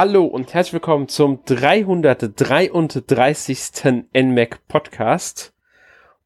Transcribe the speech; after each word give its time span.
Hallo 0.00 0.26
und 0.26 0.54
herzlich 0.54 0.74
willkommen 0.74 1.08
zum 1.08 1.44
333. 1.44 4.04
NMAC 4.14 4.60
Podcast. 4.68 5.52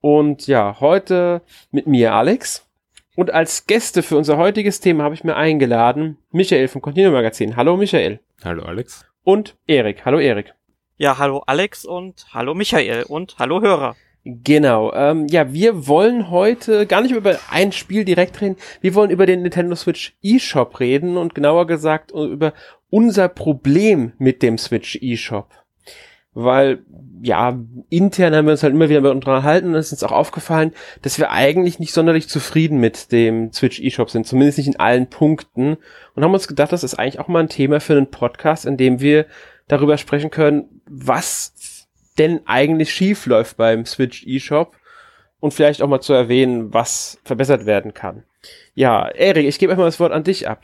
Und 0.03 0.47
ja, 0.47 0.77
heute 0.79 1.41
mit 1.71 1.87
mir 1.87 2.13
Alex. 2.13 2.69
Und 3.17 3.31
als 3.31 3.67
Gäste 3.67 4.03
für 4.03 4.19
unser 4.19 4.37
heutiges 4.37 4.81
Thema 4.81 5.05
habe 5.05 5.15
ich 5.15 5.25
mir 5.25 5.37
eingeladen 5.37 6.19
Michael 6.33 6.69
vom 6.69 6.83
Continuum 6.83 7.15
Magazin. 7.15 7.57
Hallo 7.57 7.79
Michael. 7.79 8.21
Hallo 8.45 8.63
Alex. 8.63 9.07
Und 9.25 9.57
Erik. 9.67 10.05
Hallo 10.05 10.19
Erik. 10.19 10.53
Ja, 10.99 11.17
hallo 11.17 11.43
Alex 11.47 11.87
und 11.87 12.27
hallo 12.35 12.53
Michael 12.53 13.05
und 13.05 13.39
hallo 13.39 13.63
Hörer. 13.63 13.97
Genau. 14.25 14.93
Ähm, 14.95 15.27
ja, 15.29 15.53
wir 15.53 15.89
wollen 15.89 16.31
heute 16.31 16.87
gar 16.87 17.03
nicht 17.03 17.13
über 17.13 17.39
ein 17.51 17.73
Spiel 17.73 18.05
direkt 18.05 18.41
reden. 18.41 18.57
Wir 18.81 18.95
wollen 18.95 19.11
über 19.11 19.27
den 19.27 19.43
Nintendo 19.43 19.75
Switch 19.75 20.15
eShop 20.23 20.79
reden 20.79 21.17
und 21.17 21.35
genauer 21.35 21.67
gesagt 21.67 22.13
über 22.13 22.53
unser 22.89 23.29
Problem 23.29 24.13
mit 24.19 24.43
dem 24.43 24.59
Switch 24.59 24.97
eShop. 25.03 25.49
Weil, 26.35 26.85
ja, 27.21 27.59
intern 27.91 28.35
haben 28.35 28.47
wir 28.47 28.53
uns 28.53 28.63
halt 28.63 28.73
immer 28.73 28.89
wieder 28.89 29.11
unterhalten 29.11 29.69
und 29.69 29.75
es 29.75 29.87
ist 29.87 29.93
uns 29.93 30.05
auch 30.05 30.17
aufgefallen, 30.17 30.73
dass 31.03 31.19
wir 31.19 31.31
eigentlich 31.31 31.79
nicht 31.79 31.93
sonderlich 31.93 32.29
zufrieden 32.29 32.79
mit 32.79 33.13
dem 33.13 33.53
Switch 33.53 33.81
eShop 33.81 34.09
sind, 34.09 34.27
zumindest 34.27 34.59
nicht 34.59 34.69
in 34.69 34.81
allen 34.81 35.09
Punkten. 35.09 35.77
Und 36.15 36.25
haben 36.25 36.33
uns 36.33 36.49
gedacht, 36.49 36.73
das 36.73 36.85
ist 36.85 36.95
eigentlich 36.95 37.19
auch 37.19 37.29
mal 37.29 37.41
ein 37.41 37.49
Thema 37.49 37.81
für 37.81 37.97
einen 37.97 38.11
Podcast, 38.11 38.67
in 38.67 38.77
dem 38.77 39.01
wir 39.01 39.27
darüber 39.69 39.99
sprechen 39.99 40.31
können, 40.31 40.83
was 40.87 41.55
denn 42.19 42.41
eigentlich 42.47 42.93
schief 42.93 43.27
läuft 43.27 43.57
beim 43.57 43.87
Switch 43.87 44.27
eShop 44.27 44.77
und 45.41 45.55
vielleicht 45.55 45.83
auch 45.83 45.89
mal 45.89 46.01
zu 46.01 46.13
erwähnen, 46.13 46.73
was 46.73 47.19
verbessert 47.25 47.67
werden 47.67 47.95
kann. 47.95 48.25
Ja, 48.75 49.09
Erik, 49.09 49.47
ich 49.47 49.59
gebe 49.59 49.73
erstmal 49.73 49.89
das 49.89 50.01
Wort 50.01 50.13
an 50.13 50.25
dich 50.25 50.49
ab. 50.49 50.63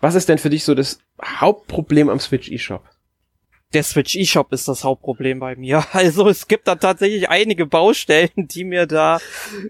Was 0.00 0.14
ist 0.14 0.28
denn 0.28 0.38
für 0.38 0.50
dich 0.50 0.64
so 0.64 0.74
das 0.74 0.98
Hauptproblem 1.22 2.08
am 2.08 2.20
Switch 2.20 2.50
eShop? 2.50 2.82
Der 3.74 3.82
Switch 3.82 4.16
eShop 4.16 4.52
ist 4.52 4.68
das 4.68 4.84
Hauptproblem 4.84 5.40
bei 5.40 5.56
mir. 5.56 5.84
Also 5.92 6.28
es 6.28 6.48
gibt 6.48 6.68
da 6.68 6.76
tatsächlich 6.76 7.28
einige 7.28 7.66
Baustellen, 7.66 8.30
die 8.36 8.64
mir 8.64 8.86
da 8.86 9.18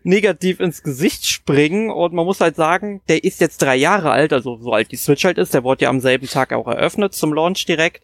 negativ 0.03 0.61
ins 0.61 0.83
Gesicht 0.83 1.27
springen. 1.27 1.91
Und 1.91 2.13
man 2.13 2.25
muss 2.25 2.41
halt 2.41 2.57
sagen, 2.57 3.01
der 3.09 3.25
ist 3.25 3.41
jetzt 3.41 3.63
drei 3.63 3.77
Jahre 3.77 4.11
alt, 4.11 4.33
also 4.33 4.59
so 4.61 4.73
alt 4.73 4.93
die 4.93 4.97
Switch 4.97 5.25
halt 5.25 5.39
ist. 5.39 5.55
Der 5.55 5.65
wurde 5.65 5.85
ja 5.85 5.91
am 5.91 6.01
selben 6.01 6.29
Tag 6.29 6.53
auch 6.53 6.67
eröffnet 6.67 7.15
zum 7.15 7.33
Launch 7.33 7.65
direkt 7.65 8.03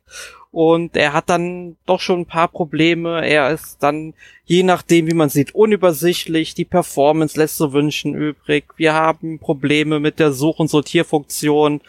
und 0.52 0.96
er 0.96 1.12
hat 1.12 1.30
dann 1.30 1.76
doch 1.86 2.00
schon 2.00 2.20
ein 2.20 2.26
paar 2.26 2.48
Probleme. 2.48 3.24
Er 3.24 3.50
ist 3.50 3.78
dann, 3.80 4.14
je 4.44 4.64
nachdem, 4.64 5.06
wie 5.06 5.14
man 5.14 5.28
sieht, 5.28 5.54
unübersichtlich. 5.54 6.54
Die 6.54 6.64
Performance 6.64 7.38
lässt 7.38 7.56
so 7.56 7.72
wünschen 7.72 8.14
übrig. 8.14 8.64
Wir 8.76 8.92
haben 8.92 9.38
Probleme 9.38 10.00
mit 10.00 10.18
der 10.18 10.32
Such- 10.32 10.58
und 10.58 10.68
Sortierfunktion. 10.68 11.82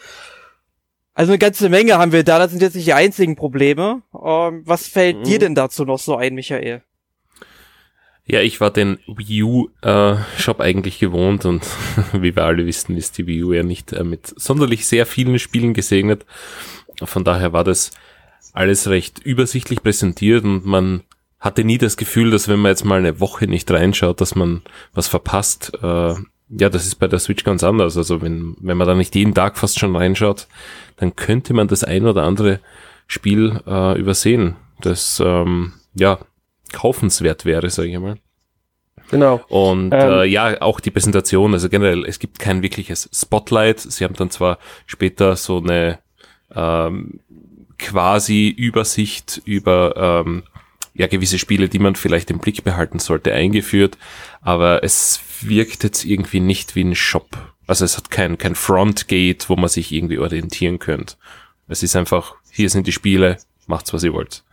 Also 1.14 1.32
eine 1.32 1.38
ganze 1.38 1.68
Menge 1.68 1.98
haben 1.98 2.12
wir 2.12 2.24
da. 2.24 2.38
Das 2.38 2.50
sind 2.50 2.62
jetzt 2.62 2.74
nicht 2.74 2.86
die 2.86 2.94
einzigen 2.94 3.36
Probleme. 3.36 4.02
Ähm, 4.14 4.62
was 4.64 4.88
fällt 4.88 5.18
mhm. 5.18 5.24
dir 5.24 5.38
denn 5.38 5.54
dazu 5.54 5.84
noch 5.84 5.98
so 5.98 6.16
ein, 6.16 6.34
Michael? 6.34 6.82
Ja, 8.24 8.40
ich 8.40 8.60
war 8.60 8.70
den 8.70 8.98
Wii 9.06 9.42
U 9.42 9.68
äh, 9.82 10.14
Shop 10.38 10.60
eigentlich 10.60 10.98
gewohnt 10.98 11.44
und 11.44 11.66
wie 12.12 12.34
wir 12.34 12.44
alle 12.44 12.66
wissen, 12.66 12.96
ist 12.96 13.18
die 13.18 13.26
Wii 13.26 13.42
U 13.42 13.52
ja 13.52 13.62
nicht 13.62 13.92
äh, 13.92 14.04
mit 14.04 14.26
sonderlich 14.40 14.86
sehr 14.86 15.06
vielen 15.06 15.38
Spielen 15.38 15.74
gesegnet. 15.74 16.24
Von 17.02 17.24
daher 17.24 17.52
war 17.52 17.64
das 17.64 17.90
alles 18.52 18.88
recht 18.88 19.18
übersichtlich 19.18 19.82
präsentiert 19.82 20.44
und 20.44 20.64
man 20.64 21.02
hatte 21.40 21.64
nie 21.64 21.78
das 21.78 21.96
Gefühl, 21.96 22.30
dass 22.30 22.46
wenn 22.46 22.60
man 22.60 22.70
jetzt 22.70 22.84
mal 22.84 23.00
eine 23.00 23.18
Woche 23.18 23.48
nicht 23.48 23.68
reinschaut, 23.70 24.20
dass 24.20 24.36
man 24.36 24.62
was 24.94 25.08
verpasst. 25.08 25.72
Äh, 25.82 26.14
ja, 26.58 26.68
das 26.68 26.86
ist 26.86 26.96
bei 26.96 27.08
der 27.08 27.18
Switch 27.18 27.44
ganz 27.44 27.64
anders. 27.64 27.96
Also 27.96 28.20
wenn, 28.20 28.56
wenn 28.60 28.76
man 28.76 28.86
da 28.86 28.94
nicht 28.94 29.14
jeden 29.14 29.34
Tag 29.34 29.56
fast 29.56 29.78
schon 29.78 29.96
reinschaut, 29.96 30.46
dann 30.96 31.16
könnte 31.16 31.54
man 31.54 31.68
das 31.68 31.84
ein 31.84 32.06
oder 32.06 32.24
andere 32.24 32.60
Spiel 33.06 33.60
äh, 33.66 33.98
übersehen, 33.98 34.56
das 34.80 35.22
ähm, 35.24 35.72
ja 35.94 36.18
kaufenswert 36.72 37.44
wäre, 37.44 37.70
sage 37.70 37.88
ich 37.88 37.98
mal. 37.98 38.16
Genau. 39.10 39.42
Und 39.48 39.92
ähm, 39.92 40.00
äh, 40.00 40.24
ja, 40.24 40.60
auch 40.62 40.80
die 40.80 40.90
Präsentation, 40.90 41.52
also 41.52 41.68
generell, 41.68 42.04
es 42.06 42.18
gibt 42.18 42.38
kein 42.38 42.62
wirkliches 42.62 43.10
Spotlight. 43.12 43.80
Sie 43.80 44.04
haben 44.04 44.14
dann 44.14 44.30
zwar 44.30 44.58
später 44.86 45.36
so 45.36 45.58
eine 45.58 45.98
ähm, 46.54 47.20
quasi 47.78 48.48
Übersicht 48.48 49.42
über 49.44 50.22
ähm, 50.24 50.44
ja 50.94 51.06
gewisse 51.06 51.38
Spiele, 51.38 51.68
die 51.68 51.78
man 51.78 51.94
vielleicht 51.94 52.30
im 52.30 52.38
Blick 52.38 52.64
behalten 52.64 52.98
sollte, 52.98 53.32
eingeführt, 53.32 53.98
aber 54.40 54.84
es 54.84 55.20
wirkt 55.40 55.84
jetzt 55.84 56.04
irgendwie 56.04 56.40
nicht 56.40 56.76
wie 56.76 56.84
ein 56.84 56.94
Shop. 56.94 57.54
Also 57.66 57.84
es 57.84 57.96
hat 57.96 58.10
kein, 58.10 58.38
kein 58.38 58.54
Frontgate, 58.54 59.48
wo 59.48 59.56
man 59.56 59.68
sich 59.68 59.92
irgendwie 59.92 60.18
orientieren 60.18 60.78
könnte. 60.78 61.14
Es 61.68 61.82
ist 61.82 61.96
einfach, 61.96 62.34
hier 62.50 62.68
sind 62.68 62.86
die 62.86 62.92
Spiele, 62.92 63.38
macht's, 63.66 63.92
was 63.92 64.02
ihr 64.02 64.12
wollt. 64.12 64.44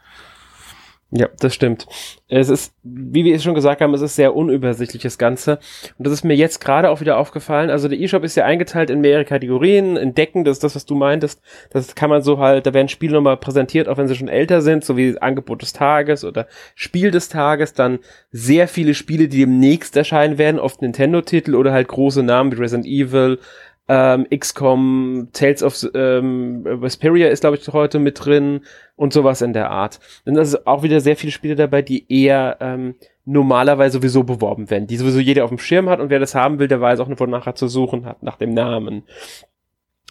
Ja, 1.11 1.27
das 1.39 1.55
stimmt. 1.55 1.87
Es 2.27 2.49
ist, 2.49 2.75
wie 2.83 3.25
wir 3.25 3.35
es 3.35 3.43
schon 3.43 3.55
gesagt 3.55 3.81
haben, 3.81 3.95
es 3.95 4.01
ist 4.01 4.15
sehr 4.15 4.35
unübersichtlich, 4.35 5.01
das 5.01 5.17
Ganze. 5.17 5.57
Und 5.97 6.05
das 6.05 6.13
ist 6.13 6.23
mir 6.23 6.35
jetzt 6.35 6.63
gerade 6.63 6.91
auch 6.91 7.01
wieder 7.01 7.17
aufgefallen. 7.17 7.71
Also 7.71 7.87
der 7.87 7.99
eShop 7.99 8.23
ist 8.23 8.35
ja 8.35 8.45
eingeteilt 8.45 8.91
in 8.91 9.01
mehrere 9.01 9.25
Kategorien. 9.25 9.97
Entdecken, 9.97 10.43
das 10.43 10.57
ist 10.57 10.63
das, 10.63 10.75
was 10.75 10.85
du 10.85 10.93
meintest. 10.93 11.41
Das 11.71 11.95
kann 11.95 12.11
man 12.11 12.21
so 12.21 12.37
halt, 12.37 12.67
da 12.67 12.75
werden 12.75 12.89
Spiele 12.89 13.13
nochmal 13.13 13.37
präsentiert, 13.37 13.89
auch 13.89 13.97
wenn 13.97 14.07
sie 14.07 14.15
schon 14.15 14.27
älter 14.27 14.61
sind, 14.61 14.85
so 14.85 14.97
wie 14.97 15.17
Angebot 15.19 15.63
des 15.63 15.73
Tages 15.73 16.23
oder 16.23 16.47
Spiel 16.75 17.09
des 17.09 17.27
Tages. 17.27 17.73
Dann 17.73 17.97
sehr 18.31 18.67
viele 18.67 18.93
Spiele, 18.93 19.27
die 19.27 19.39
demnächst 19.39 19.97
erscheinen 19.97 20.37
werden, 20.37 20.59
oft 20.59 20.83
Nintendo-Titel 20.83 21.55
oder 21.55 21.73
halt 21.73 21.87
große 21.87 22.21
Namen 22.21 22.51
wie 22.51 22.61
Resident 22.61 22.85
Evil, 22.85 23.39
ähm, 23.89 24.27
XCOM, 24.29 25.29
Tales 25.33 25.63
of 25.63 25.83
ähm, 25.95 26.63
Vesperia 26.63 27.27
ist, 27.27 27.41
glaube 27.41 27.57
ich, 27.57 27.67
heute 27.69 27.97
mit 27.97 28.23
drin 28.23 28.61
und 28.95 29.11
sowas 29.11 29.41
in 29.41 29.51
der 29.51 29.71
Art. 29.71 29.99
Das 30.25 30.49
ist 30.49 30.67
auch 30.67 30.83
wieder 30.83 31.01
sehr 31.01 31.15
viele 31.15 31.31
Spiele 31.31 31.55
dabei, 31.55 31.81
die 31.81 32.05
eher 32.07 32.57
ähm, 32.61 32.95
normalerweise 33.25 33.97
sowieso 33.97 34.23
beworben 34.23 34.69
werden, 34.69 34.85
die 34.85 34.97
sowieso 34.97 35.19
jeder 35.19 35.43
auf 35.43 35.49
dem 35.49 35.57
Schirm 35.57 35.89
hat 35.89 35.99
und 35.99 36.11
wer 36.11 36.19
das 36.19 36.35
haben 36.35 36.59
will, 36.59 36.67
der 36.67 36.81
weiß 36.81 36.99
auch, 36.99 37.09
wo 37.09 37.25
nachher 37.25 37.55
zu 37.55 37.67
suchen 37.67 38.05
hat, 38.05 38.21
nach 38.21 38.37
dem 38.37 38.53
Namen. 38.53 39.03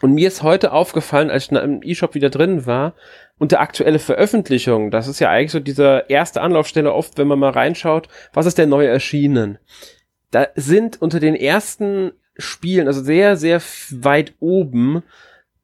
Und 0.02 0.14
mir 0.14 0.26
ist 0.28 0.42
heute 0.42 0.72
aufgefallen, 0.72 1.30
als 1.30 1.44
ich 1.44 1.52
im 1.52 1.80
E-Shop 1.82 2.14
wieder 2.14 2.30
drin 2.30 2.66
war, 2.66 2.94
unter 3.38 3.60
aktuelle 3.60 3.98
Veröffentlichung, 4.00 4.90
das 4.90 5.06
ist 5.06 5.20
ja 5.20 5.30
eigentlich 5.30 5.52
so 5.52 5.60
diese 5.60 6.04
erste 6.08 6.40
Anlaufstelle 6.40 6.92
oft, 6.92 7.16
wenn 7.16 7.28
man 7.28 7.38
mal 7.38 7.50
reinschaut, 7.50 8.08
was 8.32 8.46
ist 8.46 8.58
denn 8.58 8.68
neu 8.68 8.86
erschienen? 8.86 9.58
Da 10.30 10.48
sind 10.56 11.00
unter 11.00 11.20
den 11.20 11.34
ersten 11.34 12.12
Spielen, 12.38 12.86
also 12.86 13.02
sehr, 13.02 13.36
sehr 13.36 13.60
weit 13.90 14.34
oben, 14.40 15.02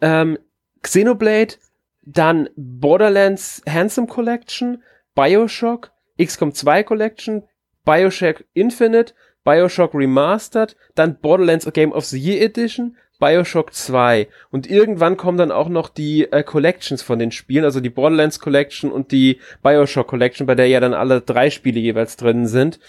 ähm, 0.00 0.38
Xenoblade, 0.82 1.54
dann 2.02 2.50
Borderlands 2.56 3.62
Handsome 3.68 4.06
Collection, 4.06 4.82
Bioshock, 5.14 5.92
XCOM 6.22 6.52
2 6.52 6.82
Collection, 6.82 7.44
Bioshock 7.84 8.44
Infinite, 8.52 9.14
Bioshock 9.44 9.94
Remastered, 9.94 10.76
dann 10.94 11.18
Borderlands 11.20 11.70
Game 11.72 11.92
of 11.92 12.04
the 12.04 12.18
Year 12.18 12.42
Edition, 12.42 12.96
Bioshock 13.20 13.72
2 13.72 14.28
und 14.50 14.68
irgendwann 14.68 15.16
kommen 15.16 15.38
dann 15.38 15.52
auch 15.52 15.68
noch 15.68 15.88
die 15.88 16.30
äh, 16.32 16.42
Collections 16.42 17.02
von 17.02 17.18
den 17.18 17.30
Spielen, 17.30 17.64
also 17.64 17.80
die 17.80 17.90
Borderlands 17.90 18.40
Collection 18.40 18.90
und 18.90 19.12
die 19.12 19.40
Bioshock 19.62 20.08
Collection, 20.08 20.46
bei 20.46 20.54
der 20.54 20.68
ja 20.68 20.80
dann 20.80 20.94
alle 20.94 21.20
drei 21.20 21.50
Spiele 21.50 21.80
jeweils 21.80 22.16
drin 22.16 22.46
sind. 22.46 22.80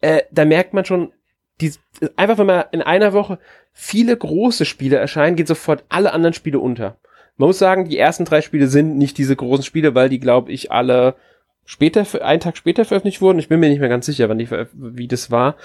Äh, 0.00 0.22
da 0.30 0.44
merkt 0.44 0.74
man 0.74 0.84
schon, 0.84 1.12
die, 1.60 1.72
einfach 2.16 2.38
wenn 2.38 2.46
man 2.46 2.64
in 2.72 2.82
einer 2.82 3.12
Woche 3.12 3.38
viele 3.72 4.16
große 4.16 4.64
Spiele 4.64 4.96
erscheinen, 4.96 5.36
geht 5.36 5.48
sofort 5.48 5.84
alle 5.88 6.12
anderen 6.12 6.34
Spiele 6.34 6.58
unter. 6.58 6.96
Man 7.36 7.48
muss 7.48 7.58
sagen, 7.58 7.88
die 7.88 7.98
ersten 7.98 8.24
drei 8.24 8.40
Spiele 8.40 8.68
sind 8.68 8.96
nicht 8.96 9.18
diese 9.18 9.34
großen 9.34 9.64
Spiele, 9.64 9.94
weil 9.94 10.08
die, 10.08 10.20
glaube 10.20 10.52
ich, 10.52 10.70
alle 10.70 11.16
später, 11.64 12.06
einen 12.24 12.40
Tag 12.40 12.56
später 12.56 12.84
veröffentlicht 12.84 13.20
wurden. 13.20 13.38
Ich 13.38 13.48
bin 13.48 13.60
mir 13.60 13.68
nicht 13.68 13.80
mehr 13.80 13.88
ganz 13.88 14.06
sicher, 14.06 14.28
wann 14.28 14.38
die, 14.38 14.48
wie 14.50 15.08
das 15.08 15.30
war. 15.30 15.56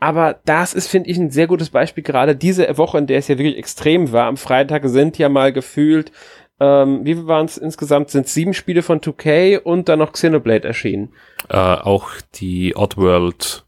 Aber 0.00 0.38
das 0.44 0.74
ist, 0.74 0.86
finde 0.86 1.10
ich, 1.10 1.18
ein 1.18 1.30
sehr 1.30 1.48
gutes 1.48 1.70
Beispiel. 1.70 2.04
Gerade 2.04 2.36
diese 2.36 2.78
Woche, 2.78 2.98
in 2.98 3.06
der 3.06 3.18
es 3.18 3.28
ja 3.28 3.36
wirklich 3.36 3.58
extrem 3.58 4.12
war. 4.12 4.26
Am 4.26 4.36
Freitag 4.36 4.86
sind 4.86 5.18
ja 5.18 5.28
mal 5.28 5.52
gefühlt, 5.52 6.12
ähm, 6.60 7.04
wie 7.04 7.26
waren 7.26 7.46
es 7.46 7.58
insgesamt? 7.58 8.10
Sind 8.10 8.28
sieben 8.28 8.54
Spiele 8.54 8.82
von 8.82 9.00
2K 9.00 9.58
und 9.58 9.88
dann 9.88 9.98
noch 9.98 10.12
Xenoblade 10.12 10.66
erschienen. 10.66 11.12
Äh, 11.48 11.56
auch 11.56 12.10
die 12.34 12.74
Oddworld 12.76 13.64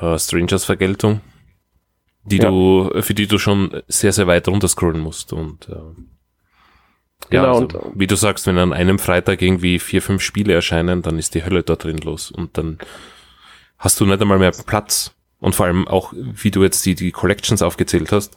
äh, 0.00 0.18
Strangers 0.18 0.64
Vergeltung, 0.64 1.20
die 2.24 2.38
ja. 2.38 2.48
du, 2.48 2.90
für 3.00 3.14
die 3.14 3.26
du 3.26 3.38
schon 3.38 3.82
sehr, 3.88 4.12
sehr 4.12 4.26
weit 4.26 4.48
runterscrollen 4.48 5.00
musst 5.00 5.32
und 5.32 5.68
äh, 5.68 5.74
ja, 7.30 7.42
genau, 7.42 7.60
also, 7.60 7.78
und, 7.78 7.98
wie 8.00 8.06
du 8.06 8.16
sagst, 8.16 8.46
wenn 8.46 8.58
an 8.58 8.72
einem 8.72 8.98
Freitag 8.98 9.40
irgendwie 9.40 9.78
vier, 9.78 10.02
fünf 10.02 10.22
Spiele 10.22 10.52
erscheinen, 10.52 11.02
dann 11.02 11.18
ist 11.18 11.34
die 11.34 11.44
Hölle 11.44 11.62
da 11.62 11.76
drin 11.76 11.98
los 11.98 12.30
und 12.30 12.58
dann 12.58 12.78
hast 13.78 14.00
du 14.00 14.06
nicht 14.06 14.20
einmal 14.20 14.38
mehr 14.38 14.52
Platz. 14.52 15.14
Und 15.40 15.54
vor 15.54 15.66
allem 15.66 15.86
auch, 15.86 16.14
wie 16.16 16.50
du 16.50 16.62
jetzt 16.62 16.86
die, 16.86 16.94
die 16.94 17.12
Collections 17.12 17.60
aufgezählt 17.60 18.12
hast. 18.12 18.34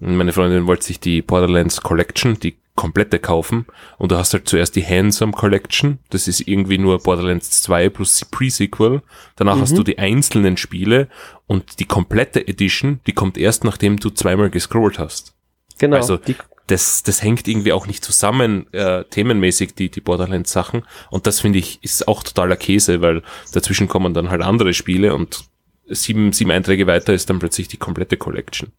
Meine 0.00 0.32
Freundin 0.32 0.66
wollte 0.66 0.84
sich 0.84 1.00
die 1.00 1.22
Borderlands 1.22 1.80
Collection, 1.80 2.38
die 2.38 2.56
komplette 2.76 3.18
kaufen 3.18 3.66
und 3.98 4.12
du 4.12 4.16
hast 4.16 4.32
halt 4.32 4.48
zuerst 4.48 4.76
die 4.76 4.86
Handsome 4.86 5.32
Collection, 5.32 5.98
das 6.10 6.28
ist 6.28 6.46
irgendwie 6.46 6.78
nur 6.78 7.00
Borderlands 7.00 7.62
2 7.62 7.88
plus 7.88 8.24
Pre-Sequel, 8.24 9.02
danach 9.34 9.56
mhm. 9.56 9.60
hast 9.62 9.76
du 9.76 9.82
die 9.82 9.98
einzelnen 9.98 10.56
Spiele 10.56 11.08
und 11.48 11.80
die 11.80 11.86
komplette 11.86 12.46
Edition, 12.46 13.00
die 13.08 13.14
kommt 13.14 13.36
erst 13.36 13.64
nachdem 13.64 13.98
du 13.98 14.10
zweimal 14.10 14.50
gescrollt 14.50 15.00
hast. 15.00 15.34
Genau. 15.78 15.96
Also 15.96 16.20
das, 16.68 17.02
das 17.02 17.22
hängt 17.22 17.48
irgendwie 17.48 17.72
auch 17.72 17.86
nicht 17.86 18.04
zusammen, 18.04 18.72
äh, 18.72 19.04
themenmäßig, 19.04 19.74
die, 19.74 19.90
die 19.90 20.00
Borderlands-Sachen. 20.00 20.82
Und 21.10 21.26
das 21.26 21.40
finde 21.40 21.58
ich, 21.58 21.82
ist 21.82 22.06
auch 22.06 22.22
totaler 22.22 22.56
Käse, 22.56 23.00
weil 23.00 23.22
dazwischen 23.52 23.88
kommen 23.88 24.14
dann 24.14 24.30
halt 24.30 24.42
andere 24.42 24.74
Spiele 24.74 25.14
und 25.14 25.44
sieben, 25.86 26.32
sieben 26.32 26.50
Einträge 26.50 26.86
weiter 26.86 27.14
ist 27.14 27.30
dann 27.30 27.38
plötzlich 27.38 27.68
die 27.68 27.78
komplette 27.78 28.16
Collection. 28.16 28.72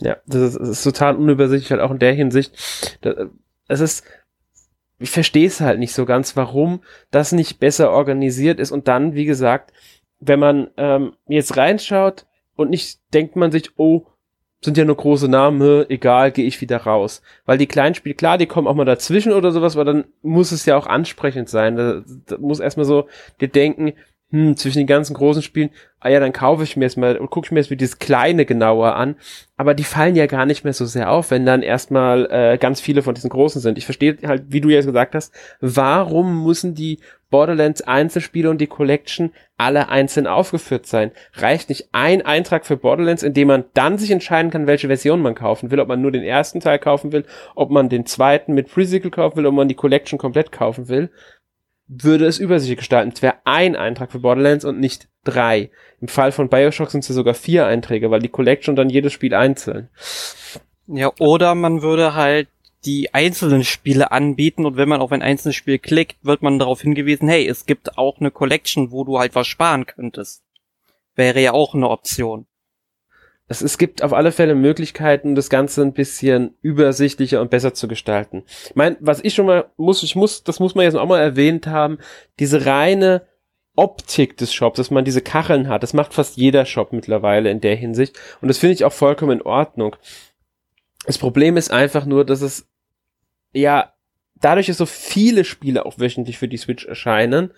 Ja, 0.00 0.16
das 0.26 0.42
ist, 0.42 0.58
das 0.58 0.68
ist 0.68 0.84
total 0.84 1.16
unübersichtlich, 1.16 1.70
halt 1.70 1.80
auch 1.80 1.90
in 1.90 1.98
der 1.98 2.12
Hinsicht. 2.12 2.52
Es 3.68 3.80
ist, 3.80 4.04
ich 4.98 5.10
verstehe 5.10 5.46
es 5.46 5.60
halt 5.60 5.78
nicht 5.78 5.92
so 5.92 6.04
ganz, 6.04 6.36
warum 6.36 6.82
das 7.10 7.32
nicht 7.32 7.60
besser 7.60 7.90
organisiert 7.90 8.60
ist 8.60 8.70
und 8.70 8.88
dann, 8.88 9.14
wie 9.14 9.24
gesagt, 9.24 9.72
wenn 10.20 10.38
man 10.38 10.70
ähm, 10.76 11.14
jetzt 11.28 11.56
reinschaut 11.56 12.26
und 12.56 12.70
nicht 12.70 13.00
denkt 13.14 13.36
man 13.36 13.50
sich, 13.50 13.70
oh, 13.76 14.06
sind 14.62 14.76
ja 14.76 14.84
nur 14.84 14.96
große 14.96 15.28
Namen, 15.28 15.86
egal, 15.88 16.32
gehe 16.32 16.44
ich 16.44 16.60
wieder 16.60 16.76
raus. 16.76 17.22
Weil 17.46 17.56
die 17.56 17.66
kleinen 17.66 17.94
Spiele, 17.94 18.14
klar, 18.14 18.36
die 18.36 18.46
kommen 18.46 18.68
auch 18.68 18.74
mal 18.74 18.84
dazwischen 18.84 19.32
oder 19.32 19.52
sowas, 19.52 19.74
aber 19.74 19.86
dann 19.86 20.04
muss 20.20 20.52
es 20.52 20.66
ja 20.66 20.76
auch 20.76 20.86
ansprechend 20.86 21.48
sein. 21.48 21.76
Da, 21.76 22.02
da 22.26 22.36
muss 22.38 22.60
erstmal 22.60 22.84
so 22.84 23.08
dir 23.40 23.48
denken, 23.48 23.94
hm, 24.30 24.56
zwischen 24.56 24.78
den 24.78 24.86
ganzen 24.86 25.14
großen 25.14 25.42
Spielen, 25.42 25.70
ah 25.98 26.08
ja, 26.08 26.20
dann 26.20 26.32
kaufe 26.32 26.62
ich 26.62 26.76
mir 26.76 26.84
jetzt 26.84 26.96
mal 26.96 27.16
und 27.16 27.30
gucke 27.30 27.46
ich 27.46 27.50
mir 27.50 27.58
jetzt 27.58 27.70
mal 27.70 27.76
dieses 27.76 27.98
kleine 27.98 28.44
genauer 28.46 28.94
an. 28.94 29.16
Aber 29.56 29.74
die 29.74 29.84
fallen 29.84 30.14
ja 30.14 30.26
gar 30.26 30.46
nicht 30.46 30.62
mehr 30.64 30.72
so 30.72 30.86
sehr 30.86 31.10
auf, 31.10 31.30
wenn 31.30 31.44
dann 31.44 31.62
erstmal 31.62 32.28
äh, 32.30 32.56
ganz 32.56 32.80
viele 32.80 33.02
von 33.02 33.14
diesen 33.14 33.28
großen 33.28 33.60
sind. 33.60 33.76
Ich 33.76 33.84
verstehe 33.84 34.16
halt, 34.24 34.44
wie 34.48 34.60
du 34.60 34.68
jetzt 34.68 34.86
gesagt 34.86 35.14
hast, 35.14 35.34
warum 35.60 36.44
müssen 36.44 36.74
die 36.74 37.00
Borderlands 37.28 37.82
Einzelspiele 37.82 38.50
und 38.50 38.60
die 38.60 38.66
Collection 38.66 39.32
alle 39.56 39.88
einzeln 39.88 40.26
aufgeführt 40.26 40.86
sein? 40.86 41.10
Reicht 41.34 41.68
nicht 41.68 41.88
ein 41.92 42.22
Eintrag 42.22 42.66
für 42.66 42.76
Borderlands, 42.76 43.22
in 43.22 43.34
dem 43.34 43.48
man 43.48 43.64
dann 43.74 43.98
sich 43.98 44.10
entscheiden 44.10 44.50
kann, 44.50 44.66
welche 44.66 44.86
Version 44.86 45.22
man 45.22 45.34
kaufen 45.34 45.70
will, 45.70 45.80
ob 45.80 45.88
man 45.88 46.00
nur 46.00 46.12
den 46.12 46.24
ersten 46.24 46.60
Teil 46.60 46.78
kaufen 46.78 47.12
will, 47.12 47.24
ob 47.54 47.70
man 47.70 47.88
den 47.88 48.06
zweiten 48.06 48.54
mit 48.54 48.72
Pre-Sequel 48.72 49.10
kaufen 49.10 49.36
will, 49.38 49.46
ob 49.46 49.54
man 49.54 49.68
die 49.68 49.74
Collection 49.74 50.18
komplett 50.18 50.52
kaufen 50.52 50.88
will? 50.88 51.10
Würde 51.92 52.26
es 52.26 52.38
übersichtlich 52.38 52.78
gestalten. 52.78 53.12
Es 53.12 53.20
wäre 53.20 53.38
ein 53.44 53.74
Eintrag 53.74 54.12
für 54.12 54.20
Borderlands 54.20 54.64
und 54.64 54.78
nicht 54.78 55.08
drei. 55.24 55.70
Im 56.00 56.06
Fall 56.06 56.30
von 56.30 56.48
Bioshock 56.48 56.90
sind 56.90 57.00
es 57.00 57.08
ja 57.08 57.14
sogar 57.14 57.34
vier 57.34 57.66
Einträge, 57.66 58.10
weil 58.10 58.20
die 58.20 58.28
Collection 58.28 58.76
dann 58.76 58.90
jedes 58.90 59.12
Spiel 59.12 59.34
einzeln. 59.34 59.88
Ja, 60.86 61.10
oder 61.18 61.54
man 61.56 61.82
würde 61.82 62.14
halt 62.14 62.48
die 62.84 63.12
einzelnen 63.12 63.64
Spiele 63.64 64.12
anbieten 64.12 64.64
und 64.64 64.76
wenn 64.76 64.88
man 64.88 65.00
auf 65.00 65.12
ein 65.12 65.20
einzelnes 65.20 65.56
Spiel 65.56 65.78
klickt, 65.78 66.16
wird 66.22 66.42
man 66.42 66.58
darauf 66.58 66.80
hingewiesen, 66.80 67.28
hey, 67.28 67.46
es 67.46 67.66
gibt 67.66 67.98
auch 67.98 68.20
eine 68.20 68.30
Collection, 68.30 68.90
wo 68.92 69.04
du 69.04 69.18
halt 69.18 69.34
was 69.34 69.48
sparen 69.48 69.84
könntest. 69.84 70.42
Wäre 71.16 71.40
ja 71.40 71.52
auch 71.52 71.74
eine 71.74 71.90
Option 71.90 72.46
es, 73.50 73.62
es 73.62 73.78
gibt 73.78 74.04
auf 74.04 74.12
alle 74.12 74.30
Fälle 74.30 74.54
Möglichkeiten, 74.54 75.34
das 75.34 75.50
Ganze 75.50 75.82
ein 75.82 75.92
bisschen 75.92 76.54
übersichtlicher 76.62 77.40
und 77.40 77.50
besser 77.50 77.74
zu 77.74 77.88
gestalten. 77.88 78.44
Ich 78.66 78.76
meine, 78.76 78.96
was 79.00 79.24
ich 79.24 79.34
schon 79.34 79.46
mal 79.46 79.72
muss, 79.76 80.04
ich 80.04 80.14
muss, 80.14 80.44
das 80.44 80.60
muss 80.60 80.76
man 80.76 80.84
jetzt 80.84 80.94
auch 80.94 81.08
mal 81.08 81.20
erwähnt 81.20 81.66
haben, 81.66 81.98
diese 82.38 82.64
reine 82.64 83.26
Optik 83.74 84.36
des 84.36 84.54
Shops, 84.54 84.76
dass 84.76 84.92
man 84.92 85.04
diese 85.04 85.20
Kacheln 85.20 85.66
hat, 85.66 85.82
das 85.82 85.94
macht 85.94 86.14
fast 86.14 86.36
jeder 86.36 86.64
Shop 86.64 86.92
mittlerweile 86.92 87.50
in 87.50 87.60
der 87.60 87.74
Hinsicht. 87.74 88.16
Und 88.40 88.46
das 88.46 88.58
finde 88.58 88.74
ich 88.74 88.84
auch 88.84 88.92
vollkommen 88.92 89.40
in 89.40 89.42
Ordnung. 89.42 89.96
Das 91.06 91.18
Problem 91.18 91.56
ist 91.56 91.72
einfach 91.72 92.06
nur, 92.06 92.24
dass 92.24 92.42
es, 92.42 92.68
ja, 93.52 93.92
dadurch, 94.36 94.68
dass 94.68 94.78
so 94.78 94.86
viele 94.86 95.42
Spiele 95.42 95.86
auch 95.86 95.98
wöchentlich 95.98 96.38
für 96.38 96.46
die 96.46 96.56
Switch 96.56 96.86
erscheinen, 96.86 97.52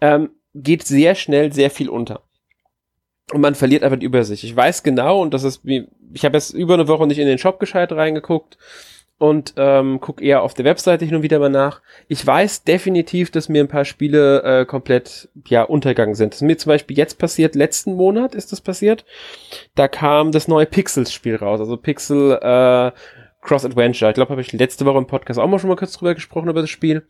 ähm, 0.00 0.30
geht 0.54 0.84
sehr 0.84 1.14
schnell 1.16 1.52
sehr 1.52 1.70
viel 1.70 1.90
unter 1.90 2.22
und 3.32 3.40
man 3.40 3.54
verliert 3.54 3.82
einfach 3.82 3.98
die 3.98 4.06
Übersicht. 4.06 4.44
Ich 4.44 4.54
weiß 4.54 4.82
genau, 4.82 5.20
und 5.20 5.32
das 5.32 5.44
ist 5.44 5.64
wie, 5.64 5.88
ich 6.12 6.24
habe 6.24 6.36
jetzt 6.36 6.54
über 6.54 6.74
eine 6.74 6.88
Woche 6.88 7.06
nicht 7.06 7.18
in 7.18 7.26
den 7.26 7.38
Shop 7.38 7.60
gescheit 7.60 7.92
reingeguckt 7.92 8.58
und 9.18 9.54
ähm, 9.56 10.00
gucke 10.00 10.24
eher 10.24 10.42
auf 10.42 10.52
der 10.52 10.64
Webseite 10.64 11.04
hin 11.04 11.14
und 11.14 11.22
wieder 11.22 11.38
mal 11.38 11.48
nach. 11.48 11.80
Ich 12.08 12.26
weiß 12.26 12.64
definitiv, 12.64 13.30
dass 13.30 13.48
mir 13.48 13.62
ein 13.62 13.68
paar 13.68 13.84
Spiele 13.84 14.42
äh, 14.42 14.66
komplett 14.66 15.28
ja 15.46 15.62
untergegangen 15.62 16.16
sind. 16.16 16.32
Das 16.32 16.38
ist 16.40 16.46
mir 16.46 16.58
zum 16.58 16.70
Beispiel 16.70 16.96
jetzt 16.96 17.18
passiert, 17.18 17.54
letzten 17.54 17.94
Monat 17.94 18.34
ist 18.34 18.50
das 18.50 18.60
passiert. 18.60 19.04
Da 19.76 19.86
kam 19.86 20.32
das 20.32 20.48
neue 20.48 20.66
Pixels-Spiel 20.66 21.36
raus, 21.36 21.60
also 21.60 21.76
Pixel 21.76 22.32
äh, 22.32 22.90
Cross 23.42 23.64
Adventure. 23.64 24.10
Ich 24.10 24.14
glaube, 24.14 24.30
habe 24.30 24.40
ich 24.40 24.52
letzte 24.52 24.86
Woche 24.86 24.98
im 24.98 25.06
Podcast 25.06 25.38
auch 25.38 25.46
mal 25.46 25.60
schon 25.60 25.68
mal 25.68 25.76
kurz 25.76 25.92
drüber 25.92 26.14
gesprochen 26.14 26.48
über 26.48 26.60
das 26.60 26.70
Spiel. 26.70 27.06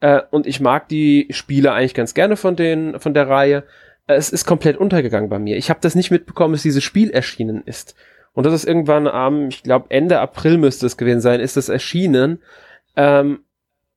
Äh, 0.00 0.20
und 0.30 0.46
ich 0.46 0.60
mag 0.60 0.88
die 0.88 1.26
Spiele 1.30 1.72
eigentlich 1.72 1.94
ganz 1.94 2.14
gerne 2.14 2.36
von 2.36 2.54
den 2.54 3.00
von 3.00 3.14
der 3.14 3.28
Reihe 3.28 3.64
es 4.08 4.30
ist 4.30 4.46
komplett 4.46 4.76
untergegangen 4.76 5.28
bei 5.28 5.38
mir. 5.38 5.56
Ich 5.56 5.70
habe 5.70 5.80
das 5.80 5.94
nicht 5.94 6.10
mitbekommen, 6.10 6.54
dass 6.54 6.62
dieses 6.62 6.82
Spiel 6.82 7.10
erschienen 7.10 7.62
ist. 7.64 7.94
Und 8.32 8.44
das 8.44 8.54
ist 8.54 8.64
irgendwann 8.64 9.06
am, 9.06 9.48
ich 9.48 9.62
glaube 9.62 9.86
Ende 9.90 10.20
April 10.20 10.58
müsste 10.58 10.86
es 10.86 10.96
gewesen 10.96 11.20
sein, 11.20 11.40
ist 11.40 11.56
es 11.56 11.68
erschienen. 11.68 12.40
Ähm, 12.96 13.40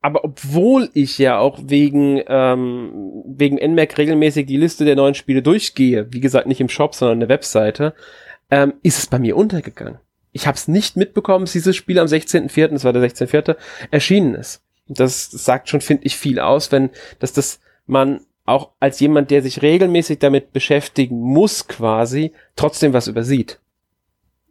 aber 0.01 0.23
obwohl 0.23 0.89
ich 0.93 1.17
ja 1.17 1.37
auch 1.37 1.59
wegen 1.63 2.21
ähm, 2.27 3.23
wegen 3.25 3.57
NMAC 3.57 3.97
regelmäßig 3.97 4.47
die 4.47 4.57
Liste 4.57 4.83
der 4.83 4.95
neuen 4.95 5.13
Spiele 5.13 5.43
durchgehe, 5.43 6.07
wie 6.11 6.19
gesagt 6.19 6.47
nicht 6.47 6.59
im 6.59 6.69
Shop, 6.69 6.95
sondern 6.95 7.17
in 7.17 7.19
der 7.21 7.29
Webseite, 7.29 7.93
ähm, 8.49 8.73
ist 8.81 8.97
es 8.97 9.07
bei 9.07 9.19
mir 9.19 9.37
untergegangen. 9.37 9.99
Ich 10.31 10.47
habe 10.47 10.55
es 10.55 10.67
nicht 10.67 10.97
mitbekommen, 10.97 11.45
dass 11.45 11.53
dieses 11.53 11.75
Spiel 11.75 11.99
am 11.99 12.07
16.04., 12.07 12.69
das 12.69 12.83
war 12.83 12.93
der 12.93 13.03
16.04., 13.03 13.57
erschienen 13.91 14.35
ist. 14.35 14.63
Das 14.87 15.29
sagt 15.29 15.69
schon, 15.69 15.81
finde 15.81 16.05
ich, 16.05 16.17
viel 16.17 16.39
aus, 16.39 16.71
wenn 16.71 16.89
dass 17.19 17.33
das 17.33 17.59
man 17.85 18.21
auch 18.45 18.69
als 18.79 18.99
jemand, 18.99 19.31
der 19.31 19.41
sich 19.41 19.61
regelmäßig 19.61 20.19
damit 20.19 20.53
beschäftigen 20.53 21.19
muss, 21.19 21.67
quasi, 21.67 22.31
trotzdem 22.55 22.93
was 22.93 23.07
übersieht. 23.07 23.59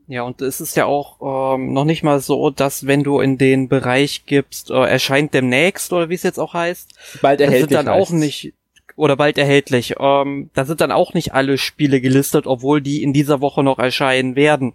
Ja, 0.06 0.22
und 0.22 0.42
es 0.42 0.60
ist 0.60 0.76
ja 0.76 0.86
auch 0.86 1.54
ähm, 1.54 1.72
noch 1.72 1.84
nicht 1.84 2.02
mal 2.02 2.18
so, 2.18 2.50
dass 2.50 2.86
wenn 2.86 3.04
du 3.04 3.20
in 3.20 3.38
den 3.38 3.68
Bereich 3.68 4.26
gibst, 4.26 4.70
äh, 4.70 4.74
erscheint 4.74 5.34
demnächst 5.34 5.92
oder 5.92 6.08
wie 6.08 6.14
es 6.14 6.24
jetzt 6.24 6.40
auch 6.40 6.52
heißt, 6.52 6.92
bald 7.22 7.40
erhältlich 7.40 7.70
sind 7.70 7.86
dann 7.86 7.94
auch 7.94 8.10
nicht 8.10 8.52
oder 8.96 9.16
bald 9.16 9.38
erhältlich. 9.38 9.94
Ähm, 10.00 10.50
da 10.52 10.64
sind 10.64 10.80
dann 10.80 10.90
auch 10.90 11.14
nicht 11.14 11.32
alle 11.32 11.58
Spiele 11.58 12.00
gelistet, 12.00 12.46
obwohl 12.46 12.80
die 12.80 13.04
in 13.04 13.12
dieser 13.12 13.40
Woche 13.40 13.62
noch 13.62 13.78
erscheinen 13.78 14.34
werden. 14.34 14.74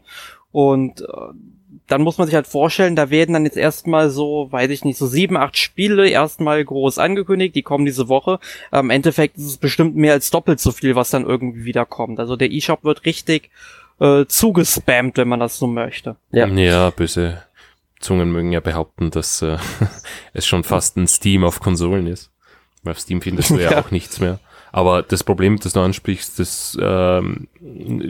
Und 0.51 1.01
äh, 1.01 1.05
dann 1.87 2.01
muss 2.01 2.17
man 2.17 2.27
sich 2.27 2.35
halt 2.35 2.47
vorstellen, 2.47 2.95
da 2.95 3.09
werden 3.09 3.33
dann 3.33 3.45
jetzt 3.45 3.57
erstmal 3.57 4.09
so, 4.09 4.47
weiß 4.51 4.71
ich 4.71 4.83
nicht, 4.83 4.97
so 4.97 5.07
sieben, 5.07 5.37
acht 5.37 5.57
Spiele 5.57 6.09
erstmal 6.09 6.63
groß 6.63 6.97
angekündigt, 6.97 7.55
die 7.55 7.61
kommen 7.61 7.85
diese 7.85 8.09
Woche. 8.09 8.39
Im 8.71 8.89
Endeffekt 8.89 9.37
ist 9.37 9.45
es 9.45 9.57
bestimmt 9.57 9.95
mehr 9.95 10.13
als 10.13 10.31
doppelt 10.31 10.59
so 10.59 10.71
viel, 10.71 10.95
was 10.95 11.11
dann 11.11 11.25
irgendwie 11.25 11.65
wieder 11.65 11.85
kommt. 11.85 12.19
Also 12.19 12.35
der 12.35 12.51
E-Shop 12.51 12.83
wird 12.83 13.05
richtig 13.05 13.51
äh, 13.99 14.25
zugespammt, 14.25 15.17
wenn 15.17 15.27
man 15.27 15.39
das 15.39 15.57
so 15.57 15.67
möchte. 15.67 16.15
Ja, 16.31 16.47
ja 16.47 16.89
böse 16.89 17.43
Zungen 17.99 18.31
mögen 18.31 18.51
ja 18.51 18.59
behaupten, 18.59 19.11
dass 19.11 19.41
äh, 19.41 19.57
es 20.33 20.45
schon 20.45 20.63
fast 20.63 20.97
ein 20.97 21.07
Steam 21.07 21.43
auf 21.43 21.59
Konsolen 21.59 22.07
ist. 22.07 22.31
Weil 22.83 22.91
auf 22.91 22.99
Steam 22.99 23.21
findest 23.21 23.51
du 23.51 23.59
ja, 23.59 23.71
ja 23.73 23.83
auch 23.83 23.91
nichts 23.91 24.19
mehr. 24.19 24.39
Aber 24.71 25.03
das 25.03 25.23
Problem, 25.23 25.57
das 25.59 25.73
du 25.73 25.79
ansprichst, 25.79 26.37
das 26.39 26.77
ähm, 26.81 27.47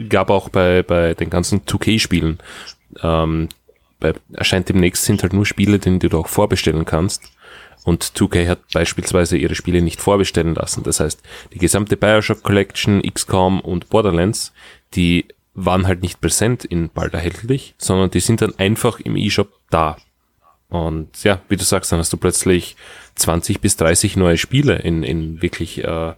gab 0.08 0.30
auch 0.30 0.48
bei, 0.48 0.82
bei 0.82 1.14
den 1.14 1.30
ganzen 1.30 1.60
2K-Spielen. 1.64 2.38
Ähm, 3.02 3.48
bei, 4.00 4.14
erscheint 4.32 4.68
demnächst 4.68 5.04
sind 5.04 5.22
halt 5.22 5.32
nur 5.32 5.46
Spiele, 5.46 5.78
die 5.78 5.98
du 5.98 6.18
auch 6.18 6.28
vorbestellen 6.28 6.84
kannst. 6.84 7.30
Und 7.84 8.02
2K 8.02 8.48
hat 8.48 8.60
beispielsweise 8.72 9.36
ihre 9.36 9.54
Spiele 9.54 9.80
nicht 9.80 10.00
vorbestellen 10.00 10.54
lassen. 10.54 10.82
Das 10.82 10.98
heißt, 10.98 11.22
die 11.52 11.58
gesamte 11.58 11.96
Bioshock 11.96 12.42
Collection, 12.42 13.00
XCOM 13.02 13.60
und 13.60 13.88
Borderlands, 13.88 14.52
die 14.94 15.26
waren 15.54 15.86
halt 15.86 16.02
nicht 16.02 16.20
präsent 16.20 16.64
in 16.64 16.90
bald 16.90 17.14
erhältlich, 17.14 17.74
sondern 17.78 18.10
die 18.10 18.20
sind 18.20 18.42
dann 18.42 18.58
einfach 18.58 18.98
im 19.00 19.16
eShop 19.16 19.52
da. 19.70 19.96
Und 20.68 21.22
ja, 21.22 21.40
wie 21.48 21.56
du 21.56 21.64
sagst, 21.64 21.92
dann 21.92 22.00
hast 22.00 22.12
du 22.12 22.16
plötzlich 22.16 22.76
20 23.14 23.60
bis 23.60 23.76
30 23.76 24.16
neue 24.16 24.36
Spiele 24.36 24.76
in, 24.80 25.04
in 25.04 25.40
wirklich 25.40 25.84
äh, 25.84 26.14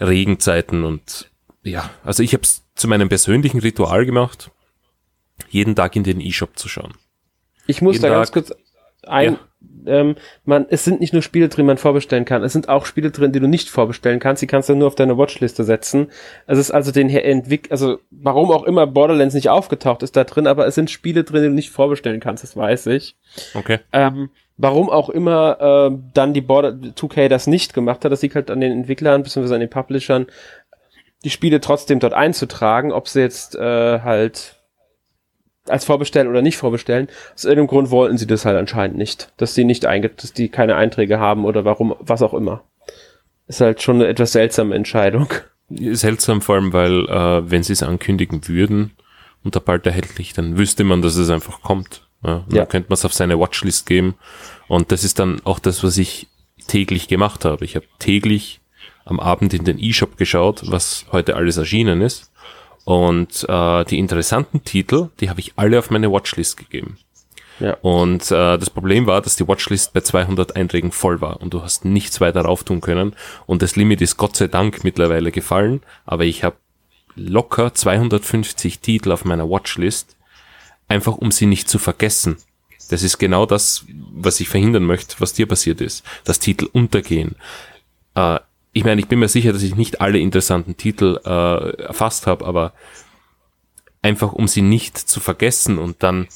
Regenzeiten 0.00 0.84
und 0.84 1.30
ja, 1.62 1.90
also 2.04 2.22
ich 2.22 2.32
habe 2.34 2.42
es 2.42 2.62
zu 2.74 2.88
meinem 2.88 3.08
persönlichen 3.08 3.60
Ritual 3.60 4.06
gemacht 4.06 4.50
jeden 5.48 5.74
Tag 5.76 5.96
in 5.96 6.04
den 6.04 6.20
E-Shop 6.20 6.58
zu 6.58 6.68
schauen. 6.68 6.94
Ich 7.66 7.82
muss 7.82 7.96
jeden 7.96 8.04
da 8.04 8.10
ganz 8.10 8.32
kurz 8.32 8.52
ein, 9.06 9.38
ja. 9.86 10.00
ähm, 10.00 10.16
man, 10.44 10.66
es 10.68 10.84
sind 10.84 11.00
nicht 11.00 11.12
nur 11.12 11.22
Spiele 11.22 11.48
drin, 11.48 11.64
die 11.64 11.68
man 11.68 11.78
vorbestellen 11.78 12.24
kann. 12.24 12.42
Es 12.42 12.52
sind 12.52 12.68
auch 12.68 12.86
Spiele 12.86 13.10
drin, 13.10 13.32
die 13.32 13.40
du 13.40 13.48
nicht 13.48 13.68
vorbestellen 13.68 14.20
kannst. 14.20 14.42
Die 14.42 14.46
kannst 14.46 14.68
du 14.68 14.74
nur 14.74 14.88
auf 14.88 14.94
deine 14.94 15.16
Watchliste 15.16 15.64
setzen. 15.64 16.08
Es 16.46 16.58
ist 16.58 16.70
also 16.70 16.92
den 16.92 17.08
Entwick, 17.08 17.70
also 17.70 17.98
warum 18.10 18.50
auch 18.50 18.64
immer 18.64 18.86
Borderlands 18.86 19.34
nicht 19.34 19.48
aufgetaucht 19.48 20.02
ist 20.02 20.16
da 20.16 20.24
drin, 20.24 20.46
aber 20.46 20.66
es 20.66 20.74
sind 20.74 20.90
Spiele 20.90 21.24
drin, 21.24 21.42
die 21.42 21.48
du 21.48 21.54
nicht 21.54 21.70
vorbestellen 21.70 22.20
kannst. 22.20 22.42
Das 22.42 22.56
weiß 22.56 22.86
ich. 22.88 23.16
Okay. 23.54 23.78
Ähm, 23.92 24.30
warum 24.56 24.90
auch 24.90 25.08
immer 25.08 25.90
äh, 25.92 25.98
dann 26.14 26.34
die 26.34 26.40
Border 26.40 26.70
2K 26.70 27.28
das 27.28 27.46
nicht 27.46 27.74
gemacht 27.74 28.04
hat, 28.04 28.12
das 28.12 28.22
liegt 28.22 28.34
halt 28.34 28.50
an 28.50 28.60
den 28.60 28.72
Entwicklern 28.72 29.22
bzw. 29.22 29.54
an 29.54 29.60
den 29.60 29.70
Publishern, 29.70 30.26
die 31.24 31.30
Spiele 31.30 31.60
trotzdem 31.60 31.98
dort 32.00 32.14
einzutragen, 32.14 32.92
ob 32.92 33.08
sie 33.08 33.20
jetzt 33.20 33.56
äh, 33.56 34.00
halt 34.00 34.57
als 35.70 35.84
vorbestellen 35.84 36.28
oder 36.28 36.42
nicht 36.42 36.56
vorbestellen. 36.56 37.08
Aus 37.34 37.44
irgendeinem 37.44 37.68
Grund 37.68 37.90
wollten 37.90 38.18
sie 38.18 38.26
das 38.26 38.44
halt 38.44 38.56
anscheinend 38.56 38.96
nicht, 38.96 39.32
dass 39.36 39.54
die 39.54 39.64
nicht 39.64 39.86
einge 39.86 40.08
dass 40.08 40.32
die 40.32 40.48
keine 40.48 40.76
Einträge 40.76 41.18
haben 41.18 41.44
oder 41.44 41.64
warum, 41.64 41.94
was 42.00 42.22
auch 42.22 42.34
immer. 42.34 42.62
Ist 43.46 43.60
halt 43.60 43.82
schon 43.82 43.96
eine 43.96 44.08
etwas 44.08 44.32
seltsame 44.32 44.74
Entscheidung. 44.74 45.28
Seltsam 45.70 46.40
vor 46.42 46.56
allem, 46.56 46.72
weil 46.72 47.06
äh, 47.08 47.50
wenn 47.50 47.62
sie 47.62 47.72
es 47.72 47.82
ankündigen 47.82 48.46
würden 48.48 48.92
und 49.44 49.56
da 49.56 49.60
bald 49.60 49.86
erhältlich, 49.86 50.32
dann 50.32 50.58
wüsste 50.58 50.84
man, 50.84 51.02
dass 51.02 51.16
es 51.16 51.30
einfach 51.30 51.62
kommt. 51.62 52.06
Ja, 52.24 52.44
ja. 52.48 52.58
Dann 52.58 52.68
könnte 52.68 52.88
man 52.88 52.94
es 52.94 53.04
auf 53.04 53.14
seine 53.14 53.38
Watchlist 53.38 53.86
geben. 53.86 54.14
Und 54.66 54.92
das 54.92 55.04
ist 55.04 55.18
dann 55.18 55.40
auch 55.44 55.58
das, 55.58 55.84
was 55.84 55.98
ich 55.98 56.28
täglich 56.66 57.08
gemacht 57.08 57.44
habe. 57.44 57.64
Ich 57.64 57.76
habe 57.76 57.86
täglich 57.98 58.60
am 59.04 59.20
Abend 59.20 59.54
in 59.54 59.64
den 59.64 59.78
E-Shop 59.78 60.16
geschaut, 60.18 60.62
was 60.66 61.06
heute 61.12 61.36
alles 61.36 61.56
erschienen 61.56 62.02
ist. 62.02 62.30
Und 62.88 63.44
äh, 63.46 63.84
die 63.84 63.98
interessanten 63.98 64.64
Titel, 64.64 65.10
die 65.20 65.28
habe 65.28 65.40
ich 65.40 65.52
alle 65.56 65.78
auf 65.78 65.90
meine 65.90 66.10
Watchlist 66.10 66.56
gegeben. 66.56 66.96
Ja. 67.60 67.76
Und 67.82 68.30
äh, 68.30 68.56
das 68.56 68.70
Problem 68.70 69.06
war, 69.06 69.20
dass 69.20 69.36
die 69.36 69.46
Watchlist 69.46 69.92
bei 69.92 70.00
200 70.00 70.56
Einträgen 70.56 70.90
voll 70.90 71.20
war 71.20 71.42
und 71.42 71.52
du 71.52 71.60
hast 71.60 71.84
nichts 71.84 72.18
weiter 72.22 72.40
rauf 72.40 72.64
tun 72.64 72.80
können. 72.80 73.14
Und 73.44 73.60
das 73.60 73.76
Limit 73.76 74.00
ist 74.00 74.16
Gott 74.16 74.36
sei 74.36 74.46
Dank 74.46 74.84
mittlerweile 74.84 75.32
gefallen, 75.32 75.82
aber 76.06 76.24
ich 76.24 76.44
habe 76.44 76.56
locker 77.14 77.74
250 77.74 78.80
Titel 78.80 79.12
auf 79.12 79.26
meiner 79.26 79.50
Watchlist, 79.50 80.16
einfach 80.88 81.18
um 81.18 81.30
sie 81.30 81.44
nicht 81.44 81.68
zu 81.68 81.78
vergessen. 81.78 82.38
Das 82.88 83.02
ist 83.02 83.18
genau 83.18 83.44
das, 83.44 83.84
was 84.14 84.40
ich 84.40 84.48
verhindern 84.48 84.84
möchte, 84.84 85.16
was 85.18 85.34
dir 85.34 85.44
passiert 85.44 85.82
ist. 85.82 86.06
Dass 86.24 86.38
Titel 86.38 86.66
untergehen. 86.72 87.36
Äh, 88.14 88.38
ich 88.72 88.84
meine, 88.84 89.00
ich 89.00 89.08
bin 89.08 89.18
mir 89.18 89.28
sicher, 89.28 89.52
dass 89.52 89.62
ich 89.62 89.76
nicht 89.76 90.00
alle 90.00 90.18
interessanten 90.18 90.76
Titel 90.76 91.18
äh, 91.24 91.82
erfasst 91.82 92.26
habe, 92.26 92.44
aber 92.44 92.72
einfach 94.02 94.32
um 94.32 94.46
sie 94.46 94.62
nicht 94.62 94.96
zu 94.96 95.20
vergessen 95.20 95.78
und 95.78 96.02
dann, 96.02 96.28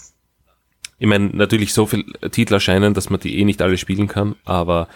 ich 0.99 1.07
meine, 1.07 1.27
natürlich 1.27 1.73
so 1.73 1.87
viel 1.87 2.05
Titel 2.31 2.55
erscheinen, 2.55 2.95
dass 2.95 3.11
man 3.11 3.21
die 3.21 3.39
eh 3.39 3.45
nicht 3.45 3.63
alle 3.63 3.79
spielen 3.79 4.09
kann, 4.09 4.35
aber 4.45 4.89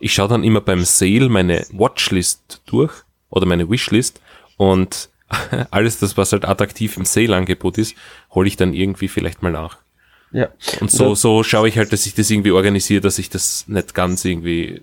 ich 0.00 0.12
schaue 0.12 0.28
dann 0.28 0.44
immer 0.44 0.60
beim 0.60 0.84
Sale 0.84 1.28
meine 1.28 1.66
Watchlist 1.72 2.62
durch 2.66 2.92
oder 3.30 3.46
meine 3.46 3.68
Wishlist 3.70 4.20
und 4.56 5.10
alles 5.70 5.98
das, 5.98 6.16
was 6.16 6.32
halt 6.32 6.46
attraktiv 6.46 6.96
im 6.96 7.04
Sale-Angebot 7.04 7.78
ist, 7.78 7.94
hole 8.30 8.48
ich 8.48 8.56
dann 8.56 8.72
irgendwie 8.72 9.08
vielleicht 9.08 9.42
mal 9.42 9.52
nach. 9.52 9.78
Ja. 10.32 10.48
Und 10.80 10.90
so, 10.90 11.14
so 11.14 11.42
schaue 11.42 11.68
ich 11.68 11.78
halt, 11.78 11.92
dass 11.92 12.06
ich 12.06 12.14
das 12.14 12.30
irgendwie 12.30 12.50
organisiere, 12.50 13.00
dass 13.00 13.18
ich 13.18 13.30
das 13.30 13.66
nicht 13.68 13.94
ganz 13.94 14.24
irgendwie 14.24 14.82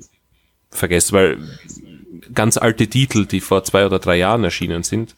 vergesse, 0.70 1.14
weil 1.14 1.38
ganz 2.34 2.58
alte 2.58 2.88
Titel, 2.88 3.26
die 3.26 3.42
vor 3.42 3.64
zwei 3.64 3.86
oder 3.86 4.00
drei 4.00 4.18
Jahren 4.18 4.44
erschienen 4.44 4.84
sind, 4.84 5.16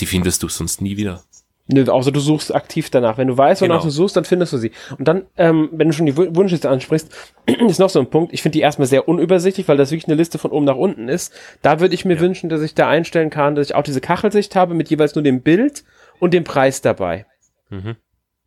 die 0.00 0.06
findest 0.06 0.42
du 0.42 0.48
sonst 0.48 0.80
nie 0.80 0.96
wieder. 0.96 1.22
Nö, 1.68 1.88
außer 1.88 2.10
du 2.10 2.18
suchst 2.18 2.54
aktiv 2.54 2.90
danach. 2.90 3.18
Wenn 3.18 3.28
du 3.28 3.38
weißt, 3.38 3.62
wonach 3.62 3.76
genau. 3.76 3.84
du 3.84 3.90
suchst, 3.90 4.16
dann 4.16 4.24
findest 4.24 4.52
du 4.52 4.58
sie. 4.58 4.72
Und 4.98 5.06
dann, 5.06 5.26
ähm, 5.36 5.68
wenn 5.72 5.88
du 5.88 5.94
schon 5.94 6.06
die 6.06 6.16
Wunschliste 6.16 6.68
ansprichst, 6.68 7.08
ist 7.46 7.78
noch 7.78 7.88
so 7.88 8.00
ein 8.00 8.10
Punkt. 8.10 8.32
Ich 8.32 8.42
finde 8.42 8.54
die 8.54 8.62
erstmal 8.62 8.88
sehr 8.88 9.08
unübersichtlich, 9.08 9.68
weil 9.68 9.76
das 9.76 9.90
wirklich 9.90 10.08
eine 10.08 10.16
Liste 10.16 10.38
von 10.38 10.50
oben 10.50 10.64
nach 10.64 10.76
unten 10.76 11.08
ist. 11.08 11.32
Da 11.62 11.78
würde 11.78 11.94
ich 11.94 12.04
mir 12.04 12.16
ja. 12.16 12.20
wünschen, 12.20 12.48
dass 12.48 12.62
ich 12.62 12.74
da 12.74 12.88
einstellen 12.88 13.30
kann, 13.30 13.54
dass 13.54 13.68
ich 13.68 13.74
auch 13.76 13.84
diese 13.84 14.00
Kachelsicht 14.00 14.56
habe 14.56 14.74
mit 14.74 14.90
jeweils 14.90 15.14
nur 15.14 15.22
dem 15.22 15.42
Bild 15.42 15.84
und 16.18 16.34
dem 16.34 16.44
Preis 16.44 16.80
dabei. 16.82 17.26
Mhm. 17.70 17.96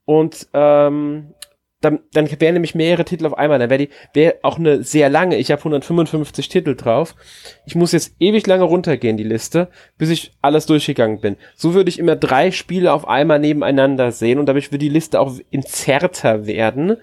Und 0.04 0.48
ähm, 0.54 1.34
dann, 1.82 2.00
dann 2.14 2.30
wären 2.40 2.54
nämlich 2.54 2.74
mehrere 2.74 3.06
Titel 3.06 3.26
auf 3.26 3.38
einmal. 3.38 3.60
Dann 3.60 3.70
wäre 3.70 3.86
die 3.86 3.90
wäre 4.14 4.36
auch 4.42 4.58
eine 4.58 4.84
sehr 4.84 5.10
lange. 5.10 5.38
Ich 5.38 5.52
habe 5.52 5.60
155 5.60 6.50
Titel 6.50 6.76
drauf. 6.76 7.16
Ich 7.66 7.76
muss 7.76 7.92
jetzt 7.92 8.16
ewig 8.20 8.48
lange 8.48 8.64
runtergehen, 8.64 9.18
die 9.18 9.24
Liste, 9.24 9.70
bis 9.98 10.10
ich 10.10 10.34
alles 10.42 10.66
durchgegangen 10.66 11.20
bin. 11.20 11.38
So 11.56 11.74
würde 11.74 11.90
ich 11.90 12.00
immer 12.00 12.16
drei 12.16 12.52
Spiele 12.52 12.94
auf 12.94 13.08
einmal 13.08 13.40
nebeneinander 13.40 14.12
sehen 14.12 14.40
und 14.40 14.48
dadurch 14.48 14.72
würde 14.72 14.80
die 14.80 14.90
Liste 14.90 15.20
auch 15.20 15.36
inzerter 15.52 16.48
werden. 16.48 16.98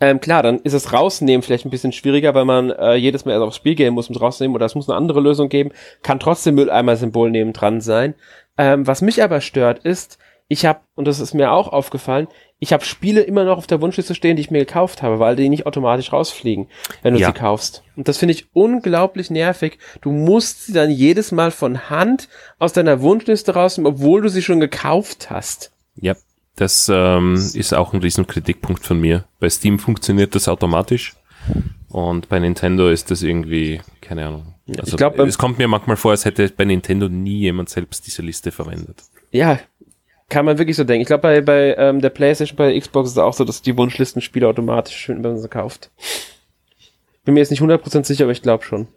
Ähm, 0.00 0.20
klar, 0.20 0.42
dann 0.42 0.58
ist 0.58 0.72
es 0.72 0.92
rausnehmen 0.92 1.42
vielleicht 1.42 1.64
ein 1.64 1.70
bisschen 1.70 1.92
schwieriger, 1.92 2.34
weil 2.34 2.44
man 2.44 2.70
äh, 2.70 2.94
jedes 2.96 3.24
Mal 3.24 3.32
erst 3.32 3.44
aufs 3.44 3.56
Spiel 3.56 3.76
gehen 3.76 3.94
muss, 3.94 4.08
um 4.08 4.16
es 4.16 4.20
rauszunehmen, 4.20 4.56
oder 4.56 4.66
es 4.66 4.74
muss 4.74 4.88
eine 4.88 4.96
andere 4.96 5.20
Lösung 5.20 5.48
geben. 5.48 5.70
Kann 6.02 6.18
trotzdem 6.18 6.56
Mülleimer-Symbol 6.56 7.30
neben 7.30 7.52
dran 7.52 7.80
sein. 7.80 8.14
Ähm, 8.58 8.84
was 8.84 9.00
mich 9.00 9.22
aber 9.22 9.40
stört, 9.40 9.84
ist, 9.84 10.18
ich 10.48 10.66
habe, 10.66 10.80
und 10.96 11.06
das 11.06 11.20
ist 11.20 11.34
mir 11.34 11.52
auch 11.52 11.68
aufgefallen, 11.68 12.26
ich 12.62 12.72
habe 12.72 12.84
Spiele 12.84 13.22
immer 13.22 13.42
noch 13.42 13.58
auf 13.58 13.66
der 13.66 13.80
Wunschliste 13.80 14.14
stehen, 14.14 14.36
die 14.36 14.42
ich 14.42 14.52
mir 14.52 14.60
gekauft 14.60 15.02
habe, 15.02 15.18
weil 15.18 15.34
die 15.34 15.48
nicht 15.48 15.66
automatisch 15.66 16.12
rausfliegen, 16.12 16.68
wenn 17.02 17.12
du 17.12 17.18
ja. 17.18 17.26
sie 17.26 17.32
kaufst. 17.32 17.82
Und 17.96 18.06
das 18.06 18.18
finde 18.18 18.34
ich 18.34 18.46
unglaublich 18.52 19.30
nervig. 19.30 19.80
Du 20.00 20.12
musst 20.12 20.66
sie 20.66 20.72
dann 20.72 20.88
jedes 20.88 21.32
Mal 21.32 21.50
von 21.50 21.90
Hand 21.90 22.28
aus 22.60 22.72
deiner 22.72 23.02
Wunschliste 23.02 23.54
rausnehmen, 23.54 23.94
obwohl 23.94 24.22
du 24.22 24.28
sie 24.28 24.42
schon 24.42 24.60
gekauft 24.60 25.28
hast. 25.28 25.72
Ja, 25.96 26.14
das 26.54 26.88
ähm, 26.88 27.34
ist 27.34 27.74
auch 27.74 27.94
ein 27.94 28.00
riesen 28.00 28.28
Kritikpunkt 28.28 28.86
von 28.86 29.00
mir. 29.00 29.24
Bei 29.40 29.50
Steam 29.50 29.80
funktioniert 29.80 30.36
das 30.36 30.46
automatisch 30.46 31.16
und 31.88 32.28
bei 32.28 32.38
Nintendo 32.38 32.90
ist 32.90 33.10
das 33.10 33.24
irgendwie, 33.24 33.80
keine 34.00 34.28
Ahnung. 34.28 34.54
Also, 34.78 34.92
ich 34.92 34.96
glaub, 34.98 35.18
es 35.18 35.36
kommt 35.36 35.58
mir 35.58 35.66
manchmal 35.66 35.96
vor, 35.96 36.12
als 36.12 36.24
hätte 36.24 36.48
bei 36.56 36.64
Nintendo 36.64 37.08
nie 37.08 37.40
jemand 37.40 37.70
selbst 37.70 38.06
diese 38.06 38.22
Liste 38.22 38.52
verwendet. 38.52 39.02
Ja, 39.32 39.58
kann 40.28 40.44
man 40.44 40.58
wirklich 40.58 40.76
so 40.76 40.84
denken. 40.84 41.02
Ich 41.02 41.06
glaube, 41.06 41.22
bei, 41.22 41.40
bei 41.40 41.74
ähm, 41.76 42.00
der 42.00 42.10
PlayStation, 42.10 42.56
bei 42.56 42.72
der 42.72 42.80
Xbox 42.80 43.10
ist 43.10 43.16
es 43.16 43.18
auch 43.18 43.34
so, 43.34 43.44
dass 43.44 43.62
die 43.62 43.76
Wunschlistenspiele 43.76 44.48
automatisch 44.48 44.96
schön, 44.96 45.22
wenn 45.22 45.32
man 45.32 45.40
sie 45.40 45.48
kauft. 45.48 45.90
Bin 47.24 47.34
mir 47.34 47.40
jetzt 47.40 47.50
nicht 47.50 47.62
100% 47.62 48.04
sicher, 48.04 48.24
aber 48.24 48.32
ich 48.32 48.42
glaube 48.42 48.64
schon. 48.64 48.88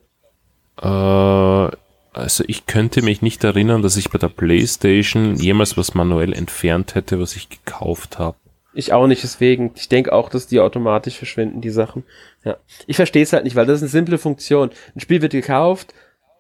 Äh, 0.82 1.76
also 2.14 2.44
ich 2.48 2.66
könnte 2.66 3.02
mich 3.02 3.22
nicht 3.22 3.44
erinnern, 3.44 3.82
dass 3.82 3.98
ich 3.98 4.10
bei 4.10 4.18
der 4.18 4.30
PlayStation 4.30 5.36
jemals 5.36 5.78
was 5.78 5.94
manuell 5.94 6.34
entfernt 6.34 6.96
hätte, 6.96 7.20
was 7.20 7.36
ich 7.36 7.50
gekauft 7.50 8.18
habe. 8.18 8.38
Ich 8.74 8.92
auch 8.92 9.08
nicht, 9.08 9.24
deswegen. 9.24 9.72
Ich 9.76 9.90
denke 9.90 10.12
auch, 10.12 10.30
dass 10.30 10.48
die 10.48 10.60
automatisch 10.60 11.18
verschwinden, 11.18 11.62
die 11.62 11.70
Sachen. 11.70 12.04
Ja. 12.44 12.58
Ich 12.88 12.98
verstehe 12.98 13.24
es 13.24 13.32
halt 13.32 13.46
nicht, 13.46 13.56
weil 13.56 13.66
das 13.66 13.78
ist 13.78 13.84
eine 13.84 13.90
simple 13.90 14.18
Funktion. 14.18 14.70
Ein 14.96 15.00
Spiel 15.00 15.22
wird 15.22 15.32
gekauft, 15.32 15.94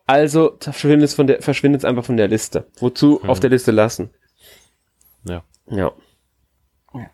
also 0.05 0.55
verschwindet 0.59 1.09
es, 1.09 1.15
von 1.15 1.27
der, 1.27 1.41
verschwindet 1.41 1.81
es 1.81 1.85
einfach 1.85 2.05
von 2.05 2.17
der 2.17 2.27
Liste. 2.27 2.65
Wozu 2.79 3.21
hm. 3.21 3.29
auf 3.29 3.39
der 3.39 3.49
Liste 3.49 3.71
lassen? 3.71 4.09
Ja. 5.27 5.43
Ja. 5.69 5.91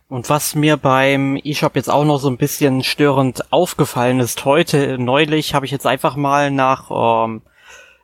Und 0.10 0.30
was 0.30 0.54
mir 0.54 0.78
beim 0.78 1.38
eShop 1.38 1.76
jetzt 1.76 1.90
auch 1.90 2.06
noch 2.06 2.20
so 2.20 2.30
ein 2.30 2.38
bisschen 2.38 2.84
störend 2.84 3.52
aufgefallen 3.52 4.20
ist, 4.20 4.46
heute 4.46 5.00
neulich 5.00 5.56
habe 5.56 5.66
ich 5.66 5.72
jetzt 5.72 5.88
einfach 5.88 6.16
mal 6.16 6.52
nach 6.52 7.26
ähm, 7.26 7.42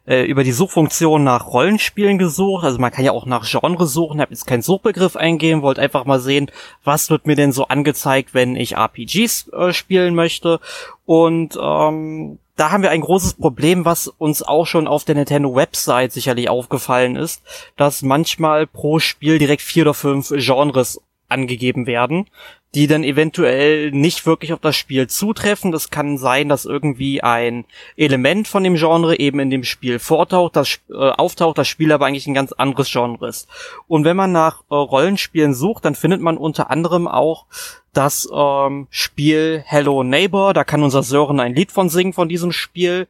äh, 0.08 0.24
über 0.24 0.44
die 0.44 0.54
Suchfunktion 0.54 1.24
nach 1.24 1.48
Rollenspielen 1.48 2.18
gesucht. 2.18 2.64
Also 2.64 2.80
man 2.80 2.92
kann 2.92 3.06
ja 3.06 3.12
auch 3.12 3.26
nach 3.26 3.48
Genre 3.48 3.86
suchen, 3.86 4.22
habe 4.22 4.32
jetzt 4.32 4.48
keinen 4.48 4.64
Suchbegriff 4.64 5.16
eingeben, 5.16 5.62
wollte 5.62 5.82
einfach 5.82 6.06
mal 6.06 6.20
sehen, 6.20 6.50
was 6.84 7.10
wird 7.10 7.28
mir 7.28 7.36
denn 7.36 7.52
so 7.52 7.68
angezeigt, 7.68 8.34
wenn 8.34 8.56
ich 8.56 8.76
RPGs 8.76 9.50
äh, 9.50 9.74
spielen 9.74 10.16
möchte. 10.16 10.60
Und 11.06 11.60
ähm, 11.62 12.40
da 12.58 12.72
haben 12.72 12.84
wir 12.84 12.90
ein 12.90 13.02
großes 13.02 13.36
Problem, 13.36 13.86
was 13.86 14.08
uns 14.08 14.42
auch 14.42 14.66
schon 14.66 14.88
auf 14.88 15.06
der 15.06 15.16
Nintendo 15.16 15.56
Website 15.56 16.12
sicherlich 16.12 16.50
aufgefallen 16.50 17.16
ist, 17.16 17.44
dass 17.78 18.02
manchmal 18.02 18.66
pro 18.68 19.00
Spiel 19.00 19.38
direkt 19.38 19.62
vier 19.62 19.84
oder 19.84 19.94
fünf 19.94 20.30
Genres 20.30 21.00
angegeben 21.30 21.88
werden 21.88 22.28
die 22.76 22.88
dann 22.88 23.04
eventuell 23.04 23.92
nicht 23.92 24.26
wirklich 24.26 24.54
auf 24.54 24.60
das 24.60 24.76
Spiel 24.76 25.08
zutreffen. 25.08 25.72
Das 25.72 25.90
kann 25.90 26.18
sein, 26.18 26.50
dass 26.50 26.66
irgendwie 26.66 27.24
ein 27.24 27.66
Element 27.96 28.48
von 28.48 28.64
dem 28.64 28.76
Genre 28.76 29.18
eben 29.18 29.40
in 29.40 29.50
dem 29.50 29.64
Spiel 29.64 30.00
vortaucht, 30.00 30.56
das 30.56 30.80
äh, 30.90 30.94
auftaucht, 30.94 31.58
das 31.58 31.68
Spiel 31.68 31.92
aber 31.92 32.06
eigentlich 32.06 32.28
ein 32.28 32.34
ganz 32.34 32.52
anderes 32.52 32.92
Genre 32.92 33.28
ist. 33.28 33.48
Und 33.88 34.04
wenn 34.04 34.18
man 34.18 34.32
nach 34.32 34.62
äh, 34.70 34.76
Rollenspielen 34.76 35.54
sucht, 35.54 35.86
dann 35.86 35.96
findet 35.96 36.22
man 36.22 36.38
unter 36.38 36.70
anderem 36.70 37.08
auch 37.08 37.46
das 37.94 38.30
ähm, 38.32 38.88
Spiel 38.90 39.64
Hello 39.66 40.04
Neighbor. 40.04 40.54
Da 40.54 40.64
kann 40.64 40.84
unser 40.84 41.04
Sören 41.04 41.40
ein 41.40 41.56
Lied 41.56 41.72
von 41.72 41.90
singen 41.90 42.14
von 42.14 42.28
diesem 42.28 42.52
Spiel. 42.52 43.08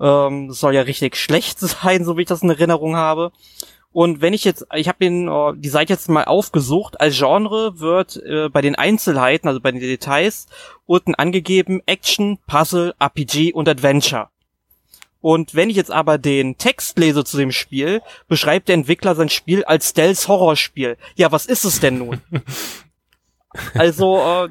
Ähm, 0.00 0.48
das 0.48 0.60
soll 0.60 0.74
ja 0.74 0.82
richtig 0.82 1.16
schlecht 1.20 1.58
sein, 1.58 2.04
so 2.04 2.16
wie 2.16 2.22
ich 2.22 2.28
das 2.28 2.42
in 2.42 2.50
Erinnerung 2.50 2.96
habe. 2.96 3.32
Und 3.92 4.22
wenn 4.22 4.32
ich 4.32 4.44
jetzt, 4.44 4.66
ich 4.74 4.88
habe 4.88 4.98
den 5.00 5.28
uh, 5.28 5.52
die 5.52 5.68
Seite 5.68 5.92
jetzt 5.92 6.08
mal 6.08 6.24
aufgesucht, 6.24 7.00
als 7.00 7.16
Genre 7.18 7.78
wird 7.78 8.16
äh, 8.16 8.48
bei 8.48 8.62
den 8.62 8.74
Einzelheiten, 8.74 9.48
also 9.48 9.60
bei 9.60 9.70
den 9.70 9.80
Details, 9.80 10.46
unten 10.86 11.14
angegeben 11.14 11.82
Action, 11.84 12.38
Puzzle, 12.46 12.94
RPG 12.98 13.52
und 13.52 13.68
Adventure. 13.68 14.28
Und 15.20 15.54
wenn 15.54 15.70
ich 15.70 15.76
jetzt 15.76 15.92
aber 15.92 16.18
den 16.18 16.58
Text 16.58 16.98
lese 16.98 17.22
zu 17.22 17.36
dem 17.36 17.52
Spiel, 17.52 18.02
beschreibt 18.28 18.68
der 18.68 18.74
Entwickler 18.74 19.14
sein 19.14 19.28
Spiel 19.28 19.62
als 19.64 19.90
Stealth 19.90 20.26
Horrorspiel. 20.26 20.96
Ja, 21.14 21.30
was 21.30 21.46
ist 21.46 21.64
es 21.64 21.78
denn 21.78 21.98
nun? 21.98 22.20
also 23.74 24.18
äh, 24.18 24.48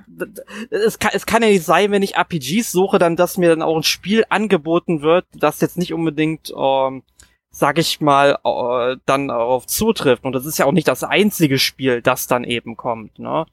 es, 0.69 0.99
kann, 0.99 1.11
es 1.13 1.25
kann 1.25 1.41
ja 1.41 1.49
nicht 1.49 1.65
sein, 1.65 1.91
wenn 1.91 2.03
ich 2.03 2.15
RPGs 2.15 2.71
suche, 2.71 2.99
dann 2.99 3.15
dass 3.15 3.37
mir 3.37 3.49
dann 3.49 3.63
auch 3.63 3.75
ein 3.75 3.83
Spiel 3.83 4.23
angeboten 4.29 5.01
wird, 5.01 5.25
das 5.33 5.59
jetzt 5.61 5.77
nicht 5.77 5.93
unbedingt 5.93 6.53
ähm, 6.55 7.03
sag 7.51 7.77
ich 7.77 8.01
mal, 8.01 8.39
äh, 8.43 8.97
dann 9.05 9.27
darauf 9.27 9.67
zutrifft. 9.67 10.23
Und 10.23 10.33
das 10.33 10.45
ist 10.45 10.57
ja 10.57 10.65
auch 10.65 10.71
nicht 10.71 10.87
das 10.87 11.03
einzige 11.03 11.59
Spiel, 11.59 12.01
das 12.01 12.27
dann 12.27 12.43
eben 12.43 12.77
kommt, 12.77 13.19
ne? 13.19 13.45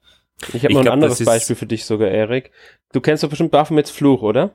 Ich 0.52 0.62
habe 0.62 0.74
noch 0.74 0.82
ein 0.82 0.88
anderes 0.88 1.24
Beispiel 1.24 1.56
für 1.56 1.66
dich 1.66 1.84
sogar, 1.84 2.08
Erik. 2.08 2.52
Du 2.92 3.00
kennst 3.00 3.24
doch 3.24 3.28
bestimmt 3.28 3.50
Baphomets 3.50 3.90
Fluch, 3.90 4.22
oder? 4.22 4.52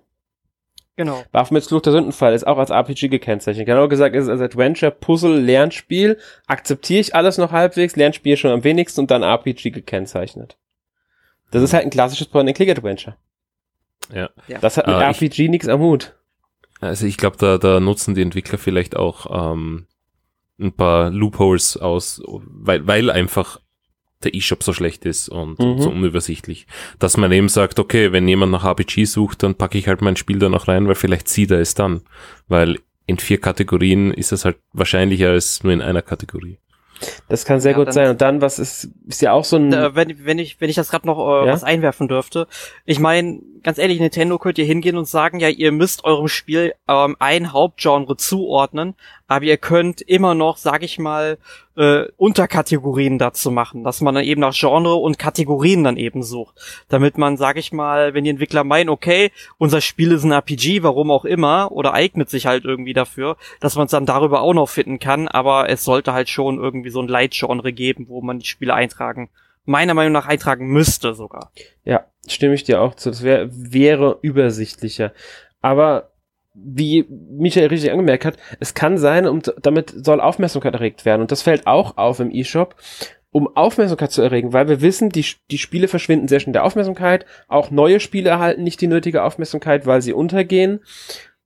Genau. 0.95 1.23
Baphomets 1.33 1.67
Fluch 1.67 1.81
der 1.81 1.91
Sündenfall 1.91 2.33
ist 2.33 2.47
auch 2.47 2.57
als 2.57 2.69
RPG 2.69 3.09
gekennzeichnet. 3.09 3.65
Genau 3.65 3.89
gesagt 3.89 4.15
ist 4.15 4.23
es 4.23 4.29
als 4.29 4.41
Adventure, 4.41 4.91
Puzzle, 4.91 5.41
Lernspiel. 5.41 6.17
Akzeptiere 6.47 7.01
ich 7.01 7.15
alles 7.15 7.37
noch 7.37 7.51
halbwegs, 7.51 7.97
Lernspiel 7.97 8.37
schon 8.37 8.51
am 8.51 8.63
wenigsten 8.63 9.01
und 9.01 9.11
dann 9.11 9.23
RPG 9.23 9.71
gekennzeichnet. 9.71 10.57
Das 11.51 11.63
ist 11.63 11.73
halt 11.73 11.83
ein 11.83 11.89
klassisches 11.89 12.27
Point-and-Click-Adventure. 12.27 13.17
Ja. 14.13 14.29
Das 14.61 14.77
hat 14.77 14.87
mit 14.87 14.95
uh, 14.95 14.99
RPG 14.99 15.49
nichts 15.49 15.67
am 15.67 15.81
Hut. 15.81 16.15
Also 16.83 17.05
ich 17.05 17.17
glaube, 17.17 17.37
da, 17.37 17.57
da 17.57 17.79
nutzen 17.79 18.15
die 18.15 18.21
Entwickler 18.21 18.57
vielleicht 18.57 18.95
auch 18.95 19.51
ähm, 19.53 19.87
ein 20.59 20.73
paar 20.73 21.09
Loopholes 21.09 21.77
aus, 21.77 22.21
weil, 22.27 22.85
weil 22.87 23.09
einfach 23.09 23.59
der 24.23 24.33
E-Shop 24.33 24.63
so 24.63 24.73
schlecht 24.73 25.05
ist 25.05 25.29
und, 25.29 25.59
mhm. 25.59 25.81
so 25.81 25.89
unübersichtlich. 25.89 26.67
Dass 26.99 27.17
man 27.17 27.31
eben 27.31 27.49
sagt, 27.49 27.79
okay, 27.79 28.11
wenn 28.11 28.27
jemand 28.27 28.51
nach 28.51 28.63
RPG 28.63 29.05
sucht, 29.05 29.43
dann 29.43 29.55
packe 29.55 29.77
ich 29.77 29.87
halt 29.87 30.01
mein 30.01 30.15
Spiel 30.15 30.39
da 30.39 30.49
noch 30.49 30.67
rein, 30.67 30.87
weil 30.87 30.95
vielleicht 30.95 31.27
sieht 31.27 31.51
er 31.51 31.59
es 31.59 31.73
dann. 31.73 32.01
Weil 32.47 32.79
in 33.05 33.17
vier 33.17 33.39
Kategorien 33.39 34.13
ist 34.13 34.31
es 34.31 34.45
halt 34.45 34.57
wahrscheinlicher 34.71 35.29
als 35.29 35.63
nur 35.63 35.73
in 35.73 35.81
einer 35.81 36.01
Kategorie. 36.01 36.57
Das 37.27 37.43
kann 37.43 37.59
sehr 37.59 37.73
ja, 37.73 37.77
gut 37.77 37.91
sein. 37.91 38.09
Und 38.09 38.21
dann, 38.21 38.39
was 38.39 38.59
ist, 38.59 38.89
ist 39.07 39.21
ja 39.21 39.33
auch 39.33 39.43
so 39.43 39.57
ein. 39.57 39.73
Äh, 39.73 39.95
wenn, 39.95 40.25
wenn 40.25 40.39
ich, 40.39 40.61
wenn 40.61 40.69
ich 40.69 40.75
das 40.77 40.89
gerade 40.89 41.05
noch 41.05 41.19
äh, 41.19 41.47
ja? 41.47 41.51
was 41.51 41.63
einwerfen 41.63 42.07
dürfte. 42.07 42.47
Ich 42.85 42.99
meine, 42.99 43.41
ganz 43.63 43.77
ehrlich, 43.77 43.99
Nintendo 43.99 44.37
könnt 44.37 44.57
ihr 44.57 44.65
hingehen 44.65 44.97
und 44.97 45.07
sagen, 45.07 45.39
ja, 45.39 45.49
ihr 45.49 45.71
müsst 45.71 46.03
eurem 46.03 46.27
Spiel 46.27 46.73
ähm, 46.87 47.15
ein 47.19 47.53
Hauptgenre 47.53 48.17
zuordnen, 48.17 48.95
aber 49.27 49.45
ihr 49.45 49.57
könnt 49.57 50.01
immer 50.01 50.35
noch, 50.35 50.57
sag 50.57 50.83
ich 50.83 50.99
mal, 50.99 51.37
äh, 51.75 52.03
Unterkategorien 52.17 53.17
dazu 53.17 53.49
machen, 53.49 53.83
dass 53.83 54.01
man 54.01 54.15
dann 54.15 54.23
eben 54.23 54.41
nach 54.41 54.53
Genre 54.53 54.95
und 54.95 55.17
Kategorien 55.17 55.83
dann 55.83 55.97
eben 55.97 56.21
sucht. 56.21 56.55
Damit 56.89 57.17
man, 57.17 57.37
sag 57.37 57.57
ich 57.57 57.71
mal, 57.71 58.13
wenn 58.13 58.25
die 58.25 58.29
Entwickler 58.29 58.63
meinen, 58.63 58.89
okay, 58.89 59.31
unser 59.57 59.81
Spiel 59.81 60.11
ist 60.11 60.23
ein 60.23 60.31
RPG, 60.31 60.83
warum 60.83 61.09
auch 61.09 61.25
immer, 61.25 61.71
oder 61.71 61.93
eignet 61.93 62.29
sich 62.29 62.45
halt 62.45 62.65
irgendwie 62.65 62.93
dafür, 62.93 63.37
dass 63.59 63.75
man 63.75 63.85
es 63.85 63.91
dann 63.91 64.05
darüber 64.05 64.41
auch 64.41 64.53
noch 64.53 64.69
finden 64.69 64.99
kann, 64.99 65.27
aber 65.27 65.69
es 65.69 65.83
sollte 65.83 66.13
halt 66.13 66.29
schon 66.29 66.59
irgendwie 66.59 66.89
so 66.89 67.01
ein 67.01 67.07
Leitgenre 67.07 67.73
geben, 67.73 68.07
wo 68.09 68.21
man 68.21 68.39
die 68.39 68.45
Spiele 68.45 68.73
eintragen, 68.73 69.29
meiner 69.65 69.93
Meinung 69.93 70.13
nach 70.13 70.27
eintragen 70.27 70.67
müsste 70.67 71.13
sogar. 71.13 71.51
Ja, 71.85 72.05
stimme 72.27 72.53
ich 72.53 72.63
dir 72.63 72.81
auch 72.81 72.95
zu. 72.95 73.09
Das 73.09 73.23
wär, 73.23 73.49
wäre 73.51 74.19
übersichtlicher. 74.21 75.13
Aber 75.61 76.11
wie 76.53 77.05
Michael 77.09 77.67
richtig 77.67 77.91
angemerkt 77.91 78.25
hat, 78.25 78.37
es 78.59 78.73
kann 78.73 78.97
sein, 78.97 79.27
und 79.27 79.53
damit 79.61 79.93
soll 80.05 80.21
Aufmerksamkeit 80.21 80.73
erregt 80.73 81.05
werden. 81.05 81.21
Und 81.21 81.31
das 81.31 81.41
fällt 81.41 81.67
auch 81.67 81.97
auf 81.97 82.19
im 82.19 82.31
E-Shop, 82.31 82.75
um 83.31 83.47
Aufmerksamkeit 83.55 84.11
zu 84.11 84.21
erregen, 84.21 84.53
weil 84.53 84.67
wir 84.67 84.81
wissen, 84.81 85.09
die, 85.09 85.25
die 85.49 85.57
Spiele 85.57 85.87
verschwinden 85.87 86.27
sehr 86.27 86.39
schnell 86.39 86.53
der 86.53 86.63
Aufmerksamkeit. 86.63 87.25
Auch 87.47 87.71
neue 87.71 87.99
Spiele 87.99 88.29
erhalten 88.29 88.63
nicht 88.63 88.79
die 88.81 88.87
nötige 88.87 89.23
Aufmerksamkeit, 89.23 89.87
weil 89.87 90.03
sie 90.03 90.13
untergehen. 90.13 90.81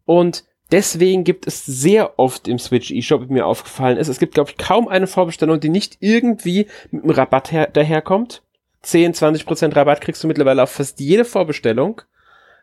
Und 0.03 0.43
deswegen 0.71 1.23
gibt 1.23 1.47
es 1.47 1.65
sehr 1.65 2.19
oft 2.19 2.49
im 2.49 2.59
Switch 2.59 2.91
eShop, 2.91 3.29
wie 3.29 3.33
mir 3.33 3.45
aufgefallen 3.45 3.97
ist, 3.97 4.09
es 4.09 4.19
gibt, 4.19 4.33
glaube 4.33 4.49
ich, 4.49 4.57
kaum 4.57 4.89
eine 4.89 5.07
Vorbestellung, 5.07 5.61
die 5.61 5.69
nicht 5.69 5.97
irgendwie 6.01 6.67
mit 6.91 7.03
einem 7.03 7.11
Rabatt 7.11 7.53
her 7.53 7.67
daherkommt. 7.67 8.43
10, 8.87 9.13
20 9.13 9.45
Prozent 9.45 9.75
Rabatt 9.75 10.01
kriegst 10.01 10.23
du 10.23 10.27
mittlerweile 10.27 10.63
auf 10.63 10.71
fast 10.71 10.99
jede 10.99 11.25
Vorbestellung 11.25 12.01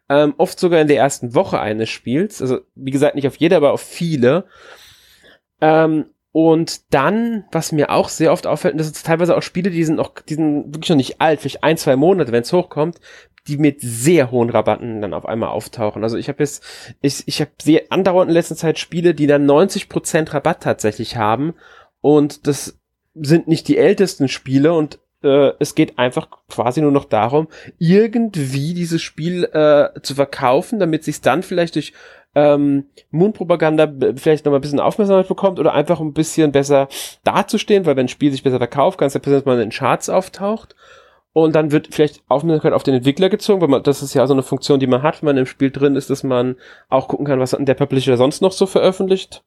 ähm, 0.09 0.35
oft 0.37 0.59
sogar 0.59 0.81
in 0.81 0.89
der 0.89 0.99
ersten 0.99 1.35
Woche 1.35 1.61
eines 1.61 1.91
Spiels. 1.91 2.41
Also 2.41 2.61
wie 2.75 2.91
gesagt, 2.91 3.15
nicht 3.15 3.27
auf 3.27 3.37
jede, 3.37 3.57
aber 3.57 3.73
auf 3.73 3.81
viele. 3.81 4.45
Ähm, 5.61 6.07
und 6.33 6.93
dann, 6.93 7.45
was 7.53 7.73
mir 7.73 7.91
auch 7.91 8.09
sehr 8.09 8.33
oft 8.33 8.47
auffällt, 8.47 8.79
das 8.79 8.89
sind 8.89 9.05
teilweise 9.05 9.37
auch 9.37 9.43
Spiele, 9.43 9.71
die 9.71 9.85
sind 9.85 9.97
noch, 9.97 10.15
die 10.21 10.35
sind 10.35 10.75
wirklich 10.75 10.91
noch 10.91 10.97
nicht 10.97 11.21
alt, 11.21 11.41
vielleicht 11.41 11.63
ein, 11.63 11.77
zwei 11.77 11.95
Monate, 11.95 12.33
wenn 12.33 12.43
es 12.43 12.53
hochkommt, 12.53 13.01
die 13.47 13.57
mit 13.57 13.81
sehr 13.81 14.31
hohen 14.31 14.51
Rabatten 14.51 15.01
dann 15.01 15.15
auf 15.15 15.27
einmal 15.27 15.51
auftauchen. 15.51 16.03
Also 16.03 16.17
ich 16.17 16.29
habe 16.29 16.43
jetzt, 16.43 16.65
ich, 17.03 17.23
ich 17.27 17.41
habe 17.41 17.53
sehr 17.63 17.83
andauernd 17.91 18.31
in 18.31 18.35
letzter 18.35 18.57
Zeit 18.57 18.79
Spiele, 18.79 19.15
die 19.15 19.27
dann 19.27 19.49
90% 19.49 20.35
Rabatt 20.35 20.63
tatsächlich 20.63 21.17
haben. 21.17 21.55
Und 22.01 22.47
das 22.47 22.79
sind 23.15 23.47
nicht 23.47 23.69
die 23.69 23.79
ältesten 23.79 24.29
Spiele 24.29 24.75
und 24.75 24.99
äh, 25.25 25.53
es 25.59 25.75
geht 25.75 25.99
einfach 25.99 26.29
quasi 26.49 26.81
nur 26.81 26.93
noch 26.93 27.07
darum, 27.07 27.49
irgendwie 27.79 28.75
dieses 28.75 29.03
Spiel 29.03 29.45
äh, 29.45 30.01
zu 30.03 30.15
verkaufen, 30.15 30.79
damit 30.79 31.05
sich 31.05 31.21
dann 31.21 31.43
vielleicht 31.43 31.75
durch 31.75 31.93
ähm, 32.35 32.87
Mundpropaganda 33.11 33.93
vielleicht 34.17 34.45
noch 34.45 34.53
mal 34.53 34.59
ein 34.59 34.63
bisschen 34.63 34.81
Aufmerksamkeit 34.81 35.29
bekommt 35.29 35.61
oder 35.61 35.73
einfach 35.73 36.01
ein 36.01 36.13
bisschen 36.13 36.53
besser 36.53 36.89
dazustehen, 37.23 37.87
weil 37.87 37.97
wenn 37.97 38.07
ein 38.07 38.09
Spiel 38.09 38.33
sich 38.33 38.43
besser 38.43 38.59
verkauft, 38.59 38.99
kann 38.99 39.07
es 39.07 39.15
ja 39.15 39.21
passieren, 39.21 39.41
dass 39.41 39.47
man 39.47 39.61
in 39.61 39.69
den 39.69 39.77
Charts 39.77 40.09
auftaucht. 40.09 40.75
Und 41.33 41.57
dann 41.57 41.73
wird 41.73 41.89
vielleicht 41.91 42.23
Aufmerksamkeit 42.29 42.73
auf 42.73 42.85
den 42.85 42.95
Entwickler 42.95 43.29
gezogen, 43.29 43.61
weil 43.61 43.69
man, 43.69 43.83
das 43.83 44.03
ist 44.03 44.15
ja 44.15 44.25
so 44.29 44.35
eine 44.35 44.45
Funktion, 44.45 44.79
die 44.79 44.87
man 44.87 45.03
hat, 45.03 45.21
wenn 45.21 45.27
man 45.27 45.37
im 45.37 45.47
Spiel 45.47 45.73
drin 45.73 45.97
ist, 45.97 46.09
dass 46.09 46.23
man 46.23 46.55
auch 46.89 47.09
gucken 47.09 47.27
kann, 47.27 47.41
was 47.41 47.57
der 47.59 47.75
Publisher 47.75 48.17
sonst 48.17 48.41
noch 48.41 48.53
so 48.53 48.67
veröffentlicht. 48.67 49.43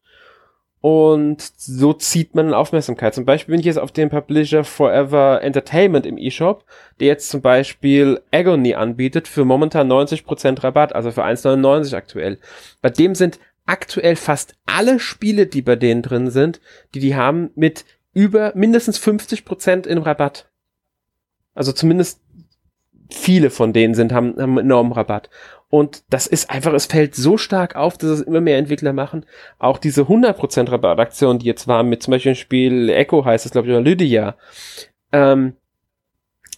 Und 0.80 1.42
so 1.42 1.94
zieht 1.94 2.36
man 2.36 2.54
Aufmerksamkeit. 2.54 3.16
Zum 3.16 3.26
Beispiel 3.26 3.54
bin 3.54 3.60
ich 3.60 3.66
jetzt 3.66 3.80
auf 3.80 3.92
dem 3.92 4.10
Publisher 4.10 4.64
Forever 4.64 5.42
Entertainment 5.42 6.06
im 6.06 6.18
eShop, 6.18 6.66
der 7.00 7.08
jetzt 7.08 7.30
zum 7.30 7.42
Beispiel 7.42 8.22
Agony 8.32 8.76
anbietet 8.76 9.28
für 9.28 9.44
momentan 9.44 9.92
90% 9.92 10.64
Rabatt, 10.64 10.94
also 10.94 11.12
für 11.12 11.26
1,99 11.26 11.96
aktuell. 11.96 12.38
Bei 12.82 12.90
dem 12.90 13.16
sind 13.16 13.40
aktuell 13.66 14.16
fast 14.16 14.56
alle 14.66 15.00
Spiele, 15.00 15.48
die 15.48 15.62
bei 15.62 15.76
denen 15.76 16.04
drin 16.04 16.30
sind, 16.30 16.62
die 16.94 17.00
die 17.00 17.16
haben, 17.16 17.50
mit 17.56 17.86
über 18.14 18.52
mindestens 18.56 19.00
50% 19.00 19.86
in 19.86 19.98
Rabatt. 19.98 20.50
Also 21.54 21.72
zumindest 21.72 22.22
viele 23.10 23.50
von 23.50 23.74
denen 23.74 23.94
sind, 23.94 24.12
haben, 24.12 24.36
haben 24.40 24.58
enormen 24.58 24.92
Rabatt. 24.92 25.30
Und 25.70 26.04
das 26.10 26.28
ist 26.28 26.50
einfach, 26.50 26.74
es 26.74 26.86
fällt 26.86 27.16
so 27.16 27.38
stark 27.38 27.76
auf, 27.76 27.98
dass 27.98 28.10
es 28.10 28.22
immer 28.22 28.40
mehr 28.40 28.58
Entwickler 28.58 28.94
machen. 28.94 29.26
Auch 29.60 29.78
diese 29.78 30.04
100% 30.04 30.72
Rabattaktion, 30.72 31.40
die 31.40 31.46
jetzt 31.46 31.68
war 31.68 31.84
mit 31.84 32.04
zum 32.04 32.12
Beispiel 32.12 32.34
dem 32.34 32.38
Spiel 32.38 32.90
Echo 32.90 33.26
heißt 33.26 33.46
es, 33.46 33.52
glaube 33.52 33.68
ich, 33.68 33.74
oder 33.74 33.82
Lydia. 33.82 34.38
Ähm, 35.12 35.54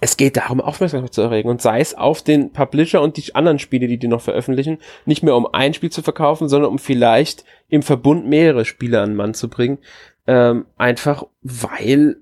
es 0.02 0.16
geht 0.16 0.38
darum, 0.38 0.62
Aufmerksamkeit 0.62 1.14
zu 1.14 1.22
erregen 1.22 1.50
und 1.50 1.62
sei 1.62 1.82
es 1.82 1.96
auf 1.96 2.22
den 2.22 2.54
Publisher 2.54 3.02
und 3.02 3.18
die 3.18 3.36
anderen 3.36 3.60
Spiele, 3.60 3.88
die 3.88 3.98
die 3.98 4.08
noch 4.08 4.22
veröffentlichen, 4.22 4.78
nicht 5.06 5.24
mehr 5.24 5.36
um 5.36 5.48
ein 5.52 5.74
Spiel 5.74 5.92
zu 5.92 6.02
verkaufen, 6.02 6.48
sondern 6.48 6.72
um 6.72 6.80
vielleicht 6.80 7.44
im 7.68 7.82
Verbund 7.82 8.28
mehrere 8.28 8.64
Spiele 8.64 9.02
an 9.02 9.12
den 9.12 9.16
Mann 9.18 9.34
zu 9.34 9.50
bringen. 9.50 9.80
Ähm, 10.26 10.68
einfach 10.78 11.24
weil, 11.42 12.18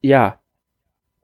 ja, 0.00 0.40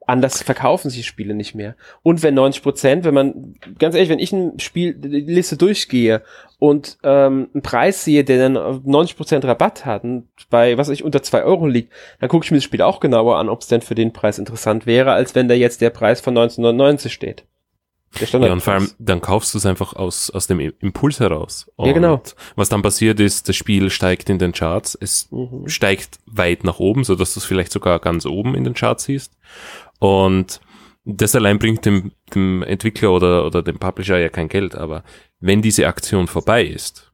anders 0.09 0.43
verkaufen 0.43 0.89
sich 0.89 1.05
Spiele 1.05 1.33
nicht 1.33 1.55
mehr. 1.55 1.75
Und 2.03 2.23
wenn 2.23 2.33
90 2.33 2.63
Prozent, 2.63 3.05
wenn 3.05 3.13
man, 3.13 3.55
ganz 3.77 3.95
ehrlich, 3.95 4.09
wenn 4.09 4.19
ich 4.19 4.33
ein 4.33 4.59
Spiel, 4.59 4.93
die 4.93 5.21
Liste 5.21 5.55
durchgehe 5.55 6.23
und 6.57 6.97
ähm, 7.03 7.49
einen 7.53 7.61
Preis 7.61 8.03
sehe, 8.03 8.23
der 8.23 8.49
dann 8.49 8.81
90 8.83 9.15
Prozent 9.15 9.45
Rabatt 9.45 9.85
hat 9.85 10.03
und 10.03 10.27
bei, 10.49 10.77
was 10.77 10.89
ich, 10.89 11.03
unter 11.03 11.21
zwei 11.23 11.43
Euro 11.43 11.67
liegt, 11.67 11.93
dann 12.19 12.29
gucke 12.29 12.43
ich 12.43 12.51
mir 12.51 12.57
das 12.57 12.63
Spiel 12.63 12.81
auch 12.81 12.99
genauer 12.99 13.37
an, 13.37 13.49
ob 13.49 13.61
es 13.61 13.67
denn 13.67 13.81
für 13.81 13.95
den 13.95 14.11
Preis 14.11 14.39
interessant 14.39 14.85
wäre, 14.85 15.13
als 15.13 15.35
wenn 15.35 15.47
da 15.47 15.53
jetzt 15.53 15.81
der 15.81 15.91
Preis 15.91 16.21
von 16.21 16.37
1999 16.37 17.13
steht. 17.13 17.45
Ja, 18.17 18.51
und 18.51 18.61
vor 18.61 18.73
allem, 18.73 18.89
dann 18.97 19.21
kaufst 19.21 19.53
du 19.53 19.59
es 19.59 19.65
einfach 19.65 19.93
aus, 19.93 20.29
aus 20.31 20.47
dem 20.47 20.59
Impuls 20.59 21.19
heraus. 21.19 21.71
Und 21.75 21.87
ja, 21.87 21.93
genau. 21.93 22.21
Was 22.55 22.69
dann 22.69 22.81
passiert 22.81 23.19
ist, 23.19 23.47
das 23.47 23.55
Spiel 23.55 23.89
steigt 23.89 24.29
in 24.29 24.39
den 24.39 24.51
Charts, 24.51 24.97
es 24.99 25.29
mhm. 25.31 25.67
steigt 25.67 26.19
weit 26.25 26.63
nach 26.63 26.79
oben, 26.79 27.03
so 27.03 27.15
dass 27.15 27.33
du 27.33 27.39
es 27.39 27.45
vielleicht 27.45 27.71
sogar 27.71 27.99
ganz 27.99 28.25
oben 28.25 28.55
in 28.55 28.63
den 28.63 28.73
Charts 28.73 29.03
siehst. 29.03 29.37
Und 29.99 30.59
das 31.05 31.35
allein 31.35 31.59
bringt 31.59 31.85
dem, 31.85 32.11
dem 32.33 32.63
Entwickler 32.63 33.11
oder, 33.11 33.45
oder 33.45 33.61
dem 33.61 33.79
Publisher 33.79 34.17
ja 34.17 34.29
kein 34.29 34.49
Geld, 34.49 34.75
aber 34.75 35.03
wenn 35.39 35.61
diese 35.61 35.87
Aktion 35.87 36.27
vorbei 36.27 36.65
ist, 36.65 37.11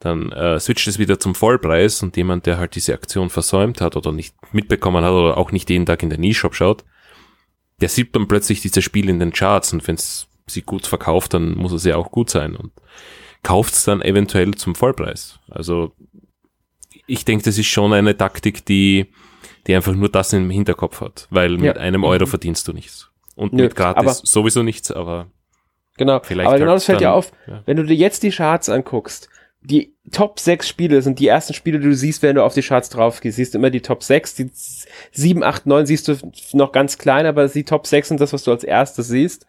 dann 0.00 0.32
äh, 0.32 0.58
switcht 0.58 0.88
es 0.88 0.98
wieder 0.98 1.20
zum 1.20 1.34
Vollpreis 1.34 2.02
und 2.02 2.16
jemand, 2.16 2.46
der 2.46 2.58
halt 2.58 2.74
diese 2.74 2.92
Aktion 2.92 3.30
versäumt 3.30 3.80
hat 3.80 3.96
oder 3.96 4.10
nicht 4.10 4.34
mitbekommen 4.52 5.04
hat 5.04 5.12
oder 5.12 5.36
auch 5.36 5.52
nicht 5.52 5.70
jeden 5.70 5.86
Tag 5.86 6.02
in 6.02 6.10
den 6.10 6.24
E-Shop 6.24 6.54
schaut, 6.54 6.84
der 7.82 7.88
sieht 7.88 8.14
dann 8.14 8.28
plötzlich 8.28 8.62
dieses 8.62 8.82
Spiel 8.82 9.08
in 9.08 9.18
den 9.18 9.32
Charts 9.32 9.72
und 9.72 9.86
wenn 9.86 9.96
es 9.96 10.28
sie 10.46 10.62
gut 10.62 10.86
verkauft, 10.86 11.34
dann 11.34 11.56
muss 11.56 11.72
es 11.72 11.84
ja 11.84 11.96
auch 11.96 12.10
gut 12.10 12.30
sein 12.30 12.56
und 12.56 12.72
kauft 13.42 13.74
es 13.74 13.84
dann 13.84 14.00
eventuell 14.00 14.54
zum 14.54 14.74
Vollpreis. 14.74 15.40
Also 15.50 15.92
ich 17.06 17.24
denke, 17.24 17.44
das 17.44 17.58
ist 17.58 17.66
schon 17.66 17.92
eine 17.92 18.16
Taktik, 18.16 18.64
die 18.64 19.08
die 19.66 19.74
einfach 19.76 19.94
nur 19.94 20.08
das 20.08 20.32
im 20.32 20.50
Hinterkopf 20.50 21.00
hat, 21.00 21.28
weil 21.30 21.56
mit 21.56 21.78
einem 21.78 22.02
Euro 22.04 22.24
mhm. 22.24 22.30
verdienst 22.30 22.66
du 22.66 22.72
nichts. 22.72 23.10
Und 23.36 23.52
Nö, 23.52 23.64
mit 23.64 23.76
gratis 23.76 24.18
sowieso 24.24 24.62
nichts, 24.62 24.90
aber 24.90 25.30
genau. 25.96 26.20
Vielleicht 26.22 26.48
aber 26.48 26.58
genau 26.58 26.74
das 26.74 26.84
fällt 26.84 27.00
dir 27.00 27.12
auf, 27.12 27.32
ja. 27.46 27.62
wenn 27.64 27.76
du 27.76 27.84
dir 27.84 27.94
jetzt 27.94 28.22
die 28.24 28.30
Charts 28.30 28.68
anguckst, 28.68 29.28
die 29.64 29.94
Top 30.10 30.40
6 30.40 30.68
Spiele 30.68 31.02
sind 31.02 31.18
die 31.18 31.28
ersten 31.28 31.54
Spiele, 31.54 31.78
die 31.78 31.88
du 31.88 31.94
siehst, 31.94 32.22
wenn 32.22 32.34
du 32.34 32.44
auf 32.44 32.54
die 32.54 32.62
Charts 32.62 32.90
drauf 32.90 33.20
gehst. 33.20 33.36
Siehst 33.36 33.54
du 33.54 33.58
immer 33.58 33.70
die 33.70 33.80
Top 33.80 34.02
6, 34.02 34.34
die 34.34 34.50
7, 35.12 35.42
8, 35.42 35.66
9 35.66 35.86
siehst 35.86 36.08
du 36.08 36.16
noch 36.52 36.72
ganz 36.72 36.98
klein, 36.98 37.26
aber 37.26 37.46
die 37.48 37.64
Top 37.64 37.86
6 37.86 38.08
sind 38.08 38.20
das, 38.20 38.32
was 38.32 38.44
du 38.44 38.50
als 38.50 38.64
erstes 38.64 39.08
siehst. 39.08 39.46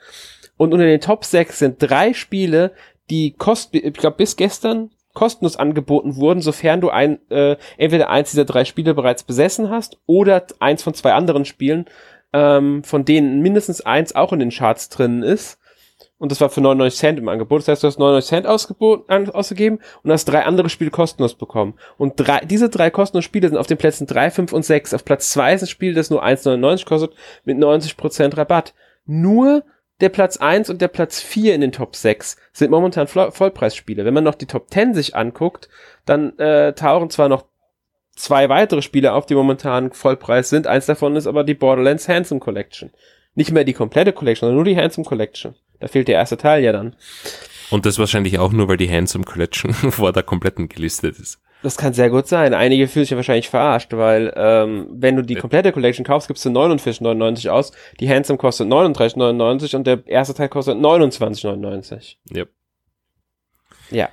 Und 0.58 0.74
unter 0.74 0.86
den 0.86 1.02
Top 1.02 1.26
6 1.26 1.58
sind 1.60 1.78
drei 1.80 2.14
Spiele, 2.14 2.74
die 3.10 3.34
kosten, 3.34 3.78
ich 3.78 3.94
glaube 3.94 4.18
bis 4.18 4.36
gestern 4.36 4.92
kostenlos 5.14 5.58
angeboten 5.58 6.16
wurden, 6.16 6.42
sofern 6.42 6.82
du 6.82 6.90
ein, 6.90 7.20
äh, 7.30 7.58
entweder 7.78 8.10
eins 8.10 8.32
dieser 8.32 8.46
drei 8.46 8.66
Spiele 8.66 8.94
bereits 8.94 9.24
besessen 9.24 9.70
hast 9.70 9.98
oder 10.06 10.46
eins 10.60 10.84
von 10.84 10.94
zwei 10.94 11.14
anderen 11.14 11.46
Spielen, 11.46 11.86
ähm, 12.34 12.84
von 12.84 13.06
denen 13.06 13.42
mindestens 13.42 13.82
eins 13.82 14.16
auch 14.16 14.34
in 14.34 14.40
den 14.40 14.50
Charts 14.50 14.90
drin 14.90 15.22
ist. 15.22 15.60
Und 16.18 16.32
das 16.32 16.40
war 16.40 16.50
für 16.50 16.62
99 16.62 17.00
Cent 17.00 17.20
im 17.20 17.28
Angebot. 17.28 17.62
Das 17.62 17.68
heißt, 17.68 17.84
du 17.84 17.88
hast 17.88 18.00
99 18.00 18.30
Cent 18.30 18.48
ausgeboten, 18.48 19.30
ausgegeben 19.32 19.80
und 20.04 20.12
hast 20.12 20.26
drei 20.26 20.46
andere 20.46 20.70
Spiele 20.70 20.92
kostenlos 20.92 21.36
bekommen. 21.36 21.74
Und 21.98 22.14
drei, 22.16 22.40
diese 22.40 22.70
drei 22.70 22.90
kostenlosen 22.90 23.26
Spiele 23.26 23.50
sind 23.50 23.58
auf 23.58 23.68
den 23.68 23.78
Plätzen 23.78 24.08
drei, 24.08 24.32
fünf 24.32 24.54
und 24.54 24.64
sechs. 24.64 24.94
Auf 24.94 25.04
Platz 25.04 25.32
zwei 25.32 25.54
ist 25.54 25.64
ein 25.64 25.68
Spiel, 25.68 25.94
das 25.94 26.10
nur 26.10 26.24
1,99 26.24 26.86
kostet, 26.86 27.14
mit 27.44 27.58
90% 27.58 28.38
Rabatt. 28.38 28.74
Nur 29.06 29.64
der 30.00 30.10
Platz 30.10 30.38
1 30.38 30.70
und 30.70 30.82
der 30.82 30.88
Platz 30.88 31.22
4 31.22 31.56
in 31.56 31.62
den 31.62 31.72
Top 31.72 31.96
6 31.96 32.38
sind 32.52 32.72
momentan 32.72 33.08
Vollpreisspiele. 33.08 34.06
Wenn 34.06 34.14
man 34.14 34.24
noch 34.24 34.36
die 34.36 34.48
Top 34.48 34.70
10 34.70 34.94
sich 34.94 35.16
anguckt, 35.16 35.70
dann 36.06 36.38
äh, 36.40 36.74
tauchen 36.74 37.10
zwar 37.10 37.30
noch 37.30 37.46
zwei 38.16 38.50
weitere 38.50 38.82
Spiele 38.82 39.14
auf, 39.14 39.26
die 39.26 39.36
momentan 39.36 39.92
Vollpreis 39.92 40.50
sind. 40.50 40.68
Eins 40.68 40.86
davon 40.86 41.16
ist 41.16 41.28
aber 41.28 41.44
die 41.44 41.54
Borderlands 41.54 42.08
Handsome 42.08 42.40
Collection. 42.40 42.92
Nicht 43.36 43.52
mehr 43.52 43.64
die 43.64 43.74
komplette 43.74 44.14
Collection, 44.14 44.48
sondern 44.48 44.56
nur 44.58 44.66
die 44.66 44.78
Handsome 44.78 45.06
Collection. 45.06 45.56
Da 45.80 45.88
fehlt 45.88 46.08
der 46.08 46.16
erste 46.16 46.38
Teil 46.38 46.64
ja 46.64 46.72
dann. 46.72 46.96
Und 47.70 47.86
das 47.86 47.98
wahrscheinlich 48.00 48.40
auch 48.40 48.52
nur, 48.52 48.68
weil 48.68 48.78
die 48.78 48.90
Handsome 48.90 49.24
Collection 49.24 49.74
vor 49.92 50.14
der 50.14 50.24
kompletten 50.24 50.70
gelistet 50.70 51.20
ist. 51.20 51.40
Das 51.64 51.78
kann 51.78 51.94
sehr 51.94 52.10
gut 52.10 52.28
sein. 52.28 52.54
Einige 52.54 52.88
fühlen 52.90 53.06
sich 53.06 53.12
ja 53.12 53.18
wahrscheinlich 53.18 53.50
verarscht, 53.50 53.94
weil 53.94 54.34
ähm, 54.36 54.88
wenn 54.92 55.16
du 55.16 55.22
die 55.22 55.36
komplette 55.36 55.72
Collection 55.72 56.06
kaufst, 56.06 56.28
gibst 56.28 56.44
du 56.44 56.50
49,99 56.50 57.50
aus. 57.50 57.72
Die 58.02 58.10
Handsome 58.10 58.38
kostet 58.38 58.68
39,99 58.68 59.76
und 59.78 59.88
der 59.88 60.06
erste 60.06 60.34
Teil 60.34 60.50
kostet 60.50 60.78
29,99. 60.78 62.18
Yep. 62.36 62.50
Ja. 63.92 64.10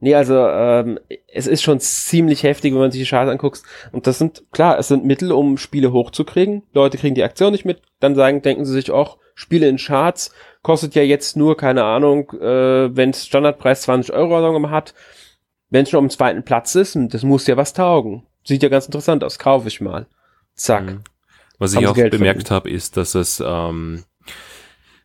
Nee, 0.00 0.14
also 0.14 0.46
ähm, 0.46 1.00
es 1.26 1.46
ist 1.46 1.62
schon 1.62 1.80
ziemlich 1.80 2.44
heftig, 2.44 2.72
wenn 2.72 2.80
man 2.80 2.92
sich 2.92 3.02
die 3.02 3.08
Charts 3.08 3.30
anguckt. 3.30 3.62
Und 3.90 4.06
das 4.06 4.18
sind, 4.18 4.44
klar, 4.52 4.78
es 4.78 4.88
sind 4.88 5.04
Mittel, 5.04 5.32
um 5.32 5.56
Spiele 5.56 5.92
hochzukriegen. 5.92 6.62
Leute 6.72 6.98
kriegen 6.98 7.14
die 7.14 7.24
Aktion 7.24 7.50
nicht 7.50 7.64
mit, 7.64 7.82
dann 7.98 8.14
sagen, 8.14 8.42
denken 8.42 8.64
sie 8.64 8.74
sich 8.74 8.90
auch, 8.90 9.18
Spiele 9.34 9.68
in 9.68 9.76
Charts 9.76 10.32
kostet 10.62 10.94
ja 10.94 11.02
jetzt 11.02 11.36
nur, 11.36 11.56
keine 11.56 11.84
Ahnung, 11.84 12.30
äh, 12.32 12.94
wenn 12.94 13.10
es 13.10 13.26
Standardpreis 13.26 13.82
20 13.82 14.14
Euro 14.14 14.70
hat, 14.70 14.94
wenn 15.70 15.82
es 15.82 15.90
schon 15.90 16.04
am 16.04 16.10
zweiten 16.10 16.44
Platz 16.44 16.74
ist, 16.74 16.96
das 17.10 17.22
muss 17.22 17.46
ja 17.46 17.56
was 17.56 17.72
taugen. 17.72 18.26
Sieht 18.44 18.62
ja 18.62 18.68
ganz 18.68 18.86
interessant 18.86 19.24
aus, 19.24 19.38
kaufe 19.38 19.68
ich 19.68 19.80
mal. 19.80 20.06
Zack. 20.54 20.86
Mhm. 20.86 21.00
Was 21.58 21.74
ich 21.74 21.86
auch 21.86 21.94
Geld 21.94 22.12
bemerkt 22.12 22.50
habe, 22.50 22.70
ist, 22.70 22.96
dass 22.96 23.14
es 23.14 23.42
ähm, 23.44 24.04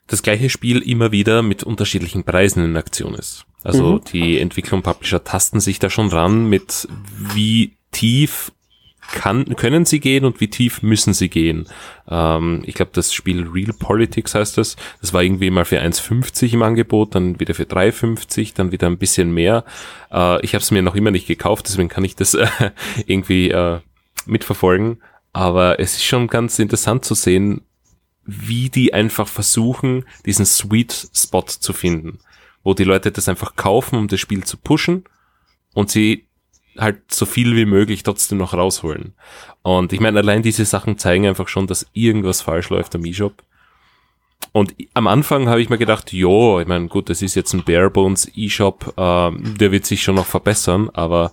das 0.07 0.21
gleiche 0.21 0.49
Spiel 0.49 0.79
immer 0.79 1.11
wieder 1.11 1.41
mit 1.41 1.63
unterschiedlichen 1.63 2.23
Preisen 2.23 2.63
in 2.63 2.77
Aktion 2.77 3.15
ist. 3.15 3.45
Also 3.63 3.93
mhm. 3.93 4.01
die 4.11 4.39
Entwickler 4.39 4.77
und 4.77 4.83
Publisher 4.83 5.23
tasten 5.23 5.59
sich 5.59 5.79
da 5.79 5.89
schon 5.89 6.09
ran 6.09 6.45
mit 6.47 6.87
wie 7.33 7.77
tief 7.91 8.51
kann, 9.11 9.55
können 9.55 9.85
sie 9.85 9.99
gehen 9.99 10.25
und 10.25 10.39
wie 10.39 10.49
tief 10.49 10.81
müssen 10.81 11.13
sie 11.13 11.29
gehen. 11.29 11.67
Ähm, 12.07 12.63
ich 12.65 12.75
glaube, 12.75 12.91
das 12.93 13.13
Spiel 13.13 13.47
Real 13.47 13.73
Politics 13.73 14.35
heißt 14.35 14.57
das. 14.57 14.75
Das 15.01 15.13
war 15.13 15.23
irgendwie 15.23 15.49
mal 15.49 15.65
für 15.65 15.79
1,50 15.79 16.53
im 16.53 16.63
Angebot, 16.63 17.15
dann 17.15 17.39
wieder 17.39 17.53
für 17.53 17.63
3,50, 17.63 18.55
dann 18.55 18.71
wieder 18.71 18.87
ein 18.87 18.97
bisschen 18.97 19.33
mehr. 19.33 19.65
Äh, 20.11 20.43
ich 20.43 20.53
habe 20.55 20.63
es 20.63 20.71
mir 20.71 20.81
noch 20.81 20.95
immer 20.95 21.11
nicht 21.11 21.27
gekauft, 21.27 21.67
deswegen 21.67 21.89
kann 21.89 22.03
ich 22.03 22.15
das 22.15 22.33
äh, 22.33 22.47
irgendwie 23.05 23.51
äh, 23.51 23.79
mitverfolgen. 24.25 25.01
Aber 25.31 25.79
es 25.79 25.95
ist 25.95 26.05
schon 26.05 26.27
ganz 26.27 26.59
interessant 26.59 27.05
zu 27.05 27.15
sehen, 27.15 27.61
wie 28.25 28.69
die 28.69 28.93
einfach 28.93 29.27
versuchen, 29.27 30.05
diesen 30.25 30.45
Sweet 30.45 31.09
Spot 31.13 31.45
zu 31.45 31.73
finden, 31.73 32.19
wo 32.63 32.73
die 32.73 32.85
Leute 32.85 33.11
das 33.11 33.27
einfach 33.27 33.55
kaufen, 33.55 33.97
um 33.97 34.07
das 34.07 34.19
Spiel 34.19 34.43
zu 34.43 34.57
pushen 34.57 35.03
und 35.73 35.89
sie 35.89 36.27
halt 36.77 37.13
so 37.13 37.25
viel 37.25 37.55
wie 37.55 37.65
möglich 37.65 38.03
trotzdem 38.03 38.37
noch 38.37 38.53
rausholen. 38.53 39.13
Und 39.61 39.93
ich 39.93 39.99
meine, 39.99 40.19
allein 40.19 40.41
diese 40.41 40.65
Sachen 40.65 40.97
zeigen 40.97 41.27
einfach 41.27 41.47
schon, 41.47 41.67
dass 41.67 41.87
irgendwas 41.93 42.41
falsch 42.41 42.69
läuft 42.69 42.95
am 42.95 43.05
E-Shop. 43.05 43.43
Und 44.51 44.75
am 44.93 45.07
Anfang 45.07 45.47
habe 45.47 45.61
ich 45.61 45.69
mir 45.69 45.77
gedacht, 45.77 46.11
jo, 46.11 46.59
ich 46.59 46.67
meine, 46.67 46.87
gut, 46.87 47.09
das 47.09 47.21
ist 47.21 47.35
jetzt 47.35 47.53
ein 47.53 47.63
Barebones 47.63 48.29
E-Shop, 48.35 48.93
ähm, 48.97 49.57
der 49.57 49.71
wird 49.71 49.85
sich 49.85 50.03
schon 50.03 50.15
noch 50.15 50.25
verbessern, 50.25 50.89
aber 50.93 51.31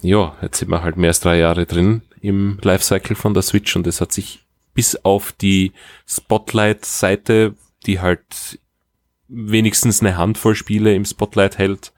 ja, 0.00 0.34
jetzt 0.42 0.58
sind 0.58 0.70
wir 0.70 0.82
halt 0.82 0.96
mehr 0.96 1.10
als 1.10 1.20
drei 1.20 1.38
Jahre 1.38 1.66
drin 1.66 2.02
im 2.20 2.58
Lifecycle 2.62 3.14
von 3.14 3.34
der 3.34 3.42
Switch 3.42 3.76
und 3.76 3.86
es 3.86 4.00
hat 4.00 4.12
sich 4.12 4.40
bis 4.74 4.96
auf 5.04 5.32
die 5.32 5.72
Spotlight-Seite, 6.06 7.54
die 7.86 8.00
halt 8.00 8.58
wenigstens 9.28 10.00
eine 10.00 10.16
Handvoll 10.16 10.54
Spiele 10.54 10.94
im 10.94 11.04
Spotlight 11.04 11.58
hält, 11.58 11.92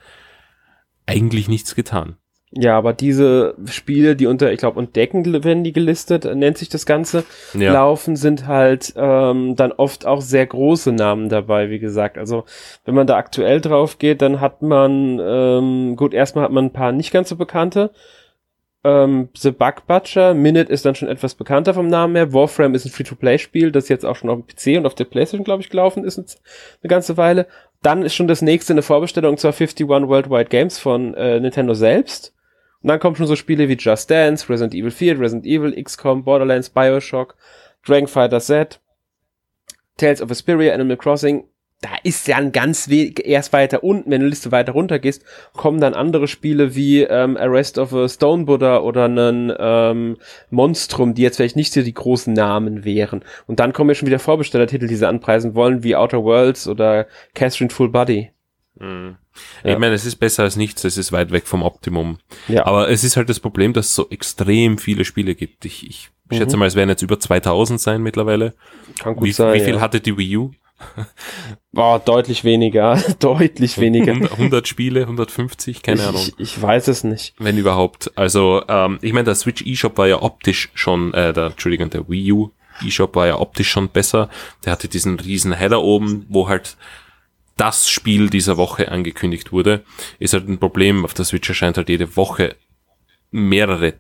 eigentlich 1.06 1.48
nichts 1.48 1.74
getan. 1.74 2.16
Ja, 2.56 2.78
aber 2.78 2.92
diese 2.92 3.56
Spiele, 3.66 4.14
die 4.14 4.26
unter, 4.26 4.52
ich 4.52 4.60
glaube, 4.60 4.78
Entdecken 4.78 5.24
werden 5.42 5.64
die 5.64 5.72
gelistet, 5.72 6.24
nennt 6.36 6.56
sich 6.56 6.68
das 6.68 6.86
Ganze, 6.86 7.24
ja. 7.52 7.72
laufen, 7.72 8.14
sind 8.14 8.46
halt 8.46 8.94
ähm, 8.96 9.56
dann 9.56 9.72
oft 9.72 10.06
auch 10.06 10.20
sehr 10.20 10.46
große 10.46 10.92
Namen 10.92 11.28
dabei, 11.28 11.68
wie 11.70 11.80
gesagt. 11.80 12.16
Also 12.16 12.44
wenn 12.84 12.94
man 12.94 13.08
da 13.08 13.16
aktuell 13.16 13.60
drauf 13.60 13.98
geht, 13.98 14.22
dann 14.22 14.40
hat 14.40 14.62
man, 14.62 15.20
ähm, 15.20 15.96
gut, 15.96 16.14
erstmal 16.14 16.44
hat 16.44 16.52
man 16.52 16.66
ein 16.66 16.72
paar 16.72 16.92
nicht 16.92 17.12
ganz 17.12 17.28
so 17.28 17.34
bekannte. 17.34 17.90
Ähm, 18.84 19.30
The 19.36 19.50
Bug 19.50 19.86
Butcher, 19.88 20.32
Minute 20.34 20.72
ist 20.72 20.84
dann 20.84 20.94
schon 20.94 21.08
etwas 21.08 21.34
bekannter 21.34 21.74
vom 21.74 21.88
Namen 21.88 22.14
her. 22.14 22.32
Warframe 22.32 22.74
ist 22.76 22.84
ein 22.84 22.92
Free-to-Play-Spiel, 22.92 23.72
das 23.72 23.88
jetzt 23.88 24.06
auch 24.06 24.14
schon 24.14 24.30
auf 24.30 24.38
dem 24.38 24.46
PC 24.46 24.78
und 24.78 24.86
auf 24.86 24.94
der 24.94 25.06
Playstation, 25.06 25.44
glaube 25.44 25.62
ich, 25.62 25.70
gelaufen 25.70 26.04
ist 26.04 26.18
eine 26.18 26.88
ganze 26.88 27.16
Weile. 27.16 27.48
Dann 27.82 28.02
ist 28.02 28.14
schon 28.14 28.28
das 28.28 28.42
nächste 28.42 28.74
eine 28.74 28.82
Vorbestellung 28.82 29.38
zur 29.38 29.50
51 29.50 29.88
Worldwide 29.88 30.50
Games 30.50 30.78
von 30.78 31.14
äh, 31.14 31.40
Nintendo 31.40 31.74
selbst. 31.74 32.33
Und 32.84 32.88
dann 32.88 33.00
kommen 33.00 33.16
schon 33.16 33.26
so 33.26 33.34
Spiele 33.34 33.70
wie 33.70 33.78
Just 33.78 34.10
Dance, 34.10 34.46
Resident 34.46 34.74
Evil 34.74 34.90
4, 34.90 35.18
Resident 35.18 35.46
Evil, 35.46 35.82
XCOM, 35.82 36.22
Borderlands, 36.22 36.68
Bioshock, 36.68 37.34
Dragon 37.82 38.06
Fighter 38.06 38.40
Z, 38.40 38.78
Tales 39.96 40.20
of 40.20 40.30
Asperia, 40.30 40.74
Animal 40.74 40.98
Crossing. 40.98 41.44
Da 41.80 41.88
ist 42.02 42.28
ja 42.28 42.36
ein 42.36 42.52
ganz 42.52 42.90
wenig, 42.90 43.24
erst 43.26 43.54
weiter 43.54 43.84
unten, 43.84 44.10
wenn 44.10 44.20
du 44.20 44.26
Liste 44.26 44.52
weiter 44.52 44.72
runter 44.72 44.98
gehst, 44.98 45.24
kommen 45.56 45.80
dann 45.80 45.94
andere 45.94 46.28
Spiele 46.28 46.74
wie 46.74 47.00
ähm, 47.04 47.38
Arrest 47.38 47.78
of 47.78 47.94
a 47.94 48.06
Stone 48.06 48.44
Buddha 48.44 48.80
oder 48.80 49.06
einen 49.06 49.50
ähm, 49.58 50.18
Monstrum, 50.50 51.14
die 51.14 51.22
jetzt 51.22 51.38
vielleicht 51.38 51.56
nicht 51.56 51.72
so 51.72 51.80
die 51.80 51.94
großen 51.94 52.34
Namen 52.34 52.84
wären. 52.84 53.24
Und 53.46 53.60
dann 53.60 53.72
kommen 53.72 53.88
ja 53.88 53.94
schon 53.94 54.08
wieder 54.08 54.18
Vorbestellertitel, 54.18 54.88
die 54.88 54.96
sie 54.96 55.08
anpreisen 55.08 55.54
wollen, 55.54 55.82
wie 55.82 55.96
Outer 55.96 56.22
Worlds 56.22 56.68
oder 56.68 57.06
Catherine 57.32 57.70
Full 57.70 57.88
Body. 57.88 58.33
Mhm. 58.84 59.16
Ja. 59.64 59.72
Ich 59.72 59.78
meine, 59.78 59.94
es 59.94 60.04
ist 60.04 60.16
besser 60.16 60.44
als 60.44 60.56
nichts, 60.56 60.84
es 60.84 60.96
ist 60.96 61.12
weit 61.12 61.32
weg 61.32 61.46
vom 61.46 61.62
Optimum. 61.62 62.18
Ja. 62.48 62.66
Aber 62.66 62.88
es 62.88 63.04
ist 63.04 63.16
halt 63.16 63.28
das 63.28 63.40
Problem, 63.40 63.72
dass 63.72 63.86
es 63.86 63.94
so 63.94 64.08
extrem 64.10 64.78
viele 64.78 65.04
Spiele 65.04 65.34
gibt. 65.34 65.64
Ich, 65.64 65.88
ich 65.88 66.10
mhm. 66.30 66.36
schätze 66.36 66.56
mal, 66.56 66.66
es 66.66 66.76
werden 66.76 66.90
jetzt 66.90 67.02
über 67.02 67.18
2000 67.18 67.80
sein 67.80 68.02
mittlerweile. 68.02 68.54
Kann 68.98 69.16
gut 69.16 69.24
wie, 69.24 69.32
sein. 69.32 69.54
Wie 69.54 69.64
viel 69.64 69.74
ja. 69.74 69.80
hatte 69.80 70.00
die 70.00 70.16
Wii 70.16 70.36
U? 70.36 70.50
Boah, 71.72 71.98
deutlich 71.98 72.44
weniger, 72.44 73.00
deutlich 73.20 73.78
weniger. 73.78 74.12
100 74.12 74.68
Spiele, 74.68 75.02
150, 75.02 75.82
keine 75.82 76.00
ich, 76.00 76.06
Ahnung. 76.06 76.22
Ich, 76.22 76.56
ich, 76.56 76.62
weiß 76.62 76.88
es 76.88 77.04
nicht. 77.04 77.34
Wenn 77.38 77.56
überhaupt. 77.56 78.12
Also, 78.16 78.62
ähm, 78.68 78.98
ich 79.00 79.12
meine, 79.12 79.24
der 79.24 79.34
Switch 79.34 79.64
eShop 79.64 79.96
war 79.98 80.06
ja 80.06 80.20
optisch 80.22 80.70
schon, 80.74 81.14
äh, 81.14 81.32
der, 81.32 81.46
Entschuldigung, 81.46 81.90
der 81.90 82.08
Wii 82.08 82.32
U 82.32 82.50
eShop 82.84 83.14
war 83.14 83.26
ja 83.26 83.38
optisch 83.38 83.70
schon 83.70 83.88
besser. 83.88 84.28
Der 84.64 84.72
hatte 84.72 84.88
diesen 84.88 85.18
riesen 85.20 85.52
Header 85.52 85.82
oben, 85.82 86.26
wo 86.28 86.48
halt 86.48 86.76
das 87.56 87.88
Spiel 87.88 88.30
dieser 88.30 88.56
Woche 88.56 88.90
angekündigt 88.90 89.52
wurde, 89.52 89.84
ist 90.18 90.34
halt 90.34 90.48
ein 90.48 90.58
Problem. 90.58 91.04
Auf 91.04 91.14
der 91.14 91.24
Switch 91.24 91.48
erscheint 91.48 91.76
halt 91.76 91.88
jede 91.88 92.16
Woche 92.16 92.56
mehrere 93.30 93.94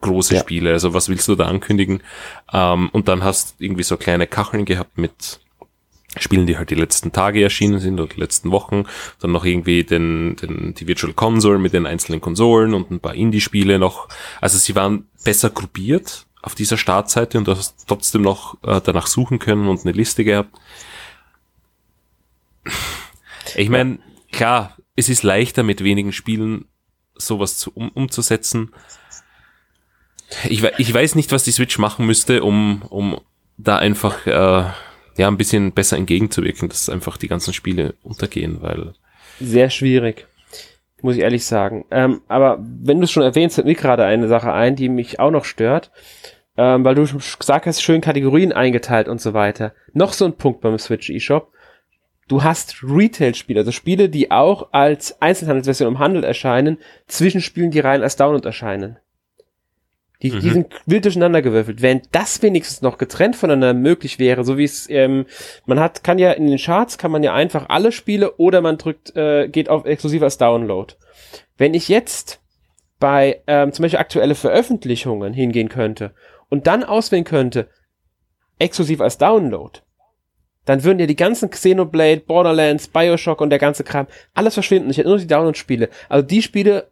große 0.00 0.34
ja. 0.34 0.40
Spiele. 0.40 0.72
Also 0.72 0.94
was 0.94 1.08
willst 1.08 1.28
du 1.28 1.34
da 1.34 1.46
ankündigen? 1.46 2.02
Ähm, 2.52 2.88
und 2.92 3.08
dann 3.08 3.24
hast 3.24 3.56
irgendwie 3.58 3.82
so 3.82 3.96
kleine 3.96 4.26
Kacheln 4.26 4.64
gehabt 4.64 4.98
mit 4.98 5.40
Spielen, 6.18 6.46
die 6.46 6.56
halt 6.56 6.70
die 6.70 6.76
letzten 6.76 7.12
Tage 7.12 7.42
erschienen 7.42 7.78
sind 7.78 8.00
oder 8.00 8.12
die 8.12 8.20
letzten 8.20 8.50
Wochen. 8.50 8.84
Dann 9.20 9.32
noch 9.32 9.44
irgendwie 9.44 9.84
den, 9.84 10.36
den, 10.36 10.74
die 10.74 10.86
Virtual 10.86 11.12
Console 11.12 11.58
mit 11.58 11.72
den 11.72 11.86
einzelnen 11.86 12.20
Konsolen 12.20 12.74
und 12.74 12.90
ein 12.90 13.00
paar 13.00 13.14
Indie-Spiele 13.14 13.78
noch. 13.78 14.08
Also 14.40 14.58
sie 14.58 14.74
waren 14.74 15.06
besser 15.24 15.50
gruppiert 15.50 16.26
auf 16.42 16.54
dieser 16.54 16.78
Startseite 16.78 17.38
und 17.38 17.48
du 17.48 17.52
hast 17.52 17.86
trotzdem 17.86 18.22
noch 18.22 18.56
äh, 18.62 18.80
danach 18.82 19.08
suchen 19.08 19.38
können 19.38 19.68
und 19.68 19.84
eine 19.84 19.92
Liste 19.92 20.24
gehabt. 20.24 20.56
Ich 23.54 23.68
meine, 23.68 23.98
klar, 24.32 24.76
es 24.96 25.08
ist 25.08 25.22
leichter 25.22 25.62
mit 25.62 25.84
wenigen 25.84 26.12
Spielen 26.12 26.66
sowas 27.14 27.58
zu, 27.58 27.70
um, 27.74 27.90
umzusetzen. 27.90 28.72
Ich, 30.48 30.62
ich 30.62 30.92
weiß 30.92 31.14
nicht, 31.14 31.32
was 31.32 31.44
die 31.44 31.52
Switch 31.52 31.78
machen 31.78 32.06
müsste, 32.06 32.42
um, 32.42 32.82
um 32.82 33.20
da 33.56 33.78
einfach 33.78 34.26
äh, 34.26 34.64
ja 35.16 35.28
ein 35.28 35.36
bisschen 35.36 35.72
besser 35.72 35.96
entgegenzuwirken, 35.96 36.68
dass 36.68 36.88
einfach 36.88 37.16
die 37.16 37.28
ganzen 37.28 37.54
Spiele 37.54 37.94
untergehen, 38.02 38.60
weil 38.60 38.94
sehr 39.40 39.70
schwierig, 39.70 40.26
muss 41.02 41.16
ich 41.16 41.22
ehrlich 41.22 41.44
sagen. 41.44 41.84
Ähm, 41.90 42.22
aber 42.28 42.58
wenn 42.60 42.98
du 42.98 43.04
es 43.04 43.10
schon 43.10 43.22
erwähnst, 43.22 43.56
fällt 43.56 43.66
mir 43.66 43.74
gerade 43.74 44.04
eine 44.04 44.28
Sache 44.28 44.52
ein, 44.52 44.76
die 44.76 44.88
mich 44.88 45.20
auch 45.20 45.30
noch 45.30 45.44
stört, 45.44 45.90
ähm, 46.56 46.84
weil 46.84 46.94
du 46.94 47.06
gesagt 47.38 47.66
hast, 47.66 47.82
schön 47.82 48.00
Kategorien 48.00 48.52
eingeteilt 48.52 49.08
und 49.08 49.20
so 49.20 49.34
weiter. 49.34 49.74
Noch 49.92 50.12
so 50.12 50.24
ein 50.24 50.36
Punkt 50.36 50.60
beim 50.60 50.78
Switch 50.78 51.10
eShop 51.10 51.52
du 52.28 52.42
hast 52.42 52.82
Retail-Spiele, 52.82 53.60
also 53.60 53.72
Spiele, 53.72 54.08
die 54.08 54.30
auch 54.30 54.68
als 54.72 55.20
Einzelhandelsversion 55.20 55.88
im 55.88 55.98
Handel 55.98 56.24
erscheinen, 56.24 56.78
zwischen 57.06 57.40
Spielen, 57.40 57.70
die 57.70 57.80
rein 57.80 58.02
als 58.02 58.16
Download 58.16 58.46
erscheinen. 58.46 58.98
Die, 60.22 60.30
mhm. 60.30 60.40
die 60.40 60.50
sind 60.50 60.66
wild 60.86 61.04
durcheinander 61.04 61.42
gewürfelt. 61.42 61.82
Wenn 61.82 62.02
das 62.12 62.40
wenigstens 62.42 62.82
noch 62.82 62.98
getrennt 62.98 63.36
voneinander 63.36 63.74
möglich 63.74 64.18
wäre, 64.18 64.44
so 64.44 64.56
wie 64.56 64.64
es, 64.64 64.88
ähm, 64.88 65.26
man 65.66 65.78
hat, 65.78 66.04
kann 66.04 66.18
ja 66.18 66.32
in 66.32 66.46
den 66.46 66.58
Charts, 66.58 66.98
kann 66.98 67.10
man 67.10 67.22
ja 67.22 67.34
einfach 67.34 67.66
alle 67.68 67.92
Spiele 67.92 68.36
oder 68.36 68.60
man 68.62 68.78
drückt, 68.78 69.14
äh, 69.14 69.48
geht 69.48 69.68
auf 69.68 69.84
exklusiv 69.84 70.22
als 70.22 70.38
Download. 70.38 70.94
Wenn 71.58 71.74
ich 71.74 71.88
jetzt 71.88 72.40
bei 72.98 73.42
ähm, 73.46 73.72
zum 73.72 73.82
Beispiel 73.82 74.00
aktuelle 74.00 74.34
Veröffentlichungen 74.34 75.34
hingehen 75.34 75.68
könnte 75.68 76.14
und 76.48 76.66
dann 76.66 76.82
auswählen 76.82 77.24
könnte, 77.24 77.68
exklusiv 78.58 79.02
als 79.02 79.18
Download, 79.18 79.80
dann 80.66 80.84
würden 80.84 80.98
ja 80.98 81.06
die 81.06 81.16
ganzen 81.16 81.50
Xenoblade, 81.50 82.20
Borderlands, 82.20 82.88
Bioshock 82.88 83.40
und 83.40 83.50
der 83.50 83.58
ganze 83.58 83.84
Kram 83.84 84.06
alles 84.34 84.54
verschwinden. 84.54 84.90
Ich 84.90 84.98
hätte 84.98 85.08
nur 85.08 85.18
die 85.18 85.26
Download-Spiele. 85.26 85.88
Also 86.08 86.26
die 86.26 86.42
Spiele 86.42 86.88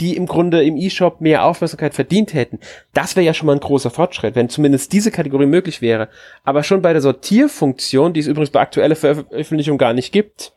die 0.00 0.16
im 0.16 0.26
Grunde 0.26 0.62
im 0.64 0.76
E-Shop 0.76 1.20
mehr 1.20 1.44
Aufmerksamkeit 1.44 1.94
verdient 1.94 2.34
hätten. 2.34 2.58
Das 2.92 3.16
wäre 3.16 3.26
ja 3.26 3.34
schon 3.34 3.46
mal 3.46 3.54
ein 3.54 3.60
großer 3.60 3.90
Fortschritt, 3.90 4.34
wenn 4.34 4.48
zumindest 4.48 4.92
diese 4.92 5.10
Kategorie 5.10 5.46
möglich 5.46 5.80
wäre. 5.80 6.08
Aber 6.44 6.62
schon 6.62 6.82
bei 6.82 6.92
der 6.92 7.02
Sortierfunktion, 7.02 8.12
die 8.12 8.20
es 8.20 8.26
übrigens 8.26 8.50
bei 8.50 8.60
aktueller 8.60 8.96
Veröffentlichung 8.96 9.78
gar 9.78 9.92
nicht 9.92 10.12
gibt, 10.12 10.52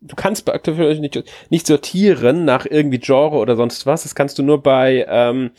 du 0.00 0.16
kannst 0.16 0.44
bei 0.44 0.52
aktueller 0.52 0.78
Veröffentlichung 0.78 1.24
nicht, 1.50 1.66
sortieren 1.66 2.44
nach 2.44 2.66
irgendwie 2.66 2.98
Genre 2.98 3.36
oder 3.36 3.56
sonst 3.56 3.86
was. 3.86 4.02
Das 4.02 4.14
kannst 4.14 4.38
du 4.38 4.42
nur 4.42 4.62
bei 4.62 5.06
ähm, 5.08 5.52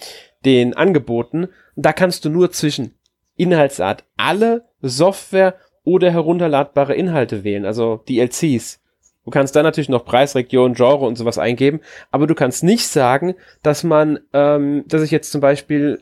den 0.46 0.76
Angeboten. 0.76 1.48
Da 1.76 1.94
kannst 1.94 2.26
du 2.26 2.30
nur 2.30 2.52
zwischen 2.52 2.94
Inhaltsart 3.36 4.04
alle 4.18 4.66
Software 4.82 5.56
oder 5.86 6.12
herunterladbare 6.12 6.96
Inhalte 6.96 7.44
wählen, 7.44 7.66
also 7.66 8.04
DLCs. 8.10 8.82
Du 9.24 9.32
kannst 9.32 9.56
dann 9.56 9.64
natürlich 9.64 9.90
noch 9.90 10.06
Preisregion, 10.06 10.76
Genre 10.76 11.06
und 11.06 11.16
sowas 11.16 11.38
eingeben, 11.38 11.80
aber 12.12 12.28
du 12.28 12.36
kannst 12.36 12.64
nicht 12.64 12.88
sagen, 12.88 13.36
dass 13.64 13.84
man, 13.84 14.20
ähm, 14.34 14.84
dass 14.88 15.02
ich 15.02 15.12
jetzt 15.12 15.32
zum 15.32 15.42
Beispiel 15.42 16.00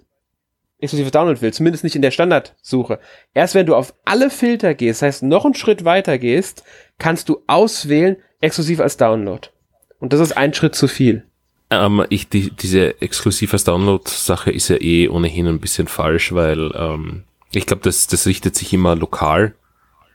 exklusive 0.80 1.12
Download 1.12 1.42
will, 1.42 1.54
zumindest 1.54 1.86
nicht 1.86 1.96
in 1.96 2.02
der 2.02 2.12
Standardsuche. 2.12 3.00
Erst 3.34 3.56
wenn 3.56 3.66
du 3.66 3.76
auf 3.76 3.94
alle 4.04 4.30
Filter 4.30 4.74
gehst, 4.74 5.02
heißt 5.02 5.24
noch 5.24 5.46
einen 5.46 5.56
Schritt 5.56 5.86
weiter 5.86 6.18
gehst, 6.18 6.64
kannst 6.98 7.30
du 7.30 7.42
auswählen, 7.48 8.18
exklusiv 8.42 8.82
als 8.82 8.98
Download. 8.98 9.48
Und 10.00 10.12
das 10.12 10.20
ist 10.20 10.36
ein 10.36 10.54
Schritt 10.54 10.76
zu 10.76 10.90
viel. 10.90 11.24
Ähm, 11.70 12.06
ich, 12.10 12.28
die, 12.28 12.52
diese 12.52 13.02
exklusiv 13.02 13.54
als 13.54 13.64
Download-Sache 13.64 14.52
ist 14.52 14.68
ja 14.68 14.82
eh 14.82 15.08
ohnehin 15.08 15.48
ein 15.48 15.62
bisschen 15.62 15.88
falsch, 15.88 16.34
weil 16.34 16.72
ähm, 16.76 17.24
ich 17.54 17.66
glaube, 17.66 17.84
das, 17.84 18.08
das 18.08 18.28
richtet 18.28 18.56
sich 18.56 18.74
immer 18.74 18.98
lokal, 18.98 19.54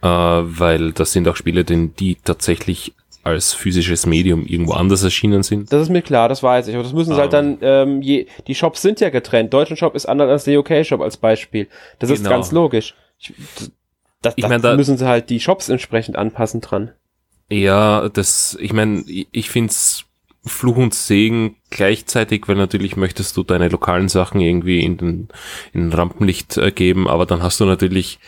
äh, 0.02 0.06
weil 0.06 0.92
das 0.92 1.12
sind 1.12 1.28
auch 1.28 1.36
Spiele, 1.36 1.64
die, 1.64 1.88
die 1.88 2.16
tatsächlich 2.16 2.94
als 3.24 3.52
physisches 3.52 4.06
Medium 4.06 4.46
irgendwo 4.46 4.72
anders 4.72 5.02
erschienen 5.02 5.42
sind. 5.42 5.72
Das 5.72 5.82
ist 5.82 5.90
mir 5.90 6.02
klar, 6.02 6.28
das 6.28 6.42
weiß 6.42 6.68
ich. 6.68 6.74
Aber 6.74 6.82
das 6.82 6.92
müssen 6.92 7.14
sie 7.14 7.20
halt 7.20 7.32
dann, 7.32 7.58
ähm, 7.60 8.00
je, 8.00 8.26
die 8.46 8.54
Shops 8.54 8.80
sind 8.80 9.00
ja 9.00 9.10
getrennt. 9.10 9.52
Deutschen 9.52 9.76
Shop 9.76 9.94
ist 9.94 10.06
anders 10.06 10.30
als 10.30 10.44
der 10.44 10.58
UK-Shop 10.58 11.00
als 11.00 11.16
Beispiel. 11.16 11.68
Das 11.98 12.08
genau. 12.08 12.22
ist 12.22 12.28
ganz 12.28 12.52
logisch. 12.52 12.94
Ich, 13.18 13.34
das, 14.22 14.34
ich 14.36 14.48
mein, 14.48 14.62
da 14.62 14.76
müssen 14.76 14.96
sie 14.96 15.06
halt 15.06 15.30
die 15.30 15.40
Shops 15.40 15.68
entsprechend 15.68 16.16
anpassen 16.16 16.60
dran. 16.60 16.92
Ja, 17.50 18.08
das, 18.08 18.56
ich 18.60 18.72
meine, 18.72 19.04
ich 19.06 19.50
find's 19.50 20.04
Fluch 20.44 20.76
und 20.76 20.94
Segen 20.94 21.56
gleichzeitig, 21.70 22.46
weil 22.46 22.56
natürlich 22.56 22.96
möchtest 22.96 23.36
du 23.36 23.42
deine 23.42 23.68
lokalen 23.68 24.08
Sachen 24.08 24.40
irgendwie 24.40 24.80
in 24.80 24.96
den, 24.96 25.28
in 25.72 25.92
Rampenlicht 25.92 26.56
äh, 26.56 26.70
geben, 26.72 27.08
aber 27.08 27.26
dann 27.26 27.42
hast 27.42 27.60
du 27.60 27.64
natürlich 27.64 28.18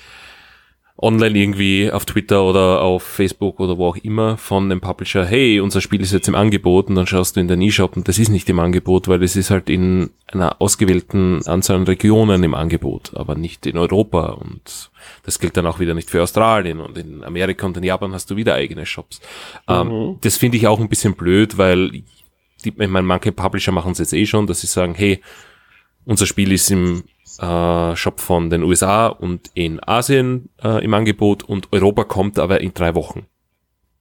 online 1.03 1.39
irgendwie 1.39 1.91
auf 1.91 2.05
Twitter 2.05 2.45
oder 2.45 2.83
auf 2.83 3.03
Facebook 3.03 3.59
oder 3.59 3.79
wo 3.79 3.89
auch 3.89 3.97
immer 3.97 4.37
von 4.37 4.69
dem 4.69 4.81
Publisher, 4.81 5.25
hey, 5.25 5.59
unser 5.61 5.81
Spiel 5.81 6.03
ist 6.03 6.13
jetzt 6.13 6.29
im 6.29 6.35
Angebot 6.35 6.89
und 6.89 6.95
dann 6.95 7.07
schaust 7.07 7.37
du 7.37 7.41
in 7.41 7.49
den 7.49 7.63
E-Shop 7.63 7.97
und 7.97 8.07
das 8.07 8.19
ist 8.19 8.29
nicht 8.29 8.49
im 8.51 8.59
Angebot, 8.59 9.09
weil 9.09 9.23
es 9.23 9.35
ist 9.35 9.51
halt 9.51 9.71
in 9.71 10.11
einer 10.27 10.61
ausgewählten 10.61 11.47
Anzahl 11.47 11.77
an 11.77 11.85
Regionen 11.85 12.43
im 12.43 12.55
Angebot, 12.55 13.13
aber 13.15 13.35
nicht 13.35 13.67
in 13.67 13.79
Europa 13.79 14.27
und 14.33 14.91
das 15.25 15.39
gilt 15.39 15.57
dann 15.57 15.67
auch 15.67 15.81
wieder 15.81 15.95
nicht 15.95 16.11
für 16.11 16.23
Australien 16.23 16.81
und 16.81 16.99
in 16.99 17.25
Amerika 17.25 17.67
und 17.67 17.77
in 17.79 17.85
Japan 17.85 18.13
hast 18.13 18.31
du 18.31 18.37
wieder 18.37 18.55
eigene 18.55 18.85
Shops. 18.85 19.21
Ähm, 19.69 19.87
mhm. 19.87 19.93
Ähm, 19.93 20.19
das 20.21 20.37
finde 20.37 20.59
ich 20.59 20.67
auch 20.67 20.81
ein 20.81 20.91
bisschen 20.91 21.15
blöd, 21.15 21.57
weil 21.57 21.91
die, 21.91 22.05
ich 22.65 22.77
meine, 22.77 23.03
manche 23.03 23.33
Publisher 23.33 23.73
machen 23.73 23.93
es 23.93 23.99
jetzt 23.99 24.13
eh 24.13 24.27
schon, 24.27 24.47
dass 24.47 24.61
sie 24.61 24.67
sagen, 24.67 24.95
hey, 24.95 25.23
unser 26.05 26.27
Spiel 26.27 26.53
ist 26.53 26.71
im 26.71 27.05
äh, 27.41 27.97
Shop 27.97 28.21
von 28.21 28.51
den 28.51 28.63
USA 28.63 29.07
und 29.07 29.51
in 29.55 29.81
Asien 29.83 30.51
äh, 30.63 30.85
im 30.85 30.93
Angebot 30.95 31.43
und 31.43 31.73
Europa 31.73 32.05
kommt 32.05 32.39
aber 32.39 32.61
in 32.61 32.75
drei 32.75 32.95
Wochen. 32.95 33.27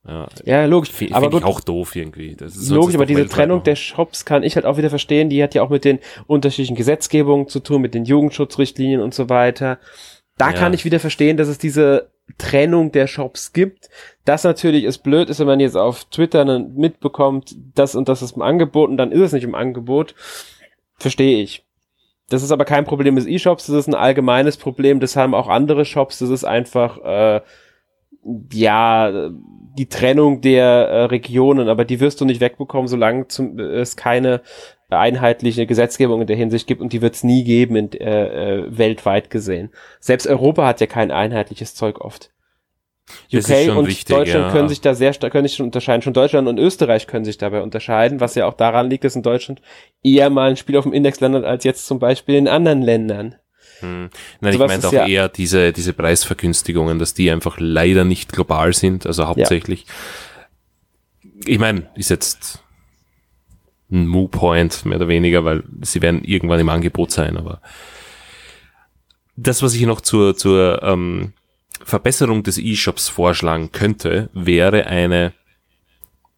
Ja, 0.07 0.27
ja 0.45 0.65
logisch. 0.65 0.91
Finde 0.91 1.19
find 1.19 1.33
ich 1.33 1.43
auch 1.43 1.61
doof 1.61 1.95
irgendwie. 1.95 2.35
logisch, 2.69 2.95
aber 2.95 3.05
diese 3.05 3.27
Trennung 3.27 3.63
der 3.63 3.75
Shops 3.75 4.25
kann 4.25 4.43
ich 4.43 4.55
halt 4.55 4.65
auch 4.65 4.77
wieder 4.77 4.89
verstehen. 4.89 5.29
Die 5.29 5.41
hat 5.43 5.53
ja 5.55 5.61
auch 5.61 5.69
mit 5.69 5.85
den 5.85 5.99
unterschiedlichen 6.27 6.75
Gesetzgebungen 6.75 7.47
zu 7.47 7.59
tun, 7.59 7.81
mit 7.81 7.93
den 7.93 8.05
Jugendschutzrichtlinien 8.05 9.01
und 9.01 9.13
so 9.13 9.29
weiter. 9.29 9.77
Da 10.37 10.51
ja. 10.51 10.53
kann 10.53 10.73
ich 10.73 10.85
wieder 10.85 10.99
verstehen, 10.99 11.37
dass 11.37 11.47
es 11.47 11.57
diese 11.57 12.09
Trennung 12.37 12.91
der 12.91 13.07
Shops 13.07 13.53
gibt. 13.53 13.89
Das 14.25 14.43
natürlich 14.43 14.83
ist 14.83 14.99
blöd, 14.99 15.29
ist, 15.29 15.39
wenn 15.39 15.47
man 15.47 15.59
jetzt 15.59 15.75
auf 15.75 16.05
Twitter 16.05 16.59
mitbekommt, 16.59 17.55
das 17.75 17.95
und 17.95 18.09
das 18.09 18.21
ist 18.21 18.35
im 18.35 18.41
Angebot 18.41 18.89
und 18.89 18.97
dann 18.97 19.11
ist 19.11 19.21
es 19.21 19.33
nicht 19.33 19.43
im 19.43 19.55
Angebot. 19.55 20.15
Verstehe 20.97 21.41
ich. 21.41 21.65
Das 22.29 22.43
ist 22.43 22.51
aber 22.51 22.65
kein 22.65 22.85
Problem 22.85 23.15
des 23.15 23.25
E-Shops, 23.25 23.65
das 23.67 23.75
ist 23.75 23.87
ein 23.87 23.95
allgemeines 23.95 24.57
Problem, 24.57 24.99
das 24.99 25.15
haben 25.15 25.33
auch 25.33 25.47
andere 25.47 25.83
Shops, 25.83 26.19
das 26.19 26.29
ist 26.29 26.43
einfach, 26.43 27.03
äh, 27.03 27.41
ja, 28.53 29.31
die 29.77 29.89
Trennung 29.89 30.41
der 30.41 30.63
äh, 30.63 31.03
Regionen, 31.05 31.69
aber 31.69 31.85
die 31.85 31.99
wirst 31.99 32.21
du 32.21 32.25
nicht 32.25 32.41
wegbekommen, 32.41 32.87
solange 32.87 33.27
zum, 33.27 33.57
äh, 33.57 33.63
es 33.63 33.95
keine 33.95 34.41
einheitliche 34.89 35.65
Gesetzgebung 35.65 36.21
in 36.21 36.27
der 36.27 36.35
Hinsicht 36.35 36.67
gibt 36.67 36.81
und 36.81 36.93
die 36.93 37.01
wird 37.01 37.15
es 37.15 37.23
nie 37.23 37.43
geben 37.43 37.75
in, 37.75 37.91
äh, 37.93 38.57
äh, 38.57 38.77
weltweit 38.77 39.29
gesehen. 39.29 39.69
Selbst 39.99 40.27
Europa 40.27 40.65
hat 40.65 40.81
ja 40.81 40.87
kein 40.87 41.11
einheitliches 41.11 41.75
Zeug 41.75 42.01
oft. 42.01 42.31
UK 43.33 43.75
und 43.75 43.87
wichtig, 43.87 44.05
Deutschland 44.05 44.47
ja. 44.47 44.51
können 44.51 44.69
sich 44.69 44.81
da 44.81 44.93
sehr 44.93 45.13
stark 45.13 45.31
können 45.31 45.47
sich 45.47 45.61
unterscheiden. 45.61 46.01
Schon 46.01 46.13
Deutschland 46.13 46.47
und 46.47 46.57
Österreich 46.57 47.07
können 47.07 47.25
sich 47.25 47.37
dabei 47.37 47.61
unterscheiden, 47.61 48.19
was 48.19 48.35
ja 48.35 48.45
auch 48.45 48.53
daran 48.53 48.89
liegt, 48.89 49.03
dass 49.03 49.15
in 49.15 49.23
Deutschland 49.23 49.61
eher 50.03 50.29
mal 50.29 50.49
ein 50.49 50.57
Spiel 50.57 50.77
auf 50.77 50.83
dem 50.83 50.93
Index 50.93 51.19
landet 51.19 51.45
als 51.45 51.63
jetzt 51.63 51.85
zum 51.85 51.99
Beispiel 51.99 52.35
in 52.35 52.47
anderen 52.47 52.81
Ländern. 52.81 53.35
Hm. 53.79 54.09
Nein, 54.41 54.53
so 54.53 54.61
ich 54.61 54.67
meine 54.67 54.87
auch 54.87 54.91
ja 54.91 55.07
eher 55.07 55.29
diese, 55.29 55.71
diese 55.71 55.93
Preisvergünstigungen, 55.93 56.99
dass 56.99 57.13
die 57.13 57.31
einfach 57.31 57.57
leider 57.59 58.03
nicht 58.03 58.31
global 58.31 58.73
sind, 58.73 59.05
also 59.05 59.27
hauptsächlich. 59.27 59.85
Ja. 59.85 61.29
Ich 61.45 61.59
meine, 61.59 61.89
ist 61.95 62.09
jetzt 62.09 62.61
ein 63.91 64.07
Moo-Point, 64.07 64.85
mehr 64.85 64.97
oder 64.97 65.07
weniger, 65.07 65.45
weil 65.45 65.63
sie 65.81 66.01
werden 66.01 66.23
irgendwann 66.23 66.59
im 66.59 66.69
Angebot 66.69 67.11
sein, 67.11 67.37
aber 67.37 67.61
das, 69.35 69.63
was 69.63 69.73
ich 69.73 69.85
noch 69.85 70.01
zur, 70.01 70.35
zur 70.35 70.83
ähm, 70.83 71.33
Verbesserung 71.83 72.43
des 72.43 72.57
E-Shops 72.57 73.09
vorschlagen 73.09 73.71
könnte, 73.71 74.29
wäre 74.33 74.87
eine, 74.87 75.33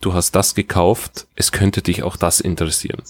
du 0.01 0.13
hast 0.13 0.35
das 0.35 0.55
gekauft, 0.55 1.27
es 1.35 1.51
könnte 1.51 1.81
dich 1.81 2.03
auch 2.03 2.17
das 2.17 2.39
interessieren. 2.39 3.03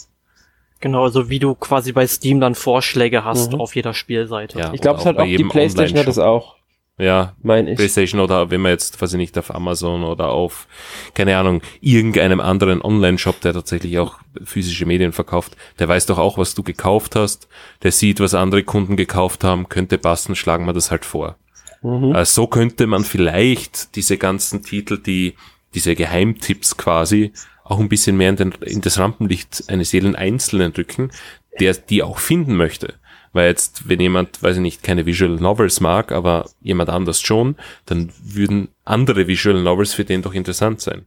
Genau, 0.80 1.04
also 1.04 1.30
wie 1.30 1.39
du 1.39 1.54
quasi 1.54 1.91
bei 1.91 2.08
Steam 2.08 2.39
dann 2.39 2.56
Vorschläge 2.56 3.24
hast 3.24 3.54
mhm. 3.54 3.62
auf 3.62 3.76
jeder 3.76 3.94
Spielseite. 3.94 4.58
Ja, 4.60 4.74
ich 4.74 4.82
glaube, 4.82 5.00
es 5.00 5.06
hat 5.06 5.17
auch 5.17 5.26
die 5.26 5.44
PlayStation 5.44 6.00
hat 6.00 6.08
es 6.08 6.17
auch. 6.17 6.56
Ja, 6.98 7.36
meine 7.41 7.72
ich. 7.72 7.78
PlayStation 7.78 8.20
oder 8.20 8.52
wenn 8.52 8.62
man 8.62 8.72
jetzt, 8.72 9.02
weiß 9.02 9.13
ich 9.13 9.17
nicht, 9.17 9.38
auf 9.38 9.54
Amazon 9.54 10.04
oder 10.04 10.30
auf, 10.30 10.67
keine 11.13 11.38
Ahnung, 11.38 11.62
irgendeinem 11.80 12.39
anderen 12.39 12.82
Online-Shop, 12.82 13.41
der 13.41 13.54
tatsächlich 13.54 13.98
auch 13.98 14.20
physische 14.44 14.86
Medien 14.86 15.12
verkauft, 15.12 15.56
der 15.80 15.88
weiß 15.88 16.06
doch 16.08 16.20
auch, 16.20 16.38
was 16.38 16.54
du 16.54 16.62
gekauft 16.62 17.15
hast, 17.15 17.48
der 17.82 17.91
sieht, 17.91 18.20
was 18.20 18.36
andere 18.36 18.63
Kunden 18.63 18.98
gekauft 18.98 19.44
haben, 19.44 19.70
könnte 19.70 19.98
passen, 19.98 20.36
schlagen 20.36 20.65
wir 20.65 20.74
das 20.74 20.91
halt 20.91 21.06
vor. 21.06 21.38
Mhm. 21.82 22.15
Äh, 22.15 22.26
so 22.26 22.48
könnte 22.48 22.88
man 22.88 23.04
vielleicht 23.04 23.96
diese 23.96 24.17
ganzen 24.17 24.63
Titel, 24.63 24.98
die 24.98 25.36
diese 25.74 25.96
Geheimtipps 25.96 26.78
quasi 26.78 27.32
auch 27.63 27.80
ein 27.80 27.89
bisschen 27.89 28.17
mehr 28.17 28.30
in, 28.30 28.36
den, 28.36 28.52
in 28.62 28.82
das 28.82 29.00
Rampenlicht 29.00 29.65
eines 29.67 29.91
jeden 29.91 30.15
Einzelnen 30.15 30.74
drücken, 30.74 31.12
der 31.60 31.74
die 31.74 32.04
auch 32.04 32.20
finden 32.20 32.56
möchte. 32.56 32.96
Weil 33.34 33.48
jetzt, 33.48 33.88
wenn 33.88 34.02
jemand, 34.02 34.44
weiß 34.44 34.58
ich 34.58 34.62
nicht, 34.62 34.84
keine 34.84 35.06
Visual 35.06 35.38
Novels 35.38 35.80
mag, 35.80 36.12
aber 36.12 36.50
jemand 36.62 36.89
anders 36.89 37.22
schon, 37.22 37.56
dann 37.86 38.12
würden 38.22 38.70
andere 38.84 39.28
Visual 39.28 39.62
Novels 39.62 39.94
für 39.94 40.04
den 40.04 40.22
doch 40.22 40.34
interessant 40.34 40.82
sein. 40.82 41.06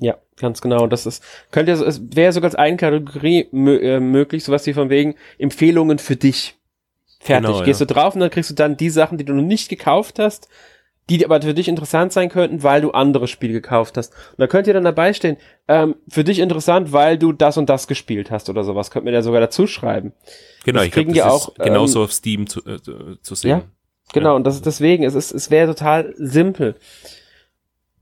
Ja, 0.00 0.16
ganz 0.36 0.60
genau. 0.60 0.86
Das 0.86 1.06
ist, 1.06 1.22
könnte, 1.50 1.72
es 1.72 2.00
wäre 2.14 2.32
sogar 2.32 2.48
als 2.48 2.54
eine 2.54 2.76
Kategorie 2.76 3.48
äh, 3.52 4.00
möglich, 4.00 4.44
sowas 4.44 4.66
wie 4.66 4.72
von 4.72 4.88
wegen 4.88 5.16
Empfehlungen 5.38 5.98
für 5.98 6.16
dich. 6.16 6.57
Fertig. 7.20 7.50
Genau, 7.50 7.64
Gehst 7.64 7.80
ja. 7.80 7.86
du 7.86 7.94
drauf 7.94 8.14
und 8.14 8.20
dann 8.20 8.30
kriegst 8.30 8.50
du 8.50 8.54
dann 8.54 8.76
die 8.76 8.90
Sachen, 8.90 9.18
die 9.18 9.24
du 9.24 9.34
noch 9.34 9.42
nicht 9.42 9.68
gekauft 9.68 10.18
hast, 10.18 10.48
die 11.10 11.24
aber 11.24 11.40
für 11.40 11.54
dich 11.54 11.68
interessant 11.68 12.12
sein 12.12 12.28
könnten, 12.28 12.62
weil 12.62 12.80
du 12.82 12.90
andere 12.90 13.28
Spiele 13.28 13.54
gekauft 13.54 13.96
hast. 13.96 14.12
Und 14.12 14.38
da 14.38 14.46
könnt 14.46 14.66
ihr 14.66 14.74
dann 14.74 14.84
dabei 14.84 15.12
stehen, 15.12 15.38
ähm, 15.66 15.96
für 16.08 16.22
dich 16.22 16.38
interessant, 16.38 16.92
weil 16.92 17.18
du 17.18 17.32
das 17.32 17.56
und 17.56 17.68
das 17.68 17.86
gespielt 17.86 18.30
hast 18.30 18.50
oder 18.50 18.62
sowas. 18.62 18.90
Könnt 18.90 19.04
mir 19.04 19.12
da 19.12 19.22
sogar 19.22 19.40
dazu 19.40 19.66
schreiben. 19.66 20.12
Genau, 20.64 20.80
das 20.80 20.86
ich 20.88 20.92
glaube, 20.92 21.12
das 21.12 21.24
auch, 21.24 21.48
ist 21.48 21.58
genauso 21.58 22.00
ähm, 22.00 22.04
auf 22.04 22.12
Steam 22.12 22.46
zu, 22.46 22.60
äh, 22.64 22.78
zu 23.22 23.34
sehen. 23.34 23.50
Ja, 23.50 23.62
genau. 24.12 24.30
Ja. 24.30 24.36
Und 24.36 24.44
das 24.44 24.56
ist 24.56 24.66
deswegen, 24.66 25.04
es 25.04 25.14
ist, 25.14 25.32
es 25.32 25.50
wäre 25.50 25.74
total 25.74 26.14
simpel. 26.18 26.76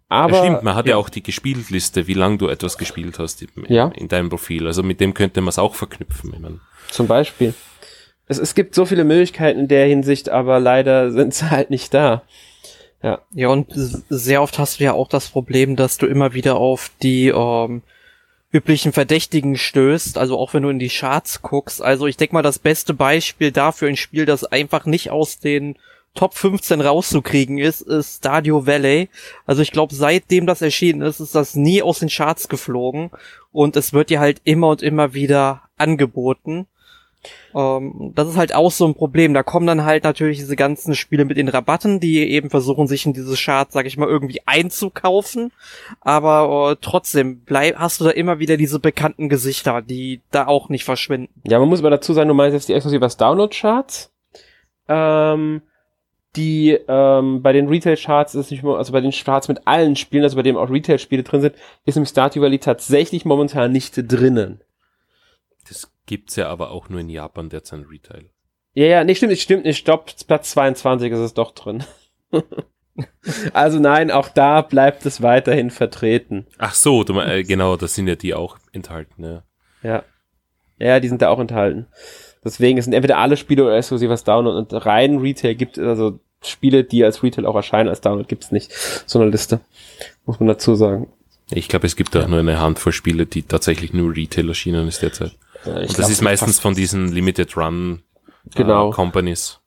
Aber, 0.08 0.36
ja, 0.36 0.44
stimmt, 0.44 0.62
man 0.62 0.74
hat 0.74 0.86
ja. 0.86 0.92
ja 0.92 0.96
auch 0.98 1.08
die 1.08 1.22
Gespieltliste, 1.22 2.06
wie 2.06 2.14
lange 2.14 2.38
du 2.38 2.48
etwas 2.48 2.78
gespielt 2.78 3.18
hast 3.18 3.42
in, 3.42 3.48
ja. 3.68 3.88
in 3.88 4.08
deinem 4.08 4.28
Profil. 4.28 4.66
Also 4.66 4.82
mit 4.82 5.00
dem 5.00 5.14
könnte 5.14 5.40
man 5.40 5.48
es 5.48 5.58
auch 5.58 5.74
verknüpfen. 5.74 6.32
Ich 6.32 6.40
mein. 6.40 6.60
Zum 6.90 7.08
Beispiel 7.08 7.54
es, 8.28 8.38
es 8.38 8.54
gibt 8.54 8.74
so 8.74 8.86
viele 8.86 9.04
Möglichkeiten 9.04 9.60
in 9.60 9.68
der 9.68 9.86
Hinsicht, 9.86 10.28
aber 10.28 10.60
leider 10.60 11.10
sind 11.12 11.34
sie 11.34 11.50
halt 11.50 11.70
nicht 11.70 11.94
da. 11.94 12.22
Ja. 13.02 13.20
Ja, 13.32 13.48
und 13.48 13.68
sehr 14.08 14.42
oft 14.42 14.58
hast 14.58 14.80
du 14.80 14.84
ja 14.84 14.92
auch 14.92 15.08
das 15.08 15.28
Problem, 15.28 15.76
dass 15.76 15.98
du 15.98 16.06
immer 16.06 16.34
wieder 16.34 16.56
auf 16.56 16.90
die 17.02 17.28
ähm, 17.28 17.82
üblichen 18.52 18.92
Verdächtigen 18.92 19.56
stößt, 19.56 20.18
also 20.18 20.38
auch 20.38 20.54
wenn 20.54 20.62
du 20.62 20.70
in 20.70 20.78
die 20.78 20.88
Charts 20.88 21.42
guckst. 21.42 21.82
Also 21.82 22.06
ich 22.06 22.16
denke 22.16 22.34
mal, 22.34 22.42
das 22.42 22.58
beste 22.58 22.94
Beispiel 22.94 23.52
dafür 23.52 23.88
ein 23.88 23.96
Spiel, 23.96 24.24
das 24.24 24.44
einfach 24.44 24.86
nicht 24.86 25.10
aus 25.10 25.38
den 25.38 25.76
Top 26.14 26.34
15 26.34 26.80
rauszukriegen 26.80 27.58
ist, 27.58 27.82
ist 27.82 28.16
Stadio 28.16 28.66
Valley. 28.66 29.10
Also 29.44 29.60
ich 29.60 29.70
glaube, 29.70 29.94
seitdem 29.94 30.46
das 30.46 30.62
erschienen 30.62 31.02
ist, 31.02 31.20
ist 31.20 31.34
das 31.34 31.54
nie 31.54 31.82
aus 31.82 31.98
den 31.98 32.08
Charts 32.08 32.48
geflogen 32.48 33.10
und 33.52 33.76
es 33.76 33.92
wird 33.92 34.08
dir 34.08 34.18
halt 34.18 34.40
immer 34.44 34.68
und 34.70 34.82
immer 34.82 35.12
wieder 35.12 35.62
angeboten. 35.76 36.66
Ähm, 37.54 38.12
das 38.14 38.28
ist 38.28 38.36
halt 38.36 38.54
auch 38.54 38.70
so 38.70 38.86
ein 38.86 38.94
Problem. 38.94 39.34
Da 39.34 39.42
kommen 39.42 39.66
dann 39.66 39.84
halt 39.84 40.04
natürlich 40.04 40.38
diese 40.38 40.56
ganzen 40.56 40.94
Spiele 40.94 41.24
mit 41.24 41.36
den 41.36 41.48
Rabatten, 41.48 42.00
die 42.00 42.30
eben 42.30 42.50
versuchen, 42.50 42.86
sich 42.86 43.06
in 43.06 43.12
diese 43.12 43.36
Charts, 43.36 43.72
sag 43.72 43.86
ich 43.86 43.96
mal, 43.96 44.08
irgendwie 44.08 44.40
einzukaufen. 44.46 45.52
Aber 46.00 46.72
äh, 46.72 46.76
trotzdem 46.80 47.40
bleib, 47.40 47.76
hast 47.76 48.00
du 48.00 48.04
da 48.04 48.10
immer 48.10 48.38
wieder 48.38 48.56
diese 48.56 48.78
bekannten 48.78 49.28
Gesichter, 49.28 49.82
die 49.82 50.20
da 50.30 50.46
auch 50.46 50.68
nicht 50.68 50.84
verschwinden. 50.84 51.42
Ja, 51.44 51.58
man 51.58 51.68
muss 51.68 51.80
aber 51.80 51.90
dazu 51.90 52.12
sagen, 52.12 52.28
du 52.28 52.34
meinst 52.34 52.54
jetzt 52.54 52.68
die 52.68 52.74
exklusives 52.74 53.16
Download-Charts. 53.16 54.12
Ähm, 54.88 55.62
die 56.36 56.78
ähm, 56.86 57.42
bei 57.42 57.52
den 57.52 57.68
Retail-Charts 57.68 58.34
ist 58.34 58.50
nicht 58.50 58.62
mehr, 58.62 58.74
also 58.74 58.92
bei 58.92 59.00
den 59.00 59.10
Charts 59.10 59.48
mit 59.48 59.66
allen 59.66 59.96
Spielen, 59.96 60.22
also 60.22 60.36
bei 60.36 60.42
dem 60.42 60.56
auch 60.56 60.70
Retail-Spiele 60.70 61.22
drin 61.22 61.40
sind, 61.40 61.54
ist 61.86 61.96
im 61.96 62.04
Stardew 62.04 62.42
Valley 62.42 62.58
tatsächlich 62.58 63.24
momentan 63.24 63.72
nicht 63.72 63.94
drinnen. 63.96 64.60
Das 65.68 65.90
gibt's 66.06 66.36
ja 66.36 66.48
aber 66.48 66.70
auch 66.70 66.88
nur 66.88 67.00
in 67.00 67.10
Japan 67.10 67.48
derzeit 67.48 67.84
Retail. 67.90 68.30
Ja, 68.74 68.86
ja, 68.86 69.04
nee, 69.04 69.14
stimmt 69.14 69.30
nicht, 69.30 69.42
stimmt 69.42 69.64
nicht. 69.64 69.78
Stopp, 69.78 70.10
Platz 70.26 70.50
22 70.50 71.12
ist 71.12 71.18
es 71.18 71.34
doch 71.34 71.52
drin. 71.52 71.84
also 73.52 73.78
nein, 73.78 74.10
auch 74.10 74.28
da 74.28 74.62
bleibt 74.62 75.06
es 75.06 75.22
weiterhin 75.22 75.70
vertreten. 75.70 76.46
Ach 76.58 76.74
so, 76.74 77.02
du, 77.02 77.18
äh, 77.20 77.42
genau, 77.42 77.76
das 77.76 77.94
sind 77.94 78.06
ja 78.06 78.16
die 78.16 78.34
auch 78.34 78.58
enthalten, 78.72 79.24
ja. 79.24 79.42
Ja. 79.82 80.04
Ja, 80.78 81.00
die 81.00 81.08
sind 81.08 81.22
da 81.22 81.30
auch 81.30 81.38
enthalten. 81.38 81.86
Deswegen 82.44 82.80
sind 82.80 82.92
entweder 82.92 83.18
alle 83.18 83.36
Spiele 83.36 83.64
oder 83.64 83.76
exklusives 83.76 84.24
Download 84.24 84.58
und 84.58 84.86
rein 84.86 85.18
Retail 85.18 85.54
gibt 85.54 85.78
es 85.78 85.86
also 85.86 86.20
Spiele, 86.42 86.84
die 86.84 87.02
als 87.02 87.22
Retail 87.22 87.46
auch 87.46 87.56
erscheinen, 87.56 87.88
als 87.88 88.02
Download 88.02 88.28
gibt's 88.28 88.52
nicht. 88.52 88.72
So 89.06 89.18
eine 89.18 89.30
Liste. 89.30 89.60
Muss 90.26 90.38
man 90.38 90.48
dazu 90.48 90.74
sagen. 90.74 91.10
Ich 91.50 91.68
glaube, 91.68 91.86
es 91.86 91.94
gibt 91.96 92.16
auch 92.16 92.26
nur 92.26 92.40
eine 92.40 92.58
Handvoll 92.60 92.92
Spiele, 92.92 93.26
die 93.26 93.42
tatsächlich 93.42 93.92
nur 93.92 94.14
Retail 94.14 94.48
erschienen 94.48 94.88
ist 94.88 95.02
derzeit. 95.02 95.32
Ja, 95.64 95.76
Und 95.76 95.98
das 95.98 96.10
ist 96.10 96.22
meistens 96.22 96.58
von 96.58 96.74
diesen 96.74 97.12
Limited 97.12 97.56
Run 97.56 98.02
Genau. 98.54 98.90
äh, 98.90 98.92
Companies. 98.92 99.58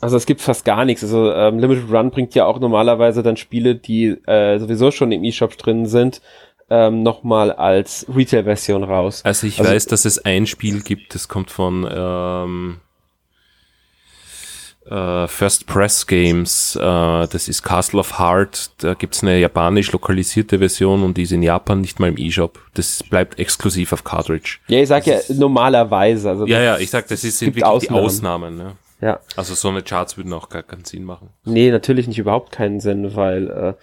Also 0.00 0.16
es 0.16 0.26
gibt 0.26 0.40
fast 0.40 0.64
gar 0.64 0.84
nichts. 0.84 1.02
Also 1.04 1.32
ähm, 1.32 1.58
Limited 1.58 1.90
Run 1.90 2.10
bringt 2.10 2.34
ja 2.34 2.44
auch 2.46 2.58
normalerweise 2.58 3.22
dann 3.22 3.36
Spiele, 3.36 3.74
die 3.76 4.08
äh, 4.26 4.58
sowieso 4.58 4.90
schon 4.90 5.12
im 5.12 5.22
eShop 5.24 5.56
drin 5.56 5.86
sind, 5.86 6.20
ähm, 6.70 7.02
nochmal 7.02 7.52
als 7.52 8.06
Retail-Version 8.14 8.84
raus. 8.84 9.20
Also 9.24 9.46
ich 9.46 9.58
Also- 9.58 9.70
weiß, 9.70 9.86
dass 9.86 10.04
es 10.04 10.24
ein 10.24 10.46
Spiel 10.46 10.82
gibt, 10.82 11.14
das 11.14 11.28
kommt 11.28 11.50
von 11.50 11.86
ähm, 11.90 12.80
äh, 14.90 15.26
First 15.28 15.66
Press 15.66 16.06
Games, 16.06 16.76
äh, 16.76 16.80
das 16.80 17.48
ist 17.48 17.62
Castle 17.62 18.00
of 18.00 18.18
Heart, 18.18 18.70
da 18.82 18.94
gibt's 18.94 19.22
eine 19.22 19.38
japanisch 19.38 19.92
lokalisierte 19.92 20.58
Version 20.58 21.02
und 21.02 21.16
die 21.16 21.22
ist 21.22 21.32
in 21.32 21.42
Japan 21.42 21.80
nicht 21.80 22.00
mal 22.00 22.08
im 22.08 22.16
eShop. 22.16 22.58
Das 22.74 23.02
bleibt 23.02 23.38
exklusiv 23.38 23.92
auf 23.92 24.02
Cartridge. 24.04 24.58
Ja, 24.68 24.80
ich 24.80 24.88
sag 24.88 25.06
ja 25.06 25.18
normalerweise. 25.34 26.30
Also 26.30 26.46
Ja, 26.46 26.60
ja, 26.60 26.78
ich 26.78 26.90
sag, 26.90 27.06
das 27.08 27.22
ist, 27.24 27.38
sind 27.38 27.48
wirklich 27.48 27.62
die 27.64 27.68
Ausnahmen. 27.68 28.04
Ausnahmen. 28.04 28.56
Ne? 28.56 28.72
ja. 29.00 29.20
Also 29.36 29.54
so 29.54 29.68
eine 29.68 29.82
Charts 29.82 30.16
würden 30.16 30.32
auch 30.32 30.48
gar 30.48 30.62
keinen 30.62 30.84
Sinn 30.84 31.04
machen. 31.04 31.30
Nee, 31.44 31.70
natürlich 31.70 32.06
nicht 32.08 32.18
überhaupt 32.18 32.52
keinen 32.52 32.80
Sinn, 32.80 33.14
weil 33.16 33.50
äh, 33.50 33.74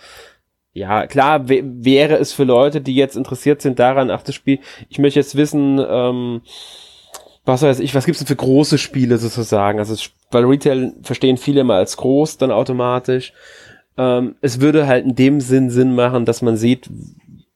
ja, 0.73 1.07
klar 1.07 1.39
wä- 1.45 1.63
wäre 1.83 2.15
es 2.17 2.31
für 2.33 2.43
Leute, 2.43 2.79
die 2.81 2.95
jetzt 2.95 3.15
interessiert 3.17 3.61
sind 3.61 3.79
daran, 3.79 4.11
ach 4.11 4.21
das 4.21 4.35
Spiel, 4.35 4.59
ich 4.89 4.99
möchte 4.99 5.19
jetzt 5.19 5.35
wissen, 5.35 5.83
ähm, 5.89 6.41
was 7.49 7.61
weiß 7.61 7.79
ich, 7.79 7.93
was 7.95 8.05
gibt's 8.05 8.19
denn 8.19 8.27
für 8.27 8.35
große 8.35 8.77
Spiele 8.77 9.17
sozusagen? 9.17 9.79
Also 9.79 9.95
weil 10.31 10.45
Retail 10.45 10.93
verstehen 11.03 11.37
viele 11.37 11.61
immer 11.61 11.75
als 11.75 11.97
groß 11.97 12.37
dann 12.37 12.51
automatisch. 12.51 13.33
Ähm, 13.97 14.35
es 14.41 14.61
würde 14.61 14.87
halt 14.87 15.05
in 15.05 15.15
dem 15.15 15.41
Sinn 15.41 15.69
Sinn 15.69 15.95
machen, 15.95 16.25
dass 16.25 16.41
man 16.41 16.55
sieht, 16.57 16.89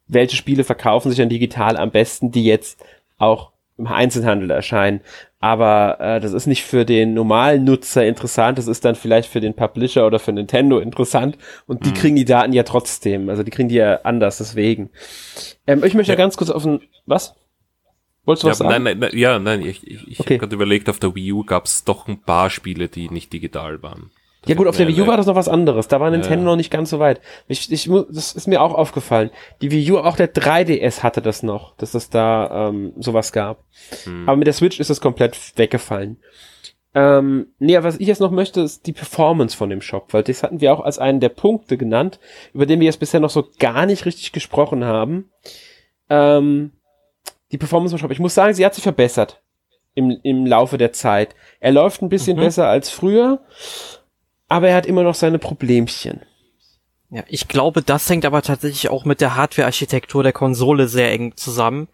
welche 0.08 0.36
Spiele 0.36 0.64
verkaufen 0.64 1.10
sich 1.10 1.18
dann 1.20 1.30
digital 1.30 1.78
am 1.78 1.92
besten, 1.92 2.32
die 2.32 2.44
jetzt 2.44 2.80
auch 3.18 3.52
im 3.78 3.88
Einzelhandel 3.88 4.52
erscheinen. 4.52 5.02
Aber 5.40 5.98
äh, 6.00 6.20
das 6.20 6.34
ist 6.34 6.46
nicht 6.46 6.64
für 6.64 6.86
den 6.86 7.14
normalen 7.14 7.64
Nutzer 7.64 8.06
interessant, 8.06 8.58
das 8.58 8.68
ist 8.68 8.86
dann 8.86 8.96
vielleicht 8.96 9.28
für 9.30 9.42
den 9.42 9.56
Publisher 9.56 10.06
oder 10.06 10.20
für 10.20 10.32
Nintendo 10.32 10.80
interessant 10.80 11.38
und 11.66 11.86
die 11.86 11.90
Mhm. 11.90 11.94
kriegen 11.96 12.16
die 12.16 12.26
Daten 12.26 12.54
ja 12.54 12.64
trotzdem. 12.64 13.30
Also 13.30 13.42
die 13.44 13.52
kriegen 13.52 13.70
die 13.70 13.76
ja 13.76 14.02
anders, 14.04 14.38
deswegen. 14.38 14.90
Ähm, 15.66 15.84
ich 15.84 15.96
möchte 15.96 16.12
Ja. 16.12 16.18
ganz 16.18 16.38
kurz 16.38 16.50
auf 16.52 16.66
ein. 16.66 16.82
Was? 17.06 17.36
Wolltest 18.26 18.44
du 18.44 18.48
Ja, 18.48 18.52
was 18.52 18.58
sagen? 18.60 18.70
nein, 18.70 18.84
nein, 18.84 19.00
nein, 19.00 19.12
ja, 19.18 19.40
nein, 19.40 19.62
ich, 19.62 19.86
ich, 19.86 20.08
ich 20.08 20.20
Okay. 20.20 20.36
habe 20.36 20.40
gerade 20.40 20.56
überlegt, 20.56 20.90
auf 20.90 21.00
der 21.00 21.14
Wii 21.16 21.32
U 21.34 21.44
gab's 21.44 21.84
doch 21.84 22.08
ein 22.08 22.22
paar 22.22 22.50
Spiele, 22.50 22.88
die 22.88 23.10
nicht 23.10 23.34
digital 23.34 23.82
waren. 23.84 24.12
Das 24.42 24.50
Ja 24.50 24.56
gut, 24.56 24.68
auf 24.68 24.76
der 24.78 24.88
Wii 24.88 25.02
U 25.02 25.08
war 25.08 25.16
das 25.18 25.26
noch 25.26 25.36
was 25.36 25.48
anderes. 25.48 25.88
Da 25.88 26.00
war 26.02 26.10
Nintendo 26.12 26.40
Ja. 26.40 26.52
noch 26.52 26.56
nicht 26.58 26.72
ganz 26.72 26.90
so 26.90 27.00
weit. 27.00 27.22
Ich, 27.48 27.72
ich, 27.72 27.90
das 28.10 28.34
ist 28.34 28.48
mir 28.48 28.62
auch 28.62 28.74
aufgefallen. 28.74 29.30
Die 29.62 29.72
Wii 29.72 29.92
U, 29.92 29.98
auch 30.00 30.16
der 30.18 30.34
3DS 30.34 31.02
hatte 31.04 31.22
das 31.22 31.44
noch, 31.44 31.76
dass 31.78 31.94
es 31.94 32.10
da 32.10 32.70
ähm, 32.70 32.94
sowas 32.98 33.32
gab. 33.32 33.64
Hm. 34.04 34.28
Aber 34.28 34.36
mit 34.38 34.48
der 34.48 34.54
Switch 34.54 34.80
ist 34.80 34.90
das 34.90 35.00
komplett 35.02 35.38
weggefallen. 35.58 36.18
Ähm, 36.96 37.48
nee, 37.58 37.82
was 37.82 38.00
ich 38.00 38.08
jetzt 38.08 38.20
noch 38.22 38.32
möchte, 38.32 38.62
ist 38.62 38.86
die 38.86 38.94
Performance 38.94 39.58
von 39.58 39.70
dem 39.70 39.82
Shop, 39.82 40.14
weil 40.14 40.22
das 40.24 40.44
hatten 40.44 40.62
wir 40.62 40.72
auch 40.74 40.82
als 40.82 41.00
einen 41.00 41.20
der 41.22 41.30
Punkte 41.30 41.76
genannt, 41.78 42.20
über 42.54 42.66
den 42.68 42.80
wir 42.80 42.86
jetzt 42.86 43.00
bisher 43.00 43.20
noch 43.20 43.32
so 43.32 43.48
gar 43.60 43.86
nicht 43.88 44.06
richtig 44.06 44.32
gesprochen 44.32 44.84
haben. 44.86 45.32
Ähm, 46.10 46.72
die 47.54 47.58
Performance 47.58 47.98
Shop. 47.98 48.12
Ich 48.12 48.20
muss 48.20 48.34
sagen, 48.34 48.54
sie 48.54 48.66
hat 48.66 48.74
sich 48.76 48.84
verbessert 48.84 49.42
im, 49.94 50.20
im 50.24 50.46
Laufe 50.46 50.78
der 50.78 50.92
Zeit. 50.92 51.36
Er 51.60 51.72
läuft 51.72 52.02
ein 52.02 52.10
bisschen 52.10 52.36
Mhm. 52.36 52.42
besser 52.42 52.68
als 52.68 52.90
früher, 52.90 53.40
aber 54.50 54.68
er 54.70 54.76
hat 54.76 54.86
immer 54.86 55.04
noch 55.04 55.16
seine 55.16 55.40
Problemchen. 55.40 56.22
Ja, 57.12 57.24
ich 57.28 57.48
glaube, 57.48 57.84
das 57.84 58.10
hängt 58.10 58.26
aber 58.26 58.42
tatsächlich 58.42 58.90
auch 58.90 59.06
mit 59.06 59.22
der 59.22 59.36
Hardware-Architektur 59.36 60.24
der 60.24 60.34
Konsole 60.34 60.88
sehr 60.88 61.12
eng 61.12 61.38
zusammen. 61.38 61.88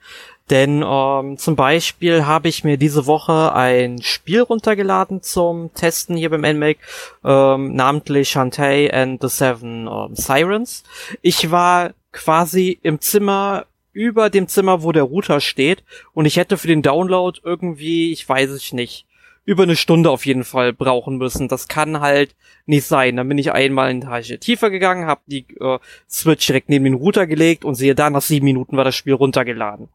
Denn 0.50 0.84
ähm, 0.84 1.38
zum 1.38 1.56
Beispiel 1.58 2.26
habe 2.26 2.48
ich 2.48 2.64
mir 2.64 2.78
diese 2.78 3.06
Woche 3.06 3.54
ein 3.54 4.02
Spiel 4.02 4.42
runtergeladen 4.42 5.22
zum 5.22 5.74
Testen 5.74 6.16
hier 6.16 6.30
beim 6.30 6.42
NMAC, 6.42 6.78
ähm, 7.24 7.76
namentlich 7.76 8.30
Shantae 8.30 8.90
and 8.92 9.22
the 9.22 9.28
Seven 9.28 9.88
ähm, 9.88 10.16
Sirens. 10.16 10.84
Ich 11.22 11.52
war 11.52 11.92
quasi 12.14 12.80
im 12.82 13.00
Zimmer 13.02 13.66
über 14.00 14.30
dem 14.30 14.48
Zimmer, 14.48 14.82
wo 14.82 14.94
der 14.94 15.04
Router 15.04 15.42
steht 15.42 15.84
und 16.14 16.26
ich 16.26 16.38
hätte 16.38 16.58
für 16.58 16.70
den 16.70 16.82
Download 16.82 17.38
irgendwie, 17.44 18.14
ich 18.14 18.28
weiß 18.30 18.50
es 18.52 18.72
nicht, 18.72 19.06
über 19.44 19.64
eine 19.64 19.76
Stunde 19.76 20.10
auf 20.10 20.26
jeden 20.26 20.46
Fall 20.46 20.72
brauchen 20.72 21.18
müssen. 21.18 21.50
Das 21.50 21.68
kann 21.68 22.00
halt 22.00 22.34
nicht 22.66 22.86
sein. 22.86 23.18
Dann 23.18 23.28
bin 23.28 23.38
ich 23.38 23.52
einmal 23.52 23.92
in 23.92 24.00
die 24.00 24.08
Etage 24.08 24.40
tiefer 24.40 24.70
gegangen, 24.70 25.06
habe 25.06 25.20
die 25.26 25.46
äh, 25.60 25.80
Switch 26.10 26.48
direkt 26.48 26.70
neben 26.70 26.86
den 26.86 26.94
Router 26.94 27.28
gelegt 27.28 27.66
und 27.66 27.76
sehe 27.76 27.94
da, 27.94 28.10
nach 28.10 28.22
sieben 28.22 28.46
Minuten 28.46 28.78
war 28.78 28.86
das 28.86 28.96
Spiel 28.96 29.16
runtergeladen. 29.16 29.90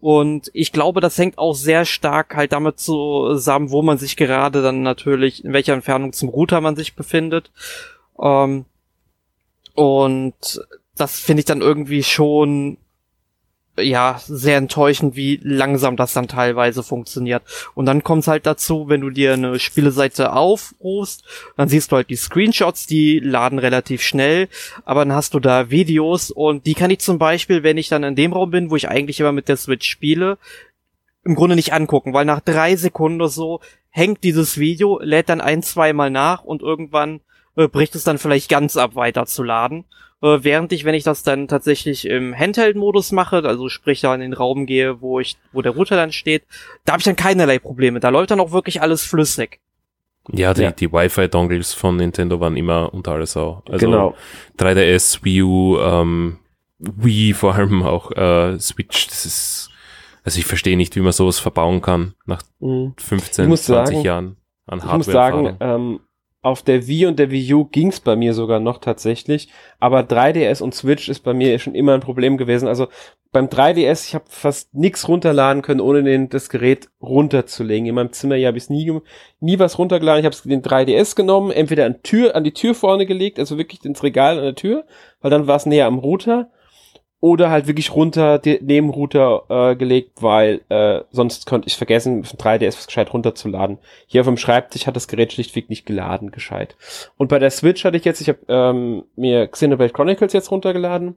Und 0.00 0.50
ich 0.54 0.72
glaube, 0.72 1.02
das 1.02 1.18
hängt 1.18 1.36
auch 1.36 1.52
sehr 1.52 1.84
stark 1.84 2.34
halt 2.34 2.52
damit 2.52 2.78
zusammen, 2.78 3.70
wo 3.70 3.82
man 3.82 3.98
sich 3.98 4.16
gerade 4.16 4.62
dann 4.62 4.80
natürlich, 4.80 5.44
in 5.44 5.52
welcher 5.52 5.74
Entfernung 5.74 6.14
zum 6.14 6.30
Router 6.30 6.62
man 6.62 6.74
sich 6.74 6.94
befindet. 6.94 7.50
Ähm, 8.18 8.64
und 9.74 10.66
das 10.96 11.20
finde 11.20 11.40
ich 11.40 11.46
dann 11.46 11.60
irgendwie 11.60 12.02
schon 12.02 12.78
ja, 13.78 14.20
sehr 14.26 14.58
enttäuschend, 14.58 15.16
wie 15.16 15.40
langsam 15.42 15.96
das 15.96 16.12
dann 16.12 16.28
teilweise 16.28 16.82
funktioniert. 16.82 17.42
Und 17.74 17.86
dann 17.86 18.02
kommt 18.02 18.22
es 18.22 18.28
halt 18.28 18.44
dazu, 18.44 18.88
wenn 18.88 19.00
du 19.00 19.10
dir 19.10 19.32
eine 19.32 19.58
Spieleseite 19.58 20.34
aufrufst, 20.34 21.24
dann 21.56 21.68
siehst 21.68 21.90
du 21.90 21.96
halt 21.96 22.10
die 22.10 22.16
Screenshots, 22.16 22.86
die 22.86 23.18
laden 23.18 23.58
relativ 23.58 24.02
schnell, 24.02 24.48
aber 24.84 25.04
dann 25.04 25.14
hast 25.14 25.32
du 25.32 25.40
da 25.40 25.70
Videos 25.70 26.30
und 26.30 26.66
die 26.66 26.74
kann 26.74 26.90
ich 26.90 26.98
zum 26.98 27.18
Beispiel, 27.18 27.62
wenn 27.62 27.78
ich 27.78 27.88
dann 27.88 28.04
in 28.04 28.14
dem 28.14 28.34
Raum 28.34 28.50
bin, 28.50 28.70
wo 28.70 28.76
ich 28.76 28.88
eigentlich 28.88 29.20
immer 29.20 29.32
mit 29.32 29.48
der 29.48 29.56
Switch 29.56 29.88
spiele, 29.88 30.36
im 31.24 31.34
Grunde 31.34 31.56
nicht 31.56 31.72
angucken, 31.72 32.12
weil 32.12 32.24
nach 32.24 32.40
drei 32.40 32.76
Sekunden 32.76 33.26
so 33.28 33.60
hängt 33.88 34.24
dieses 34.24 34.58
Video, 34.58 34.98
lädt 35.00 35.28
dann 35.28 35.40
ein, 35.40 35.62
zweimal 35.62 36.10
nach 36.10 36.44
und 36.44 36.62
irgendwann 36.62 37.20
äh, 37.56 37.68
bricht 37.68 37.94
es 37.94 38.04
dann 38.04 38.18
vielleicht 38.18 38.48
ganz 38.48 38.76
ab, 38.76 38.96
weiterzuladen. 38.96 39.84
Äh, 40.22 40.44
während 40.44 40.72
ich, 40.72 40.84
wenn 40.84 40.94
ich 40.94 41.04
das 41.04 41.22
dann 41.24 41.48
tatsächlich 41.48 42.06
im 42.06 42.34
Handheld-Modus 42.38 43.12
mache, 43.12 43.42
also 43.44 43.68
sprich 43.68 44.00
da 44.00 44.14
in 44.14 44.20
den 44.20 44.32
Raum 44.32 44.66
gehe, 44.66 45.00
wo 45.00 45.18
ich, 45.20 45.36
wo 45.52 45.62
der 45.62 45.72
Router 45.72 45.96
dann 45.96 46.12
steht, 46.12 46.44
da 46.84 46.92
habe 46.92 47.00
ich 47.00 47.04
dann 47.04 47.16
keinerlei 47.16 47.58
Probleme. 47.58 47.98
Da 48.00 48.08
läuft 48.10 48.30
dann 48.30 48.40
auch 48.40 48.52
wirklich 48.52 48.80
alles 48.80 49.04
flüssig. 49.04 49.60
Ja, 50.30 50.54
die, 50.54 50.62
Ja. 50.62 50.70
die 50.70 50.92
Wi-Fi-Dongles 50.92 51.74
von 51.74 51.96
Nintendo 51.96 52.38
waren 52.38 52.56
immer 52.56 52.94
unter 52.94 53.12
alles 53.12 53.32
Sau. 53.32 53.62
Also 53.68 53.84
genau. 53.86 54.14
3DS, 54.58 55.24
Wii 55.24 55.42
U, 55.42 55.78
ähm, 55.80 56.38
Wii 56.78 57.32
vor 57.34 57.54
allem 57.56 57.82
auch, 57.82 58.12
äh, 58.12 58.56
Switch, 58.60 59.08
das 59.08 59.26
ist, 59.26 59.70
also 60.22 60.38
ich 60.38 60.44
verstehe 60.46 60.76
nicht, 60.76 60.94
wie 60.94 61.00
man 61.00 61.10
sowas 61.12 61.40
verbauen 61.40 61.80
kann 61.82 62.14
nach 62.26 62.42
Mhm. 62.60 62.94
15, 62.98 63.44
Ich 63.46 63.48
muss 63.48 63.64
20 63.64 63.96
sagen- 63.96 64.04
Jahren 64.06 64.36
an 64.66 64.78
Ich 64.78 64.84
muss 64.92 65.06
sagen, 65.06 65.56
ähm, 65.58 66.00
auf 66.42 66.62
der 66.62 66.88
Wii 66.88 67.06
und 67.06 67.18
der 67.20 67.30
Wii 67.30 67.54
U 67.54 67.64
ging's 67.64 68.00
bei 68.00 68.16
mir 68.16 68.34
sogar 68.34 68.58
noch 68.58 68.78
tatsächlich, 68.78 69.48
aber 69.78 70.00
3DS 70.00 70.60
und 70.60 70.74
Switch 70.74 71.08
ist 71.08 71.20
bei 71.20 71.32
mir 71.32 71.56
schon 71.60 71.76
immer 71.76 71.94
ein 71.94 72.00
Problem 72.00 72.36
gewesen. 72.36 72.66
Also 72.66 72.88
beim 73.30 73.46
3DS, 73.46 74.08
ich 74.08 74.14
habe 74.14 74.24
fast 74.28 74.74
nix 74.74 75.08
runterladen 75.08 75.62
können, 75.62 75.80
ohne 75.80 76.02
den, 76.02 76.28
das 76.28 76.50
Gerät 76.50 76.88
runterzulegen. 77.00 77.86
In 77.86 77.94
meinem 77.94 78.12
Zimmer 78.12 78.34
hier 78.34 78.48
habe 78.48 78.58
ich 78.58 78.68
nie, 78.68 78.92
nie 79.40 79.58
was 79.58 79.78
runtergeladen. 79.78 80.20
Ich 80.20 80.26
habe 80.26 80.48
den 80.48 80.62
3DS 80.62 81.14
genommen, 81.16 81.52
entweder 81.52 81.86
an, 81.86 82.02
Tür, 82.02 82.34
an 82.34 82.44
die 82.44 82.52
Tür 82.52 82.74
vorne 82.74 83.06
gelegt, 83.06 83.38
also 83.38 83.56
wirklich 83.56 83.84
ins 83.84 84.02
Regal 84.02 84.36
an 84.36 84.44
der 84.44 84.54
Tür, 84.56 84.84
weil 85.20 85.30
dann 85.30 85.46
war 85.46 85.56
es 85.56 85.64
näher 85.64 85.86
am 85.86 85.98
Router. 85.98 86.50
Oder 87.24 87.50
halt 87.50 87.68
wirklich 87.68 87.94
runter, 87.94 88.40
neben 88.62 88.90
Router 88.90 89.44
äh, 89.48 89.76
gelegt, 89.76 90.22
weil 90.22 90.60
äh, 90.68 91.02
sonst 91.12 91.46
konnte 91.46 91.68
ich 91.68 91.76
vergessen, 91.76 92.24
für 92.24 92.36
3DS 92.36 92.76
was 92.76 92.88
gescheit 92.88 93.12
runterzuladen. 93.14 93.78
Hier 94.08 94.22
auf 94.22 94.26
dem 94.26 94.36
Schreibtisch 94.36 94.88
hat 94.88 94.96
das 94.96 95.06
Gerät 95.06 95.32
schlichtweg 95.32 95.70
nicht 95.70 95.86
geladen, 95.86 96.32
gescheit. 96.32 96.76
Und 97.16 97.28
bei 97.28 97.38
der 97.38 97.50
Switch 97.50 97.84
hatte 97.84 97.96
ich 97.96 98.04
jetzt, 98.04 98.20
ich 98.20 98.28
habe 98.28 98.40
ähm, 98.48 99.04
mir 99.14 99.46
Xenoblade 99.46 99.92
Chronicles 99.92 100.32
jetzt 100.32 100.50
runtergeladen 100.50 101.14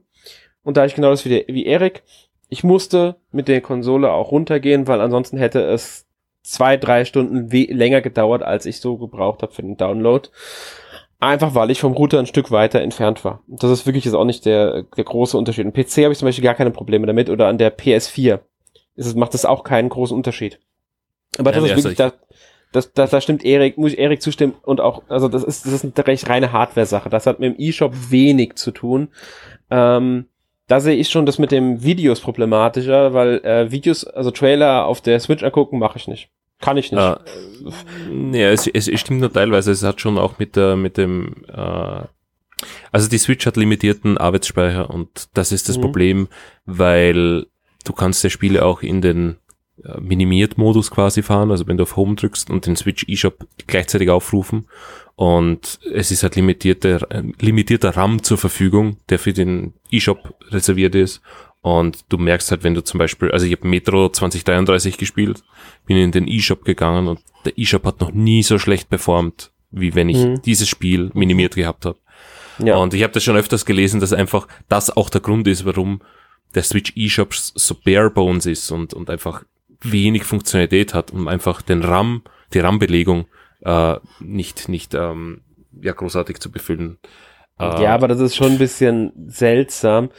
und 0.62 0.76
da 0.76 0.84
ich 0.84 0.94
genau 0.94 1.10
das 1.10 1.24
wie, 1.24 1.28
der, 1.30 1.44
wie 1.48 1.66
Erik, 1.66 2.04
ich 2.48 2.62
musste 2.62 3.16
mit 3.32 3.48
der 3.48 3.60
Konsole 3.60 4.12
auch 4.12 4.30
runtergehen, 4.30 4.86
weil 4.86 5.00
ansonsten 5.00 5.38
hätte 5.38 5.60
es 5.60 6.06
zwei, 6.42 6.76
drei 6.76 7.04
Stunden 7.04 7.48
länger 7.50 8.00
gedauert, 8.00 8.44
als 8.44 8.64
ich 8.64 8.80
so 8.80 8.96
gebraucht 8.96 9.42
habe 9.42 9.52
für 9.52 9.62
den 9.62 9.76
Download. 9.76 10.28
Einfach 11.18 11.54
weil 11.54 11.70
ich 11.70 11.80
vom 11.80 11.92
Router 11.92 12.18
ein 12.18 12.26
Stück 12.26 12.50
weiter 12.50 12.82
entfernt 12.82 13.24
war. 13.24 13.42
Das 13.46 13.70
ist 13.70 13.86
wirklich 13.86 14.04
jetzt 14.04 14.14
auch 14.14 14.24
nicht 14.24 14.44
der, 14.44 14.82
der 14.82 15.04
große 15.04 15.38
Unterschied. 15.38 15.64
Im 15.64 15.72
PC 15.72 16.04
habe 16.04 16.12
ich 16.12 16.18
zum 16.18 16.26
Beispiel 16.26 16.44
gar 16.44 16.54
keine 16.54 16.70
Probleme 16.70 17.06
damit 17.06 17.30
oder 17.30 17.48
an 17.48 17.58
der 17.58 17.76
PS4 17.76 18.40
ist 18.96 19.06
es, 19.06 19.14
macht 19.14 19.34
das 19.34 19.44
auch 19.44 19.62
keinen 19.62 19.88
großen 19.88 20.16
Unterschied. 20.16 20.58
Aber 21.38 21.52
ja, 21.52 21.60
das 21.60 21.70
ist 21.70 21.76
wirklich, 21.76 21.96
da, 21.96 22.12
das, 22.72 22.92
das, 22.92 23.10
da 23.10 23.20
stimmt 23.20 23.44
Erik, 23.44 23.78
muss 23.78 23.92
ich 23.92 23.98
Erik 23.98 24.22
zustimmen 24.22 24.54
und 24.62 24.80
auch, 24.80 25.02
also 25.08 25.28
das 25.28 25.44
ist, 25.44 25.66
das 25.66 25.72
ist 25.72 25.84
eine 25.84 26.06
recht 26.06 26.28
reine 26.28 26.52
Hardware-Sache. 26.52 27.10
Das 27.10 27.26
hat 27.26 27.38
mit 27.38 27.54
dem 27.54 27.60
E-Shop 27.60 27.92
wenig 28.10 28.56
zu 28.56 28.70
tun. 28.70 29.08
Ähm, 29.70 30.26
da 30.66 30.80
sehe 30.80 30.96
ich 30.96 31.08
schon 31.10 31.26
das 31.26 31.38
mit 31.38 31.52
dem 31.52 31.82
Videos 31.82 32.20
problematischer, 32.20 33.14
weil 33.14 33.44
äh, 33.44 33.70
Videos, 33.70 34.04
also 34.04 34.30
Trailer 34.30 34.86
auf 34.86 35.00
der 35.00 35.20
Switch 35.20 35.44
angucken, 35.44 35.78
mache 35.78 35.98
ich 35.98 36.08
nicht. 36.08 36.28
Kann 36.60 36.76
ich 36.76 36.90
nicht. 36.90 37.00
Äh, 37.00 37.16
nee, 38.10 38.44
es, 38.44 38.66
es, 38.66 38.88
es 38.88 39.00
stimmt 39.00 39.20
nur 39.20 39.32
teilweise. 39.32 39.70
Es 39.72 39.82
hat 39.82 40.00
schon 40.00 40.18
auch 40.18 40.38
mit 40.38 40.56
der, 40.56 40.76
mit 40.76 40.96
dem, 40.96 41.44
äh, 41.48 42.02
also 42.92 43.08
die 43.08 43.18
Switch 43.18 43.46
hat 43.46 43.56
limitierten 43.56 44.16
Arbeitsspeicher 44.16 44.90
und 44.90 45.28
das 45.34 45.52
ist 45.52 45.68
das 45.68 45.76
mhm. 45.76 45.82
Problem, 45.82 46.28
weil 46.64 47.46
du 47.84 47.92
kannst 47.92 48.24
ja 48.24 48.30
Spiele 48.30 48.64
auch 48.64 48.82
in 48.82 49.02
den 49.02 49.36
äh, 49.84 50.00
Minimiert-Modus 50.00 50.90
quasi 50.90 51.22
fahren, 51.22 51.50
also 51.50 51.66
wenn 51.66 51.76
du 51.76 51.82
auf 51.82 51.96
Home 51.96 52.14
drückst 52.14 52.48
und 52.48 52.66
den 52.66 52.76
Switch 52.76 53.04
eShop 53.08 53.46
gleichzeitig 53.66 54.08
aufrufen 54.08 54.66
und 55.16 55.78
es 55.92 56.10
ist 56.10 56.22
halt 56.22 56.36
limitierter, 56.36 57.10
äh, 57.10 57.22
limitierter 57.40 57.96
RAM 57.96 58.22
zur 58.22 58.38
Verfügung, 58.38 58.98
der 59.10 59.18
für 59.18 59.34
den 59.34 59.74
eShop 59.90 60.34
reserviert 60.50 60.94
ist. 60.94 61.20
Und 61.62 62.04
du 62.10 62.18
merkst 62.18 62.50
halt, 62.50 62.62
wenn 62.62 62.74
du 62.74 62.84
zum 62.84 62.98
Beispiel, 62.98 63.30
also 63.32 63.44
ich 63.44 63.52
habe 63.52 63.66
Metro 63.66 64.08
2033 64.08 64.98
gespielt, 64.98 65.42
bin 65.84 65.96
in 65.96 66.12
den 66.12 66.28
eShop 66.28 66.64
gegangen 66.64 67.08
und 67.08 67.20
der 67.44 67.58
eShop 67.58 67.84
hat 67.84 68.00
noch 68.00 68.12
nie 68.12 68.42
so 68.42 68.58
schlecht 68.58 68.88
performt, 68.88 69.50
wie 69.70 69.94
wenn 69.94 70.08
ich 70.08 70.18
mhm. 70.18 70.42
dieses 70.42 70.68
Spiel 70.68 71.10
minimiert 71.14 71.56
gehabt 71.56 71.86
habe. 71.86 71.98
Ja. 72.58 72.76
Und 72.76 72.94
ich 72.94 73.02
habe 73.02 73.12
das 73.12 73.24
schon 73.24 73.36
öfters 73.36 73.66
gelesen, 73.66 74.00
dass 74.00 74.12
einfach 74.12 74.48
das 74.68 74.96
auch 74.96 75.10
der 75.10 75.20
Grund 75.20 75.46
ist, 75.48 75.64
warum 75.64 76.00
der 76.54 76.62
Switch 76.62 76.92
eShop 76.96 77.34
so 77.34 77.74
bare 77.84 78.10
bones 78.10 78.46
ist 78.46 78.70
und, 78.70 78.94
und 78.94 79.10
einfach 79.10 79.44
wenig 79.80 80.24
Funktionalität 80.24 80.94
hat, 80.94 81.10
um 81.10 81.28
einfach 81.28 81.62
den 81.62 81.82
RAM, 81.82 82.22
die 82.54 82.60
RAM-Belegung 82.60 83.26
äh, 83.62 83.96
nicht, 84.20 84.68
nicht 84.68 84.94
ähm, 84.94 85.42
ja, 85.80 85.92
großartig 85.92 86.38
zu 86.40 86.50
befüllen. 86.50 86.98
Äh, 87.58 87.82
ja, 87.82 87.94
aber 87.94 88.08
das 88.08 88.20
ist 88.20 88.36
schon 88.36 88.52
ein 88.52 88.58
bisschen 88.58 89.12
seltsam. 89.26 90.10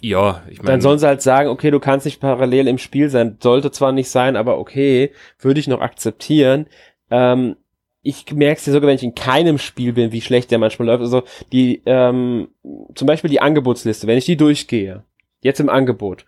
Ja, 0.00 0.42
ich 0.50 0.58
meine. 0.58 0.70
Dann 0.70 0.80
sollen 0.80 0.98
sie 0.98 1.06
halt 1.06 1.22
sagen, 1.22 1.48
okay, 1.48 1.70
du 1.70 1.80
kannst 1.80 2.06
nicht 2.06 2.20
parallel 2.20 2.68
im 2.68 2.78
Spiel 2.78 3.08
sein. 3.10 3.36
Sollte 3.40 3.70
zwar 3.70 3.92
nicht 3.92 4.08
sein, 4.10 4.36
aber 4.36 4.58
okay, 4.58 5.12
würde 5.38 5.60
ich 5.60 5.68
noch 5.68 5.80
akzeptieren. 5.80 6.66
Ähm, 7.10 7.56
ich 8.02 8.32
merke 8.32 8.58
es 8.58 8.66
ja 8.66 8.72
sogar, 8.72 8.88
wenn 8.88 8.96
ich 8.96 9.02
in 9.02 9.14
keinem 9.14 9.58
Spiel 9.58 9.92
bin, 9.92 10.12
wie 10.12 10.20
schlecht 10.20 10.50
der 10.50 10.58
manchmal 10.58 10.86
läuft. 10.86 11.02
Also 11.02 11.22
die, 11.52 11.82
ähm, 11.86 12.48
zum 12.94 13.06
Beispiel 13.06 13.30
die 13.30 13.40
Angebotsliste, 13.40 14.06
wenn 14.06 14.18
ich 14.18 14.24
die 14.24 14.36
durchgehe, 14.36 15.04
jetzt 15.42 15.60
im 15.60 15.68
Angebot, 15.68 16.24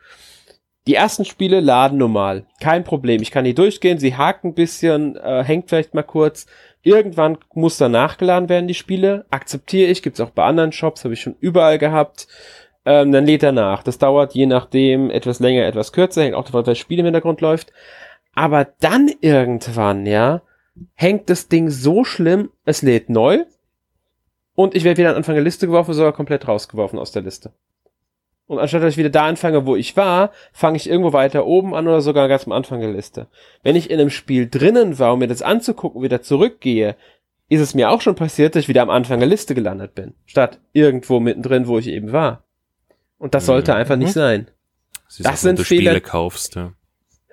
die 0.86 0.94
ersten 0.94 1.24
Spiele 1.24 1.60
laden 1.60 1.98
normal. 1.98 2.46
Kein 2.60 2.84
Problem. 2.84 3.22
Ich 3.22 3.30
kann 3.30 3.44
die 3.44 3.54
durchgehen. 3.54 3.98
Sie 3.98 4.16
haken 4.16 4.48
ein 4.48 4.54
bisschen, 4.54 5.16
äh, 5.16 5.44
hängt 5.44 5.68
vielleicht 5.68 5.94
mal 5.94 6.02
kurz. 6.02 6.46
Irgendwann 6.82 7.38
muss 7.54 7.76
dann 7.76 7.92
nachgeladen 7.92 8.48
werden, 8.48 8.66
die 8.66 8.74
Spiele. 8.74 9.26
Akzeptiere 9.30 9.90
ich. 9.90 10.02
Gibt's 10.02 10.20
auch 10.20 10.30
bei 10.30 10.44
anderen 10.44 10.72
Shops. 10.72 11.04
Habe 11.04 11.14
ich 11.14 11.20
schon 11.20 11.36
überall 11.38 11.78
gehabt. 11.78 12.28
Ähm, 12.90 13.12
dann 13.12 13.24
lädt 13.24 13.44
er 13.44 13.52
nach. 13.52 13.84
Das 13.84 13.98
dauert 13.98 14.34
je 14.34 14.46
nachdem 14.46 15.10
etwas 15.10 15.38
länger, 15.38 15.64
etwas 15.64 15.92
kürzer. 15.92 16.22
Hängt 16.24 16.34
auch 16.34 16.44
davon, 16.44 16.64
das 16.64 16.76
Spiel 16.76 16.98
im 16.98 17.04
Hintergrund 17.04 17.40
läuft. 17.40 17.72
Aber 18.34 18.66
dann 18.80 19.08
irgendwann, 19.20 20.06
ja, 20.06 20.42
hängt 20.94 21.30
das 21.30 21.46
Ding 21.46 21.70
so 21.70 22.02
schlimm, 22.02 22.50
es 22.64 22.82
lädt 22.82 23.08
neu. 23.08 23.44
Und 24.56 24.74
ich 24.74 24.82
werde 24.82 24.98
wieder 24.98 25.10
an 25.10 25.16
Anfang 25.16 25.36
der 25.36 25.44
Liste 25.44 25.68
geworfen, 25.68 25.94
sogar 25.94 26.12
komplett 26.12 26.48
rausgeworfen 26.48 26.98
aus 26.98 27.12
der 27.12 27.22
Liste. 27.22 27.52
Und 28.48 28.58
anstatt 28.58 28.82
dass 28.82 28.94
ich 28.94 28.98
wieder 28.98 29.08
da 29.08 29.26
anfange, 29.26 29.66
wo 29.66 29.76
ich 29.76 29.96
war, 29.96 30.32
fange 30.52 30.76
ich 30.76 30.90
irgendwo 30.90 31.12
weiter 31.12 31.46
oben 31.46 31.76
an 31.76 31.86
oder 31.86 32.00
sogar 32.00 32.26
ganz 32.26 32.44
am 32.46 32.52
Anfang 32.52 32.80
der 32.80 32.90
Liste. 32.90 33.28
Wenn 33.62 33.76
ich 33.76 33.88
in 33.88 34.00
einem 34.00 34.10
Spiel 34.10 34.50
drinnen 34.50 34.98
war, 34.98 35.12
um 35.12 35.20
mir 35.20 35.28
das 35.28 35.42
anzugucken, 35.42 36.02
wieder 36.02 36.22
zurückgehe, 36.22 36.96
ist 37.48 37.60
es 37.60 37.74
mir 37.74 37.90
auch 37.90 38.00
schon 38.00 38.16
passiert, 38.16 38.56
dass 38.56 38.64
ich 38.64 38.68
wieder 38.68 38.82
am 38.82 38.90
Anfang 38.90 39.20
der 39.20 39.28
Liste 39.28 39.54
gelandet 39.54 39.94
bin. 39.94 40.14
Statt 40.26 40.58
irgendwo 40.72 41.20
mittendrin, 41.20 41.68
wo 41.68 41.78
ich 41.78 41.86
eben 41.86 42.10
war. 42.10 42.42
Und 43.20 43.34
das 43.34 43.46
sollte 43.46 43.72
mhm. 43.72 43.78
einfach 43.78 43.96
nicht 43.96 44.14
sein. 44.14 44.50
Das, 45.06 45.18
das 45.18 45.26
auch, 45.26 45.36
sind 45.36 45.48
wenn 45.50 45.56
du 45.56 45.64
Fehler. 45.64 45.90
Spiele 45.90 46.00
kaufst, 46.00 46.54
ja. 46.56 46.72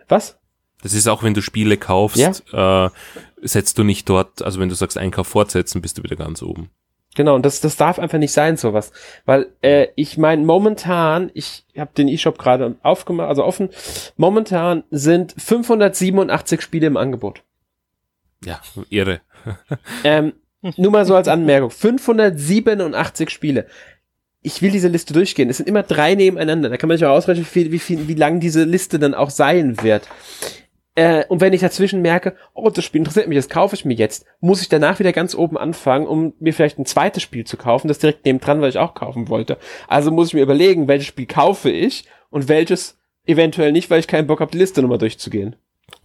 Was? 0.07 0.37
Das 0.83 0.93
ist 0.93 1.07
auch, 1.07 1.23
wenn 1.23 1.33
du 1.33 1.41
Spiele 1.41 1.77
kaufst, 1.77 2.43
ja. 2.51 2.85
äh, 2.85 2.89
setzt 3.41 3.77
du 3.77 3.83
nicht 3.83 4.07
dort, 4.09 4.41
also 4.41 4.59
wenn 4.59 4.69
du 4.69 4.75
sagst 4.75 4.97
Einkauf 4.97 5.27
fortsetzen, 5.27 5.81
bist 5.81 5.97
du 5.97 6.03
wieder 6.03 6.15
ganz 6.15 6.43
oben. 6.43 6.69
Genau, 7.15 7.33
und 7.33 7.45
das, 7.45 7.61
das 7.61 7.77
darf 7.77 7.97
einfach 7.97 8.19
nicht 8.19 8.31
sein, 8.33 8.57
sowas. 8.57 8.91
Weil 9.25 9.47
äh, 9.61 9.87
ich 9.95 10.17
meine, 10.17 10.45
momentan, 10.45 11.31
ich 11.33 11.65
habe 11.75 11.91
den 11.97 12.09
E-Shop 12.09 12.37
gerade 12.37 12.75
aufgemacht, 12.83 13.29
also 13.29 13.43
offen, 13.43 13.69
momentan 14.17 14.83
sind 14.91 15.33
587 15.37 16.61
Spiele 16.61 16.87
im 16.87 16.97
Angebot. 16.97 17.43
Ja, 18.43 18.61
irre. 18.89 19.21
ähm, 20.03 20.33
nur 20.75 20.91
mal 20.91 21.05
so 21.05 21.15
als 21.15 21.27
Anmerkung, 21.27 21.71
587 21.71 23.29
Spiele. 23.29 23.67
Ich 24.47 24.61
will 24.61 24.71
diese 24.71 24.87
Liste 24.87 25.13
durchgehen. 25.13 25.49
Es 25.49 25.57
sind 25.57 25.67
immer 25.67 25.83
drei 25.83 26.15
nebeneinander. 26.15 26.69
Da 26.69 26.77
kann 26.77 26.87
man 26.87 26.97
sich 26.97 27.05
auch 27.05 27.11
ausrechnen, 27.11 27.45
wie, 27.45 27.49
viel, 27.49 27.71
wie, 27.73 27.79
viel, 27.79 28.07
wie 28.07 28.13
lang 28.13 28.39
diese 28.39 28.63
Liste 28.63 28.97
dann 28.97 29.13
auch 29.13 29.29
sein 29.29 29.83
wird. 29.83 30.07
Äh, 30.95 31.25
und 31.27 31.41
wenn 31.41 31.51
ich 31.51 31.59
dazwischen 31.59 32.01
merke, 32.01 32.33
oh, 32.53 32.69
das 32.69 32.85
Spiel 32.85 32.99
interessiert 32.99 33.27
mich, 33.27 33.37
das 33.37 33.49
kaufe 33.49 33.75
ich 33.75 33.83
mir 33.83 33.93
jetzt, 33.93 34.25
muss 34.39 34.61
ich 34.61 34.69
danach 34.69 34.99
wieder 34.99 35.11
ganz 35.11 35.35
oben 35.35 35.57
anfangen, 35.57 36.07
um 36.07 36.33
mir 36.39 36.53
vielleicht 36.53 36.79
ein 36.79 36.85
zweites 36.85 37.23
Spiel 37.23 37.43
zu 37.43 37.57
kaufen, 37.57 37.89
das 37.89 37.99
direkt 37.99 38.25
neben 38.25 38.39
dran, 38.39 38.61
weil 38.61 38.69
ich 38.69 38.79
auch 38.79 38.93
kaufen 38.93 39.27
wollte. 39.27 39.57
Also 39.89 40.11
muss 40.11 40.29
ich 40.29 40.33
mir 40.33 40.43
überlegen, 40.43 40.87
welches 40.87 41.07
Spiel 41.07 41.25
kaufe 41.25 41.69
ich 41.69 42.05
und 42.29 42.47
welches 42.47 42.97
eventuell 43.25 43.73
nicht, 43.73 43.89
weil 43.89 43.99
ich 43.99 44.07
keinen 44.07 44.27
Bock 44.27 44.39
habe, 44.39 44.51
die 44.51 44.59
Liste 44.59 44.81
nochmal 44.81 44.97
durchzugehen. 44.97 45.57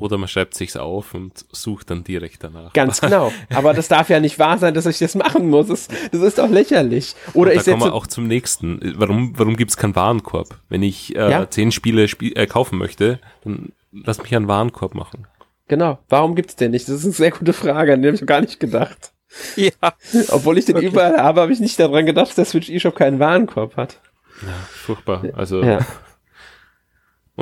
Oder 0.03 0.19
man 0.19 0.27
schreibt 0.27 0.55
sich's 0.55 0.77
auf 0.77 1.15
und 1.15 1.45
sucht 1.53 1.91
dann 1.91 2.03
direkt 2.03 2.43
danach. 2.43 2.73
Ganz 2.73 3.01
genau. 3.01 3.33
Aber 3.55 3.73
das 3.73 3.87
darf 3.87 4.09
ja 4.09 4.19
nicht 4.19 4.37
wahr 4.41 4.59
sein, 4.59 4.75
dass 4.75 4.85
ich 4.87 4.99
das 4.99 5.15
machen 5.15 5.49
muss. 5.49 5.69
Das, 5.69 5.87
das 6.11 6.21
ist 6.21 6.39
doch 6.39 6.51
lächerlich. 6.51 7.15
Oder 7.35 7.53
und 7.53 7.59
ich 7.59 7.63
da 7.63 7.71
kommen 7.71 7.85
wir 7.85 7.95
auch 7.95 8.09
zum 8.09 8.27
nächsten. 8.27 8.95
Warum, 8.97 9.39
warum 9.39 9.57
gibt's 9.57 9.77
keinen 9.77 9.95
Warenkorb? 9.95 10.59
Wenn 10.69 10.83
ich 10.83 11.15
äh, 11.15 11.31
ja? 11.31 11.49
zehn 11.49 11.71
Spiele 11.71 12.09
spiel, 12.09 12.37
äh, 12.37 12.49
kaufen 12.49 12.79
möchte, 12.79 13.21
dann 13.45 13.71
lass 13.93 14.21
mich 14.21 14.35
einen 14.35 14.49
Warenkorb 14.49 14.97
machen. 14.97 15.29
Genau. 15.69 16.01
Warum 16.09 16.35
gibt's 16.35 16.57
den 16.57 16.73
nicht? 16.73 16.89
Das 16.89 16.97
ist 16.97 17.05
eine 17.05 17.13
sehr 17.13 17.31
gute 17.31 17.53
Frage, 17.53 17.93
an 17.93 18.03
die 18.03 18.09
habe 18.09 18.17
ich 18.17 18.27
gar 18.27 18.41
nicht 18.41 18.59
gedacht. 18.59 19.13
Ja. 19.55 19.71
Obwohl 20.31 20.59
ich 20.59 20.65
den 20.65 20.79
okay. 20.79 20.87
überall 20.87 21.17
habe, 21.17 21.43
habe 21.43 21.53
ich 21.53 21.61
nicht 21.61 21.79
daran 21.79 22.07
gedacht, 22.07 22.31
dass 22.31 22.35
der 22.35 22.45
Switch 22.45 22.69
eShop 22.69 22.97
keinen 22.97 23.21
Warenkorb 23.21 23.77
hat. 23.77 24.01
Ja, 24.43 24.53
furchtbar. 24.69 25.25
Also. 25.35 25.63
Ja. 25.63 25.79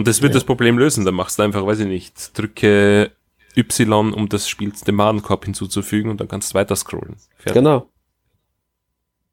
Und 0.00 0.08
das 0.08 0.22
wird 0.22 0.32
ja. 0.32 0.36
das 0.36 0.44
Problem 0.44 0.78
lösen. 0.78 1.04
Dann 1.04 1.12
machst 1.12 1.38
du 1.38 1.42
einfach, 1.42 1.66
weiß 1.66 1.80
ich 1.80 1.86
nicht, 1.86 2.38
drücke 2.38 3.10
Y, 3.54 4.14
um 4.14 4.30
das 4.30 4.48
Spiel 4.48 4.72
dem 4.86 4.96
Warenkorb 4.96 5.44
hinzuzufügen 5.44 6.10
und 6.10 6.22
dann 6.22 6.26
kannst 6.26 6.52
du 6.52 6.54
weiter 6.54 6.74
scrollen. 6.74 7.16
Fertig. 7.36 7.52
Genau. 7.52 7.86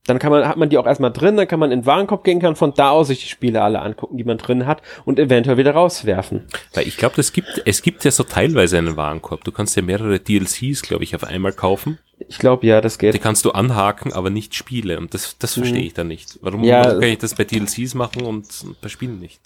Dann 0.07 0.19
kann 0.19 0.29
man, 0.29 0.45
hat 0.45 0.57
man 0.57 0.69
die 0.69 0.77
auch 0.77 0.85
erstmal 0.85 1.13
drin, 1.13 1.37
dann 1.37 1.47
kann 1.47 1.61
man 1.61 1.71
in 1.71 1.79
den 1.79 1.85
Warenkorb 1.85 2.25
gehen, 2.25 2.41
kann 2.41 2.57
von 2.57 2.73
da 2.73 2.89
aus 2.89 3.07
sich 3.07 3.21
die 3.21 3.29
Spiele 3.29 3.61
alle 3.61 3.81
angucken, 3.81 4.17
die 4.17 4.25
man 4.25 4.37
drin 4.37 4.65
hat 4.65 4.81
und 5.05 5.19
eventuell 5.19 5.55
wieder 5.55 5.71
rauswerfen. 5.71 6.47
Weil 6.73 6.85
ich 6.85 6.97
glaube, 6.97 7.15
es 7.21 7.31
gibt, 7.31 7.61
es 7.63 7.81
gibt 7.81 8.03
ja 8.03 8.11
so 8.11 8.23
teilweise 8.23 8.77
einen 8.77 8.97
Warenkorb. 8.97 9.45
Du 9.45 9.53
kannst 9.53 9.77
ja 9.77 9.81
mehrere 9.81 10.19
DLCs, 10.19 10.81
glaube 10.81 11.05
ich, 11.05 11.15
auf 11.15 11.23
einmal 11.23 11.53
kaufen. 11.53 11.97
Ich 12.27 12.39
glaube, 12.39 12.67
ja, 12.67 12.81
das 12.81 12.99
geht. 12.99 13.13
Die 13.13 13.19
kannst 13.19 13.45
du 13.45 13.51
anhaken, 13.51 14.11
aber 14.11 14.29
nicht 14.29 14.53
Spiele. 14.53 14.97
Und 14.97 15.13
das, 15.13 15.37
das 15.39 15.53
verstehe 15.53 15.79
mhm. 15.79 15.87
ich 15.87 15.93
dann 15.93 16.09
nicht. 16.09 16.39
Warum, 16.41 16.65
ja, 16.65 16.83
warum 16.83 16.99
kann 16.99 17.09
ich 17.09 17.19
das 17.19 17.35
bei 17.35 17.45
DLCs 17.45 17.93
machen 17.93 18.23
und 18.23 18.47
bei 18.81 18.89
Spielen 18.89 19.19
nicht? 19.21 19.39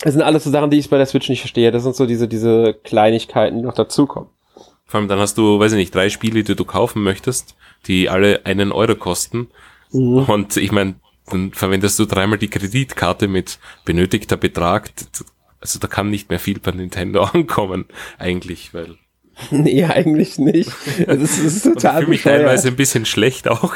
Das 0.00 0.12
sind 0.12 0.22
alles 0.22 0.44
so 0.44 0.50
Sachen, 0.50 0.70
die 0.70 0.78
ich 0.78 0.90
bei 0.90 0.98
der 0.98 1.06
Switch 1.06 1.28
nicht 1.28 1.40
verstehe. 1.40 1.70
Das 1.70 1.82
sind 1.82 1.96
so 1.96 2.06
diese, 2.06 2.28
diese 2.28 2.74
Kleinigkeiten, 2.74 3.56
die 3.56 3.62
noch 3.62 3.74
dazukommen. 3.74 4.28
Vor 4.84 5.00
allem 5.00 5.08
dann 5.08 5.18
hast 5.18 5.38
du, 5.38 5.58
weiß 5.58 5.72
ich 5.72 5.78
nicht, 5.78 5.94
drei 5.94 6.10
Spiele, 6.10 6.44
die 6.44 6.54
du 6.54 6.64
kaufen 6.64 7.02
möchtest 7.02 7.56
die 7.86 8.08
alle 8.08 8.44
einen 8.44 8.72
Euro 8.72 8.94
kosten. 8.94 9.48
Mhm. 9.92 10.18
Und 10.18 10.56
ich 10.56 10.72
meine, 10.72 10.96
dann 11.26 11.52
verwendest 11.52 11.98
du 11.98 12.04
dreimal 12.04 12.38
die 12.38 12.50
Kreditkarte 12.50 13.28
mit 13.28 13.58
benötigter 13.84 14.36
Betrag. 14.36 14.90
Also 15.60 15.78
da 15.78 15.88
kann 15.88 16.10
nicht 16.10 16.30
mehr 16.30 16.38
viel 16.38 16.60
bei 16.60 16.72
Nintendo 16.72 17.22
ankommen, 17.32 17.86
eigentlich, 18.18 18.74
weil. 18.74 18.96
Nee, 19.50 19.84
eigentlich 19.84 20.38
nicht. 20.38 20.70
Das 21.06 21.38
ist, 21.38 21.62
total 21.62 22.00
ich 22.00 22.04
fühle 22.04 22.08
mich 22.08 22.22
teilweise 22.22 22.68
ein 22.68 22.76
bisschen 22.76 23.04
schlecht 23.04 23.48
auch. 23.48 23.74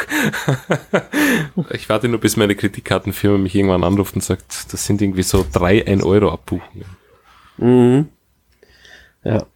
ich 1.72 1.88
warte 1.88 2.08
nur, 2.08 2.20
bis 2.20 2.36
meine 2.36 2.54
Kreditkartenfirma 2.54 3.38
mich 3.38 3.54
irgendwann 3.54 3.84
anruft 3.84 4.14
und 4.14 4.22
sagt, 4.22 4.72
das 4.72 4.86
sind 4.86 5.02
irgendwie 5.02 5.22
so 5.22 5.44
drei 5.52 5.86
1 5.86 6.02
Euro 6.02 6.30
Abbuchungen. 6.30 6.86
Mhm. 7.58 8.08
Ja. 9.24 9.46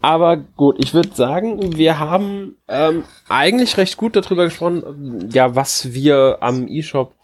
Aber 0.00 0.36
gut, 0.36 0.76
ich 0.78 0.92
würde 0.92 1.14
sagen, 1.14 1.76
wir 1.76 1.98
haben 1.98 2.56
ähm, 2.68 3.04
eigentlich 3.28 3.76
recht 3.76 3.96
gut 3.96 4.16
darüber 4.16 4.44
gesprochen, 4.44 5.30
ja, 5.32 5.54
was 5.54 5.92
wir 5.92 6.38
am 6.40 6.66
eShop 6.68 7.14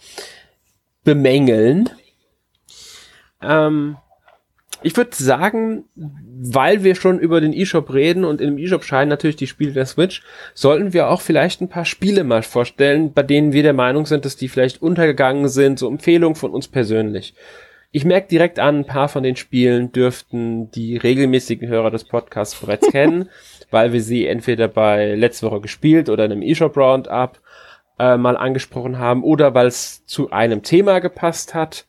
bemängeln. 1.04 1.90
Ähm, 3.42 3.96
ich 4.82 4.96
würde 4.96 5.10
sagen, 5.12 5.84
weil 5.94 6.84
wir 6.84 6.94
schon 6.94 7.18
über 7.18 7.40
den 7.40 7.52
eShop 7.52 7.92
reden 7.92 8.24
und 8.24 8.40
im 8.40 8.58
eShop 8.58 8.84
scheinen 8.84 9.08
natürlich 9.08 9.36
die 9.36 9.46
Spiele 9.46 9.72
der 9.72 9.86
Switch, 9.86 10.22
sollten 10.54 10.92
wir 10.92 11.08
auch 11.08 11.20
vielleicht 11.20 11.60
ein 11.60 11.68
paar 11.68 11.84
Spiele 11.84 12.24
mal 12.24 12.42
vorstellen, 12.42 13.12
bei 13.12 13.22
denen 13.22 13.52
wir 13.52 13.62
der 13.62 13.72
Meinung 13.72 14.06
sind, 14.06 14.24
dass 14.24 14.36
die 14.36 14.48
vielleicht 14.48 14.80
untergegangen 14.80 15.48
sind, 15.48 15.78
so 15.78 15.88
Empfehlungen 15.88 16.36
von 16.36 16.52
uns 16.52 16.68
persönlich. 16.68 17.34
Ich 17.90 18.04
merke 18.04 18.28
direkt 18.28 18.58
an, 18.58 18.80
ein 18.80 18.86
paar 18.86 19.08
von 19.08 19.22
den 19.22 19.36
Spielen 19.36 19.92
dürften 19.92 20.70
die 20.70 20.96
regelmäßigen 20.96 21.68
Hörer 21.68 21.90
des 21.90 22.04
Podcasts 22.04 22.60
bereits 22.60 22.88
kennen, 22.92 23.30
weil 23.70 23.92
wir 23.92 24.02
sie 24.02 24.26
entweder 24.26 24.68
bei 24.68 25.14
letzte 25.14 25.46
Woche 25.46 25.62
gespielt 25.62 26.08
oder 26.08 26.26
in 26.26 26.32
einem 26.32 26.42
eShop 26.42 26.76
Roundup 26.76 27.40
äh, 27.98 28.16
mal 28.16 28.36
angesprochen 28.36 28.98
haben 28.98 29.24
oder 29.24 29.54
weil 29.54 29.66
es 29.66 30.04
zu 30.06 30.30
einem 30.30 30.62
Thema 30.62 31.00
gepasst 31.00 31.54
hat, 31.54 31.87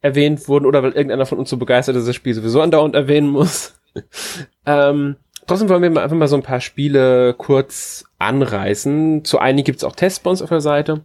erwähnt 0.00 0.48
wurden 0.48 0.66
oder 0.66 0.82
weil 0.82 0.92
irgendeiner 0.92 1.26
von 1.26 1.38
uns 1.38 1.50
so 1.50 1.56
begeistert 1.56 1.96
ist, 1.96 2.08
das 2.08 2.16
Spiel 2.16 2.34
sowieso 2.34 2.60
andauernd 2.60 2.94
erwähnen 2.94 3.28
muss. 3.28 3.74
ähm, 4.66 5.16
trotzdem 5.46 5.68
wollen 5.68 5.82
wir 5.82 5.90
mal 5.90 6.02
einfach 6.02 6.16
mal 6.16 6.28
so 6.28 6.36
ein 6.36 6.42
paar 6.42 6.60
Spiele 6.60 7.34
kurz 7.34 8.04
anreißen. 8.18 9.24
Zu 9.24 9.38
einigen 9.38 9.66
gibt's 9.66 9.84
auch 9.84 9.96
Tests 9.96 10.20
bei 10.20 10.30
uns 10.30 10.42
auf 10.42 10.48
der 10.48 10.60
Seite. 10.60 11.04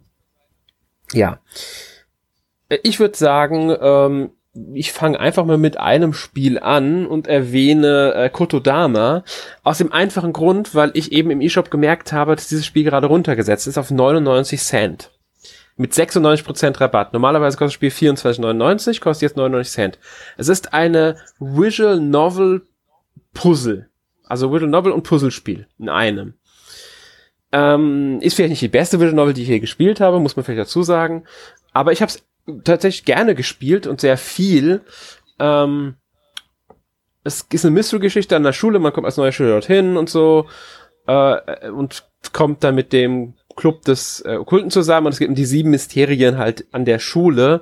Ja. 1.13 1.39
Äh, 2.69 2.79
ich 2.83 2.99
würde 2.99 3.17
sagen, 3.17 3.75
ähm, 3.79 4.31
ich 4.73 4.93
fange 4.93 5.19
einfach 5.19 5.43
mal 5.43 5.57
mit 5.57 5.77
einem 5.77 6.13
Spiel 6.13 6.59
an 6.59 7.05
und 7.05 7.27
erwähne 7.27 8.13
äh, 8.15 8.29
Kotodama. 8.29 9.23
Aus 9.63 9.79
dem 9.79 9.91
einfachen 9.91 10.31
Grund, 10.31 10.73
weil 10.73 10.91
ich 10.93 11.11
eben 11.11 11.29
im 11.29 11.41
eShop 11.41 11.69
gemerkt 11.69 12.13
habe, 12.13 12.35
dass 12.35 12.47
dieses 12.47 12.65
Spiel 12.65 12.85
gerade 12.85 13.07
runtergesetzt 13.07 13.67
ist 13.67 13.77
auf 13.77 13.91
99 13.91 14.61
Cent. 14.61 15.11
Mit 15.77 15.91
96% 15.91 16.79
Rabatt. 16.79 17.11
Normalerweise 17.11 17.57
kostet 17.57 17.83
das 17.83 17.91
Spiel 17.91 18.11
24,99, 18.11 19.01
kostet 19.01 19.23
jetzt 19.23 19.37
99 19.37 19.73
Cent. 19.73 19.99
Es 20.37 20.47
ist 20.47 20.73
eine 20.73 21.17
Visual 21.39 21.99
Novel 21.99 22.65
Puzzle. 23.33 23.89
Also 24.23 24.53
Visual 24.53 24.71
Novel 24.71 24.93
und 24.93 25.03
Puzzlespiel 25.03 25.67
in 25.77 25.89
einem. 25.89 26.35
Ähm, 27.51 28.19
ist 28.21 28.35
vielleicht 28.35 28.51
nicht 28.51 28.61
die 28.61 28.69
beste 28.69 28.99
Visual 28.99 29.15
Novel, 29.15 29.33
die 29.33 29.41
ich 29.41 29.49
hier 29.49 29.59
gespielt 29.59 29.99
habe, 29.99 30.19
muss 30.19 30.35
man 30.35 30.45
vielleicht 30.45 30.61
dazu 30.61 30.83
sagen. 30.83 31.25
Aber 31.73 31.91
ich 31.91 32.01
habe 32.01 32.09
es 32.09 32.25
tatsächlich 32.63 33.05
gerne 33.05 33.35
gespielt 33.35 33.85
und 33.85 33.99
sehr 33.99 34.17
viel. 34.17 34.81
Ähm, 35.39 35.95
es 37.25 37.45
ist 37.51 37.65
eine 37.65 37.73
Mystery-Geschichte 37.73 38.35
an 38.35 38.43
der 38.43 38.53
Schule, 38.53 38.79
man 38.79 38.93
kommt 38.93 39.05
als 39.05 39.17
neuer 39.17 39.31
Schüler 39.31 39.51
dorthin 39.51 39.97
und 39.97 40.09
so 40.09 40.47
äh, 41.07 41.69
und 41.69 42.05
kommt 42.33 42.63
dann 42.63 42.75
mit 42.75 42.93
dem 42.93 43.33
Club 43.55 43.83
des 43.83 44.21
äh, 44.25 44.37
Okkulten 44.37 44.71
zusammen 44.71 45.07
und 45.07 45.13
es 45.13 45.19
gibt 45.19 45.37
die 45.37 45.45
sieben 45.45 45.71
Mysterien 45.71 46.37
halt 46.37 46.65
an 46.71 46.85
der 46.85 46.99
Schule. 46.99 47.61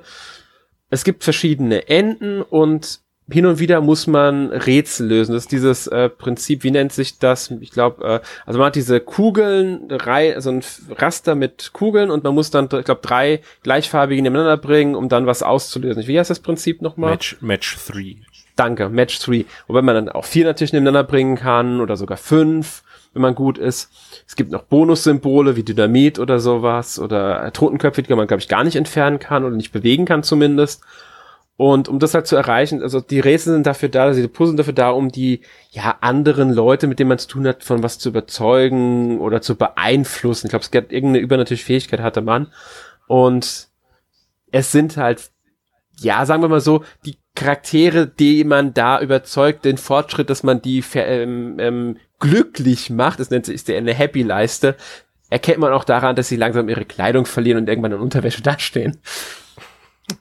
Es 0.90 1.04
gibt 1.04 1.24
verschiedene 1.24 1.88
Enden 1.88 2.42
und 2.42 3.00
hin 3.30 3.46
und 3.46 3.58
wieder 3.58 3.80
muss 3.80 4.06
man 4.06 4.50
Rätsel 4.50 5.08
lösen. 5.08 5.32
Das 5.32 5.44
ist 5.44 5.52
dieses 5.52 5.86
äh, 5.86 6.10
Prinzip, 6.10 6.62
wie 6.62 6.70
nennt 6.70 6.92
sich 6.92 7.18
das? 7.18 7.50
Ich 7.60 7.70
glaube, 7.70 8.04
äh, 8.04 8.20
also 8.44 8.58
man 8.58 8.66
hat 8.66 8.76
diese 8.76 9.00
Kugeln, 9.00 9.88
drei, 9.88 10.34
also 10.34 10.50
ein 10.50 10.62
Raster 10.90 11.34
mit 11.34 11.70
Kugeln 11.72 12.10
und 12.10 12.22
man 12.22 12.34
muss 12.34 12.50
dann, 12.50 12.64
ich 12.64 12.84
glaube, 12.84 13.00
drei 13.02 13.40
gleichfarbige 13.62 14.20
nebeneinander 14.20 14.58
bringen, 14.58 14.94
um 14.94 15.08
dann 15.08 15.26
was 15.26 15.42
auszulösen. 15.42 16.06
Wie 16.06 16.18
heißt 16.18 16.30
das 16.30 16.40
Prinzip 16.40 16.82
nochmal? 16.82 17.12
Match, 17.12 17.36
Match 17.40 17.78
3. 17.86 18.16
Danke, 18.56 18.88
Match 18.88 19.18
3. 19.20 19.46
Wobei 19.66 19.82
man 19.82 19.94
dann 19.94 20.08
auch 20.10 20.26
vier 20.26 20.44
natürlich 20.44 20.72
nebeneinander 20.72 21.04
bringen 21.04 21.36
kann 21.36 21.80
oder 21.80 21.96
sogar 21.96 22.18
fünf, 22.18 22.83
wenn 23.14 23.22
man 23.22 23.34
gut 23.34 23.58
ist. 23.58 23.90
Es 24.26 24.36
gibt 24.36 24.50
noch 24.50 24.62
Bonussymbole 24.62 25.56
wie 25.56 25.62
Dynamit 25.62 26.18
oder 26.18 26.40
sowas 26.40 26.98
oder 26.98 27.52
Totenköpfe, 27.52 28.02
die 28.02 28.14
man, 28.14 28.26
glaube 28.26 28.40
ich, 28.40 28.48
gar 28.48 28.64
nicht 28.64 28.76
entfernen 28.76 29.18
kann 29.18 29.44
oder 29.44 29.56
nicht 29.56 29.72
bewegen 29.72 30.04
kann 30.04 30.22
zumindest. 30.22 30.82
Und 31.56 31.88
um 31.88 32.00
das 32.00 32.14
halt 32.14 32.26
zu 32.26 32.34
erreichen, 32.34 32.82
also 32.82 33.00
die 33.00 33.20
Rätsel 33.20 33.52
sind 33.52 33.66
dafür 33.66 33.88
da, 33.88 34.04
also 34.04 34.20
die 34.20 34.26
Puzzle 34.26 34.48
sind 34.48 34.56
dafür 34.58 34.72
da, 34.72 34.90
um 34.90 35.12
die 35.12 35.40
ja 35.70 35.96
anderen 36.00 36.52
Leute, 36.52 36.88
mit 36.88 36.98
denen 36.98 37.08
man 37.08 37.18
zu 37.18 37.28
tun 37.28 37.46
hat, 37.46 37.62
von 37.62 37.84
was 37.84 38.00
zu 38.00 38.08
überzeugen 38.08 39.20
oder 39.20 39.40
zu 39.40 39.54
beeinflussen. 39.54 40.48
Ich 40.48 40.50
glaube, 40.50 40.64
es 40.64 40.72
gibt 40.72 40.92
irgendeine 40.92 41.22
übernatürliche 41.22 41.64
Fähigkeit 41.64 42.00
hatte 42.00 42.22
man. 42.22 42.48
Und 43.06 43.68
es 44.50 44.72
sind 44.72 44.96
halt, 44.96 45.30
ja, 46.00 46.26
sagen 46.26 46.42
wir 46.42 46.48
mal 46.48 46.60
so, 46.60 46.84
die 47.04 47.18
Charaktere, 47.34 48.06
die 48.06 48.44
man 48.44 48.74
da 48.74 49.00
überzeugt, 49.00 49.64
den 49.64 49.76
Fortschritt, 49.76 50.30
dass 50.30 50.42
man 50.42 50.62
die 50.62 50.84
ähm, 50.94 51.56
ähm, 51.58 51.96
glücklich 52.20 52.90
macht, 52.90 53.18
das 53.20 53.30
nennt 53.30 53.46
sich 53.46 53.68
eine 53.74 53.92
Happy-Leiste, 53.92 54.76
erkennt 55.30 55.58
man 55.58 55.72
auch 55.72 55.84
daran, 55.84 56.14
dass 56.14 56.28
sie 56.28 56.36
langsam 56.36 56.68
ihre 56.68 56.84
Kleidung 56.84 57.26
verlieren 57.26 57.58
und 57.58 57.68
irgendwann 57.68 57.92
in 57.92 57.98
Unterwäsche 57.98 58.42
dastehen. 58.42 58.98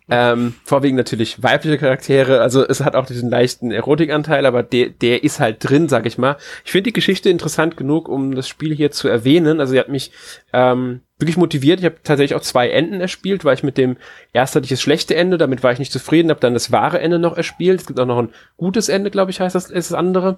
Ähm, 0.09 0.55
vorwiegend 0.63 0.97
natürlich 0.97 1.43
weibliche 1.43 1.77
Charaktere, 1.77 2.39
also 2.39 2.65
es 2.65 2.81
hat 2.81 2.95
auch 2.95 3.05
diesen 3.05 3.29
leichten 3.29 3.71
Erotikanteil, 3.71 4.45
aber 4.45 4.63
der, 4.63 4.89
der 4.89 5.23
ist 5.23 5.41
halt 5.41 5.57
drin, 5.59 5.89
sag 5.89 6.05
ich 6.05 6.17
mal. 6.17 6.37
Ich 6.63 6.71
finde 6.71 6.83
die 6.83 6.93
Geschichte 6.93 7.29
interessant 7.29 7.75
genug, 7.75 8.07
um 8.07 8.33
das 8.33 8.47
Spiel 8.47 8.73
hier 8.73 8.91
zu 8.91 9.09
erwähnen. 9.09 9.59
Also 9.59 9.73
sie 9.73 9.79
hat 9.79 9.89
mich 9.89 10.11
ähm, 10.53 11.01
wirklich 11.23 11.37
motiviert. 11.37 11.79
Ich 11.79 11.85
habe 11.85 11.95
tatsächlich 12.03 12.35
auch 12.35 12.41
zwei 12.41 12.69
Enden 12.69 13.01
erspielt, 13.01 13.45
weil 13.45 13.55
ich 13.55 13.63
mit 13.63 13.77
dem 13.77 13.97
erst 14.33 14.55
hatte 14.55 14.65
ich 14.65 14.69
das 14.69 14.81
schlechte 14.81 15.15
Ende, 15.15 15.37
damit 15.37 15.63
war 15.63 15.71
ich 15.71 15.79
nicht 15.79 15.91
zufrieden, 15.91 16.29
habe 16.29 16.39
dann 16.39 16.53
das 16.53 16.71
wahre 16.71 16.99
Ende 16.99 17.17
noch 17.17 17.37
erspielt. 17.37 17.81
Es 17.81 17.87
gibt 17.87 17.99
auch 17.99 18.05
noch 18.05 18.19
ein 18.19 18.33
gutes 18.57 18.89
Ende, 18.89 19.09
glaube 19.09 19.31
ich, 19.31 19.39
heißt 19.39 19.55
das, 19.55 19.71
ist 19.71 19.91
das 19.91 19.97
andere. 19.97 20.37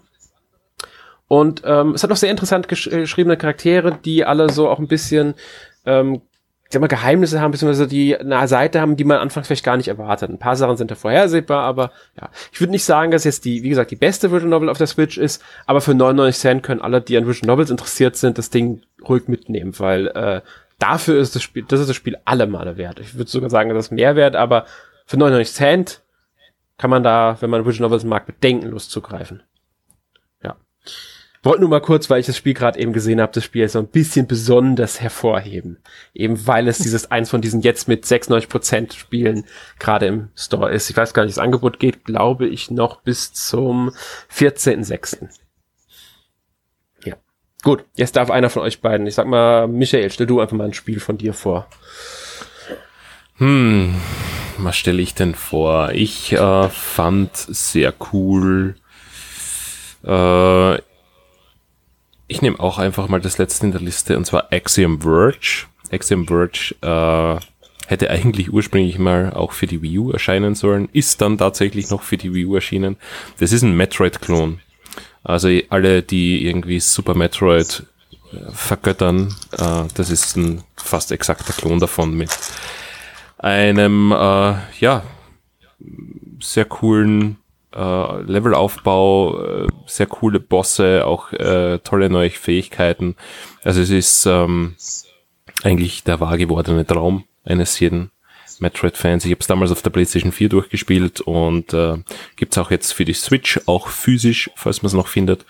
Und 1.28 1.64
ähm, 1.66 1.94
es 1.94 2.04
hat 2.04 2.12
auch 2.12 2.18
sehr 2.18 2.30
interessant 2.30 2.68
gesch 2.68 2.90
geschriebene 2.90 3.36
Charaktere, 3.36 3.98
die 4.06 4.26
alle 4.26 4.52
so 4.52 4.70
auch 4.70 4.80
ein 4.80 4.88
bisschen 4.88 5.34
ähm, 5.86 6.22
ich 6.68 6.74
sag 6.74 6.82
mal, 6.82 6.88
Geheimnisse 6.88 7.40
haben, 7.40 7.52
beziehungsweise 7.52 7.88
die 7.88 8.18
eine 8.18 8.48
Seite 8.48 8.82
haben, 8.82 8.96
die 8.96 9.04
man 9.04 9.20
anfangs 9.20 9.46
vielleicht 9.46 9.64
gar 9.64 9.78
nicht 9.78 9.88
erwartet. 9.88 10.32
Ein 10.32 10.40
paar 10.40 10.56
Sachen 10.56 10.78
sind 10.78 10.90
da 10.90 10.96
vorhersehbar, 10.96 11.64
aber 11.64 11.92
ja. 12.20 12.30
Ich 12.52 12.60
würde 12.60 12.72
nicht 12.72 12.84
sagen, 12.84 13.12
dass 13.12 13.24
jetzt 13.24 13.46
die, 13.46 13.62
wie 13.62 13.70
gesagt, 13.70 13.92
die 13.92 13.96
beste 13.96 14.32
Visual 14.32 14.50
Novel 14.50 14.70
auf 14.70 14.80
der 14.80 14.88
Switch 14.88 15.20
ist, 15.20 15.44
aber 15.68 15.80
für 15.80 15.94
99 15.94 16.42
Cent 16.42 16.64
können 16.64 16.82
alle, 16.82 17.02
die 17.02 17.18
an 17.18 17.28
Visual 17.28 17.48
Novels 17.48 17.70
interessiert 17.70 18.16
sind, 18.16 18.40
das 18.40 18.50
Ding 18.50 18.82
ruhig 19.08 19.28
mitnehmen, 19.28 19.78
weil 19.78 20.08
äh, 20.08 20.42
dafür 20.80 21.20
ist 21.20 21.36
das 21.36 21.44
Spiel, 21.44 21.66
das 21.68 21.80
ist 21.80 21.90
das 21.90 21.96
Spiel 21.96 22.18
alle 22.26 22.48
Male 22.48 22.78
wert. 22.78 23.00
Ich 23.00 23.16
würde 23.16 23.30
sogar 23.30 23.50
sagen, 23.50 23.70
das 23.70 23.88
ist 23.88 23.92
mehr 23.92 24.16
wert, 24.16 24.36
aber 24.36 24.66
für 25.06 25.18
99 25.18 25.54
Cent 25.54 26.02
kann 26.78 26.90
man 26.90 27.04
da, 27.04 27.38
wenn 27.40 27.50
man 27.50 27.66
Visual 27.66 27.88
Novels 27.88 28.04
mag, 28.04 28.26
bedenkenlos 28.26 28.90
zugreifen. 28.90 29.44
Wollte 31.46 31.62
nur 31.62 31.70
mal 31.70 31.80
kurz, 31.80 32.10
weil 32.10 32.20
ich 32.20 32.26
das 32.26 32.38
Spiel 32.38 32.56
gerade 32.56 32.80
eben 32.80 32.92
gesehen 32.92 33.22
habe, 33.22 33.32
das 33.32 33.44
Spiel 33.44 33.70
so 33.70 33.78
ein 33.78 33.86
bisschen 33.86 34.26
besonders 34.26 35.00
hervorheben. 35.00 35.78
Eben 36.16 36.48
weil 36.48 36.68
es 36.68 36.80
dieses 36.80 37.12
eins 37.12 37.30
von 37.30 37.42
diesen 37.42 37.62
jetzt 37.62 37.88
mit 37.88 38.04
96% 38.04 38.98
Spielen 38.98 39.46
gerade 39.78 40.08
im 40.08 40.30
Store 40.36 40.72
ist. 40.72 40.90
Ich 40.90 40.98
weiß 40.98 41.14
gar 41.14 41.24
nicht, 41.24 41.38
das 41.38 41.44
Angebot 41.44 41.78
geht, 41.78 42.04
glaube 42.04 42.48
ich, 42.48 42.72
noch 42.72 43.02
bis 43.02 43.32
zum 43.32 43.92
14.06. 44.34 45.30
Gut, 47.66 47.84
jetzt 47.96 48.16
darf 48.16 48.30
einer 48.30 48.52
von 48.52 48.62
euch 48.62 48.80
beiden. 48.80 49.08
Ich 49.08 49.16
sag 49.16 49.26
mal, 49.26 49.68
Michael, 49.68 50.12
stell 50.12 50.28
du 50.28 50.40
einfach 50.40 50.56
mal 50.56 50.66
ein 50.66 50.76
Spiel 50.76 51.00
von 51.00 51.18
dir 51.18 51.34
vor. 51.34 51.66
Hm, 53.38 53.96
was 54.60 54.78
stelle 54.78 55.02
ich 55.02 55.16
denn 55.16 55.34
vor? 55.34 55.90
Ich 55.92 56.32
äh, 56.34 56.70
fand 56.70 57.36
sehr 57.36 57.92
cool. 58.14 58.76
Äh, 60.06 60.76
ich 62.28 62.44
nehme 62.44 62.60
auch 62.60 62.78
einfach 62.78 63.08
mal 63.08 63.20
das 63.20 63.40
letzte 63.40 63.66
in 63.66 63.72
der 63.72 63.82
Liste 63.82 64.16
und 64.16 64.26
zwar 64.26 64.54
Axiom 64.54 65.02
Verge. 65.02 65.66
Axiom 65.92 66.28
Verge 66.28 66.76
äh, 66.82 67.40
hätte 67.88 68.12
eigentlich 68.12 68.54
ursprünglich 68.54 69.00
mal 69.00 69.34
auch 69.34 69.54
für 69.54 69.66
die 69.66 69.82
Wii 69.82 69.98
U 69.98 70.12
erscheinen 70.12 70.54
sollen, 70.54 70.88
ist 70.94 71.20
dann 71.20 71.40
tatsächlich 71.40 71.90
noch 71.90 72.04
für 72.04 72.18
die 72.18 72.32
Wii 72.32 72.46
U 72.46 72.54
erschienen. 72.54 72.98
Das 73.40 73.52
ist 73.52 73.64
ein 73.64 73.76
Metroid-Klon. 73.76 74.60
Also 75.26 75.50
alle, 75.70 76.04
die 76.04 76.46
irgendwie 76.46 76.80
Super 76.80 77.16
Metroid 77.16 77.84
äh, 78.32 78.52
vergöttern, 78.52 79.36
äh, 79.54 79.84
das 79.96 80.12
ist 80.12 80.38
ein 80.38 80.64
fast 80.78 81.12
exakter 81.12 81.52
Klon 81.52 81.80
davon 81.80 82.14
mit 82.14 82.30
einem, 83.40 84.12
äh, 84.12 84.54
ja, 84.80 85.04
sehr 86.40 86.66
coolen 86.66 87.38
äh, 87.74 88.22
Levelaufbau, 88.22 89.44
äh, 89.44 89.68
sehr 89.88 90.06
coole 90.06 90.40
Bosse, 90.40 91.06
auch 91.06 91.34
äh, 91.34 91.80
tolle 91.80 92.10
neue 92.10 92.30
Fähigkeiten. 92.30 93.16
Also 93.64 93.82
es 93.82 93.90
ist 93.90 94.26
ähm, 94.28 94.76
eigentlich 95.64 96.04
der 96.04 96.20
wahr 96.20 96.38
gewordene 96.38 96.86
Traum 96.86 97.26
eines 97.44 97.80
jeden 97.80 98.12
Metroid-Fans. 98.60 99.26
Ich 99.26 99.32
habe 99.32 99.42
es 99.42 99.48
damals 99.48 99.72
auf 99.72 99.82
der 99.82 99.90
PlayStation 99.90 100.32
4 100.32 100.50
durchgespielt 100.50 101.22
und 101.22 101.74
äh, 101.74 101.98
gibt 102.36 102.58
auch 102.58 102.72
jetzt 102.72 102.94
für 102.94 103.06
die 103.06 103.14
Switch, 103.14 103.60
auch 103.66 103.88
physisch, 103.88 104.50
falls 104.56 104.82
man 104.82 104.88
es 104.88 104.94
noch 104.94 105.08
findet. 105.08 105.46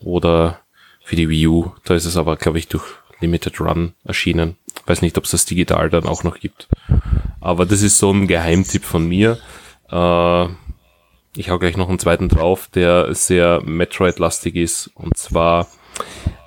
Oder 0.00 0.60
für 1.02 1.16
die 1.16 1.28
Wii 1.28 1.46
U. 1.48 1.72
Da 1.84 1.94
ist 1.94 2.04
es 2.04 2.16
aber, 2.16 2.36
glaube 2.36 2.58
ich, 2.58 2.68
durch 2.68 2.84
Limited 3.20 3.60
Run 3.60 3.94
erschienen. 4.04 4.56
Weiß 4.86 5.02
nicht, 5.02 5.18
ob 5.18 5.24
es 5.24 5.30
das 5.30 5.44
digital 5.44 5.90
dann 5.90 6.06
auch 6.06 6.24
noch 6.24 6.38
gibt. 6.38 6.68
Aber 7.40 7.66
das 7.66 7.82
ist 7.82 7.98
so 7.98 8.12
ein 8.12 8.26
Geheimtipp 8.26 8.84
von 8.84 9.06
mir. 9.06 9.38
Äh, 9.90 10.44
ich 11.36 11.50
hau 11.50 11.58
gleich 11.58 11.76
noch 11.76 11.88
einen 11.88 11.98
zweiten 11.98 12.28
drauf, 12.28 12.68
der 12.74 13.14
sehr 13.14 13.60
Metroid-lastig 13.62 14.56
ist. 14.56 14.90
Und 14.94 15.16
zwar 15.16 15.68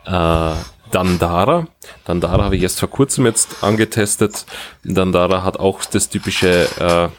äh, 0.06 0.56
Dandara. 0.94 1.68
Dandara 2.06 2.44
habe 2.46 2.56
ich 2.56 2.64
erst 2.64 2.80
vor 2.80 2.90
kurzem 2.90 3.26
jetzt 3.26 3.64
angetestet. 3.64 4.46
Dandara 4.84 5.44
hat 5.44 5.60
auch 5.60 5.84
das 5.86 6.10
typische, 6.10 6.68
äh, 6.80 7.10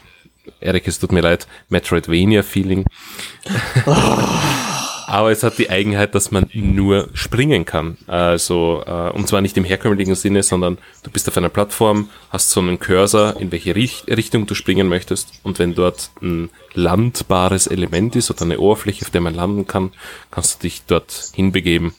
Erik, 0.65 0.87
es 0.87 0.99
tut 0.99 1.11
mir 1.11 1.21
leid, 1.21 1.47
Metroidvania-Feeling. 1.69 2.85
Aber 5.07 5.31
es 5.31 5.43
hat 5.43 5.57
die 5.59 5.69
Eigenheit, 5.69 6.15
dass 6.15 6.31
man 6.31 6.49
nur 6.53 7.09
springen 7.13 7.65
kann. 7.65 7.97
Also, 8.07 8.83
äh, 8.87 9.11
und 9.11 9.27
zwar 9.27 9.41
nicht 9.41 9.55
im 9.55 9.63
herkömmlichen 9.63 10.15
Sinne, 10.15 10.41
sondern 10.41 10.77
du 11.03 11.11
bist 11.11 11.27
auf 11.27 11.37
einer 11.37 11.49
Plattform, 11.49 12.09
hast 12.31 12.49
so 12.49 12.59
einen 12.59 12.79
Cursor, 12.79 13.39
in 13.39 13.51
welche 13.51 13.75
Richt 13.75 14.07
Richtung 14.07 14.47
du 14.47 14.55
springen 14.55 14.87
möchtest. 14.87 15.29
Und 15.43 15.59
wenn 15.59 15.75
dort 15.75 16.09
ein 16.21 16.49
landbares 16.73 17.67
Element 17.67 18.15
ist 18.15 18.31
oder 18.31 18.41
eine 18.43 18.59
Oberfläche, 18.59 19.05
auf 19.05 19.11
der 19.11 19.21
man 19.21 19.35
landen 19.35 19.67
kann, 19.67 19.91
kannst 20.31 20.55
du 20.55 20.67
dich 20.67 20.83
dort 20.87 21.31
hinbegeben. 21.35 21.93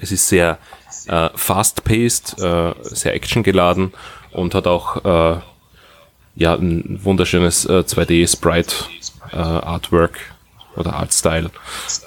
Es 0.00 0.12
ist 0.12 0.28
sehr 0.28 0.58
äh, 1.06 1.30
fast-paced, 1.34 2.38
äh, 2.38 2.74
sehr 2.82 3.14
actiongeladen 3.14 3.92
und 4.32 4.54
hat 4.54 4.66
auch 4.66 5.04
äh, 5.04 5.40
ja, 6.36 6.54
ein 6.54 7.00
wunderschönes 7.02 7.64
äh, 7.66 7.84
2D-Sprite-Artwork 7.86 10.16
äh, 10.16 10.20
oder 10.78 10.94
Artstyle. 10.94 11.50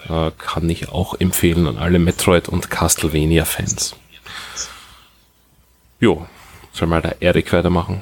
Äh, 0.09 0.31
kann 0.37 0.69
ich 0.69 0.89
auch 0.89 1.19
empfehlen 1.19 1.67
an 1.67 1.77
alle 1.77 1.99
Metroid- 1.99 2.49
und 2.49 2.69
Castlevania-Fans. 2.69 3.95
Jo, 5.99 6.25
soll 6.71 6.87
mal 6.87 7.01
der 7.01 7.21
Erik 7.21 7.51
weitermachen? 7.53 8.01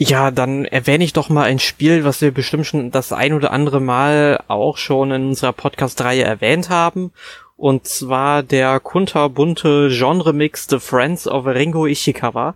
Ja, 0.00 0.30
dann 0.30 0.64
erwähne 0.64 1.02
ich 1.02 1.12
doch 1.12 1.28
mal 1.28 1.44
ein 1.44 1.58
Spiel, 1.58 2.04
was 2.04 2.20
wir 2.20 2.30
bestimmt 2.30 2.66
schon 2.66 2.92
das 2.92 3.12
ein 3.12 3.32
oder 3.32 3.50
andere 3.50 3.80
Mal 3.80 4.40
auch 4.46 4.76
schon 4.76 5.10
in 5.10 5.26
unserer 5.28 5.52
Podcast-Reihe 5.52 6.22
erwähnt 6.22 6.70
haben. 6.70 7.12
Und 7.58 7.88
zwar 7.88 8.44
der 8.44 8.78
kunterbunte 8.78 9.88
Genre-Mix 9.90 10.68
The 10.70 10.78
Friends 10.78 11.26
of 11.26 11.44
Ringo 11.44 11.86
Ishikawa. 11.86 12.54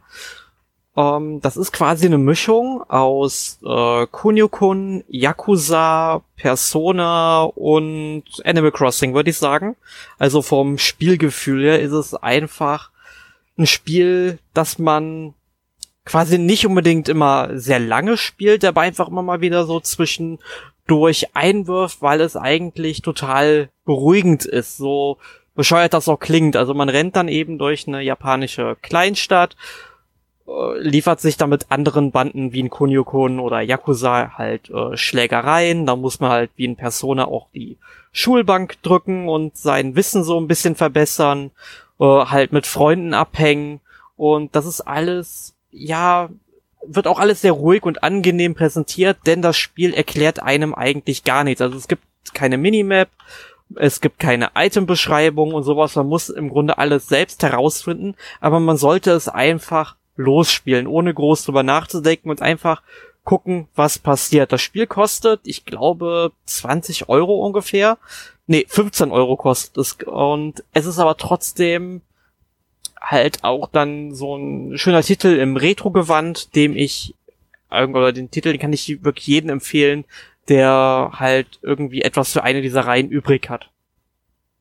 Ähm, 0.97 1.41
das 1.41 1.57
ist 1.57 1.73
quasi 1.73 2.07
eine 2.07 2.19
Mischung 2.19 2.85
aus 2.89 3.59
äh, 3.65 4.07
Kunio-kun, 4.07 5.03
Yakuza, 5.09 6.23
Persona 6.37 7.43
und 7.43 8.23
Animal 8.45 8.71
Crossing, 8.71 9.13
würde 9.13 9.31
ich 9.31 9.39
sagen. 9.39 9.75
Also 10.21 10.41
vom 10.41 10.79
Spielgefühl 10.79 11.65
her 11.65 11.81
ist 11.81 11.93
es 11.93 12.15
einfach 12.15 12.91
ein 13.59 13.67
Spiel, 13.67 14.39
das 14.55 14.79
man 14.79 15.35
quasi 16.05 16.39
nicht 16.39 16.65
unbedingt 16.65 17.09
immer 17.09 17.59
sehr 17.59 17.81
lange 17.81 18.17
spielt, 18.17 18.65
aber 18.65 18.83
einfach 18.83 19.09
immer 19.09 19.23
mal 19.23 19.41
wieder 19.41 19.67
so 19.67 19.81
zwischen 19.81 20.39
durch 20.93 21.35
einwirft, 21.35 22.03
weil 22.03 22.21
es 22.21 22.37
eigentlich 22.37 23.01
total 23.01 23.71
beruhigend 23.87 24.45
ist, 24.45 24.77
so 24.77 25.17
bescheuert 25.55 25.95
das 25.95 26.07
auch 26.07 26.21
klingt. 26.21 26.55
Also 26.55 26.75
man 26.75 26.91
rennt 26.91 27.17
dann 27.17 27.29
eben 27.29 27.57
durch 27.57 27.89
eine 27.89 28.03
japanische 28.03 28.77
Kleinstadt, 28.83 29.57
äh, 30.47 30.79
liefert 30.81 31.23
sich 31.23 31.39
dann 31.39 31.49
mit 31.49 31.71
anderen 31.71 32.11
Banden 32.11 32.53
wie 32.53 32.61
in 32.61 32.69
Kunio-kun 32.69 33.41
oder 33.41 33.63
Yakuza 33.63 34.33
halt 34.37 34.69
äh, 34.69 34.99
Schlägereien. 34.99 35.87
Da 35.87 35.97
muss 35.97 36.21
man 36.21 36.31
halt 36.31 36.51
wie 36.57 36.67
in 36.67 36.77
Persona 36.77 37.27
auch 37.27 37.47
die 37.55 37.79
Schulbank 38.13 38.83
drücken 38.83 39.31
und 39.31 39.57
sein 39.57 39.97
Wissen 39.97 40.25
so 40.25 40.39
ein 40.39 40.47
bisschen 40.47 40.75
verbessern, 40.75 41.53
äh, 42.01 42.05
halt 42.05 42.53
mit 42.53 42.67
Freunden 42.67 43.15
abhängen. 43.15 43.81
Und 44.17 44.55
das 44.55 44.67
ist 44.67 44.83
alles, 44.83 45.55
ja, 45.71 46.29
wird 46.85 47.07
auch 47.07 47.19
alles 47.19 47.41
sehr 47.41 47.53
ruhig 47.53 47.85
und 47.85 48.03
angenehm 48.03 48.55
präsentiert, 48.55 49.19
denn 49.27 49.43
das 49.43 49.57
Spiel 49.57 49.95
erklärt 49.95 50.43
einem 50.43 50.75
eigentlich 50.75 51.25
gar 51.25 51.45
nichts. 51.45 51.61
Also 51.61 51.77
es 51.77 51.89
gibt 51.89 52.03
keine 52.35 52.59
Minimap, 52.59 53.09
es 53.77 54.01
gibt 54.01 54.19
keine 54.19 54.51
Itembeschreibung 54.55 55.55
und 55.55 55.63
sowas. 55.63 55.97
Man 55.97 56.07
muss 56.07 56.29
im 56.29 56.49
Grunde 56.49 56.79
alles 56.79 57.09
selbst 57.09 57.43
herausfinden, 57.43 58.15
aber 58.41 58.61
man 58.61 58.77
sollte 58.77 59.13
es 59.13 59.29
einfach 59.29 59.97
losspielen, 60.17 60.87
ohne 60.87 61.15
groß 61.15 61.45
drüber 61.45 61.63
nachzudenken 61.63 62.31
und 62.31 62.43
einfach 62.43 62.83
gucken, 63.25 63.69
was 63.75 63.99
passiert. 63.99 64.53
Das 64.53 64.61
Spiel 64.61 64.87
kostet, 64.87 65.41
ich 65.45 65.65
glaube, 65.65 66.33
20 66.47 67.09
Euro 67.09 67.45
ungefähr. 67.47 67.99
Nee, 68.47 68.67
15 68.69 69.11
Euro 69.11 69.37
kostet 69.37 69.79
es. 69.79 69.97
Und 70.05 70.65
es 70.73 70.87
ist 70.87 70.99
aber 70.99 71.17
trotzdem 71.17 72.03
halt 73.03 73.45
auch 73.45 73.69
dann 73.69 74.15
so 74.15 74.37
ein 74.37 74.79
schöner 74.79 75.03
Titel 75.03 75.29
im 75.29 75.57
Retro-Gewand, 75.57 76.55
dem 76.55 76.77
ich, 76.77 77.15
oder 77.71 78.13
den 78.13 78.31
Titel, 78.31 78.53
den 78.53 78.61
kann 78.61 78.73
ich 78.73 79.03
wirklich 79.05 79.27
jedem 79.27 79.51
empfehlen, 79.51 80.05
der 80.49 81.11
halt 81.15 81.59
irgendwie 81.63 82.03
etwas 82.03 82.33
für 82.33 82.43
eine 82.43 82.63
dieser 82.63 82.83
Reihen 82.83 83.11
übrig 83.11 83.49
hat. 83.49 83.71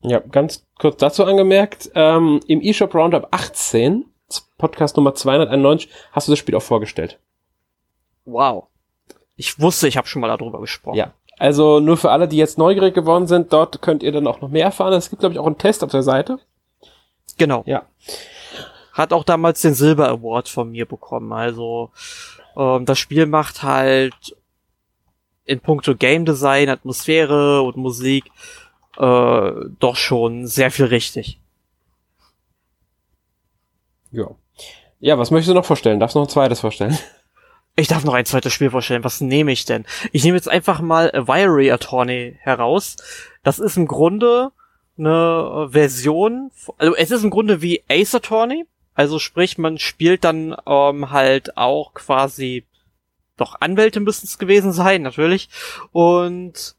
Ja, 0.00 0.18
ganz 0.18 0.66
kurz 0.78 0.98
dazu 0.98 1.24
angemerkt, 1.24 1.90
ähm, 1.94 2.40
im 2.46 2.60
eShop 2.60 2.94
Roundup 2.94 3.28
18, 3.30 4.04
Podcast 4.58 4.96
Nummer 4.96 5.14
291, 5.14 5.88
hast 6.10 6.26
du 6.26 6.32
das 6.32 6.38
Spiel 6.38 6.56
auch 6.56 6.62
vorgestellt. 6.62 7.18
Wow. 8.24 8.64
Ich 9.36 9.60
wusste, 9.60 9.88
ich 9.88 9.96
habe 9.96 10.08
schon 10.08 10.20
mal 10.20 10.36
darüber 10.36 10.60
gesprochen. 10.60 10.96
Ja, 10.96 11.12
also 11.38 11.80
nur 11.80 11.96
für 11.96 12.10
alle, 12.10 12.28
die 12.28 12.36
jetzt 12.36 12.58
neugierig 12.58 12.94
geworden 12.94 13.26
sind, 13.26 13.52
dort 13.52 13.82
könnt 13.82 14.02
ihr 14.02 14.12
dann 14.12 14.26
auch 14.26 14.40
noch 14.40 14.48
mehr 14.48 14.66
erfahren. 14.66 14.92
Es 14.92 15.10
gibt, 15.10 15.20
glaube 15.20 15.32
ich, 15.32 15.38
auch 15.38 15.46
einen 15.46 15.58
Test 15.58 15.82
auf 15.82 15.90
der 15.90 16.02
Seite. 16.02 16.38
Genau. 17.38 17.62
Ja. 17.66 17.86
Hat 18.92 19.12
auch 19.12 19.24
damals 19.24 19.62
den 19.62 19.74
Silber 19.74 20.08
Award 20.08 20.48
von 20.48 20.70
mir 20.70 20.86
bekommen. 20.86 21.32
Also 21.32 21.90
ähm, 22.56 22.84
das 22.84 22.98
Spiel 22.98 23.26
macht 23.26 23.62
halt 23.62 24.36
in 25.44 25.60
puncto 25.60 25.94
Game 25.94 26.24
Design, 26.24 26.68
Atmosphäre 26.68 27.62
und 27.62 27.76
Musik 27.76 28.24
äh, 28.98 29.52
doch 29.78 29.96
schon 29.96 30.46
sehr 30.46 30.70
viel 30.70 30.86
richtig. 30.86 31.40
Ja. 34.10 34.28
Ja, 35.00 35.18
was 35.18 35.30
möchtest 35.30 35.50
du 35.50 35.54
noch 35.54 35.64
vorstellen? 35.64 35.98
Darfst 35.98 36.14
du 36.14 36.20
noch 36.20 36.26
ein 36.26 36.30
zweites 36.30 36.60
vorstellen? 36.60 36.96
Ich 37.74 37.88
darf 37.88 38.04
noch 38.04 38.12
ein 38.12 38.26
zweites 38.26 38.52
Spiel 38.52 38.68
vorstellen. 38.68 39.02
Was 39.02 39.22
nehme 39.22 39.50
ich 39.50 39.64
denn? 39.64 39.86
Ich 40.12 40.24
nehme 40.24 40.36
jetzt 40.36 40.50
einfach 40.50 40.82
mal 40.82 41.10
A 41.14 41.26
Viary 41.26 41.70
Attorney 41.70 42.36
heraus. 42.42 42.96
Das 43.42 43.58
ist 43.58 43.78
im 43.78 43.86
Grunde 43.86 44.52
eine 44.98 45.68
Version, 45.70 46.50
also 46.78 46.94
es 46.94 47.10
ist 47.10 47.24
im 47.24 47.30
Grunde 47.30 47.62
wie 47.62 47.82
Ace 47.88 48.14
Attorney. 48.14 48.66
Also 48.94 49.18
sprich, 49.18 49.56
man 49.56 49.78
spielt 49.78 50.22
dann 50.22 50.54
ähm, 50.66 51.10
halt 51.10 51.56
auch 51.56 51.94
quasi 51.94 52.64
doch 53.36 53.60
Anwälte 53.60 54.00
müssen 54.00 54.26
es 54.26 54.38
gewesen 54.38 54.72
sein, 54.72 55.02
natürlich. 55.02 55.48
Und 55.92 56.76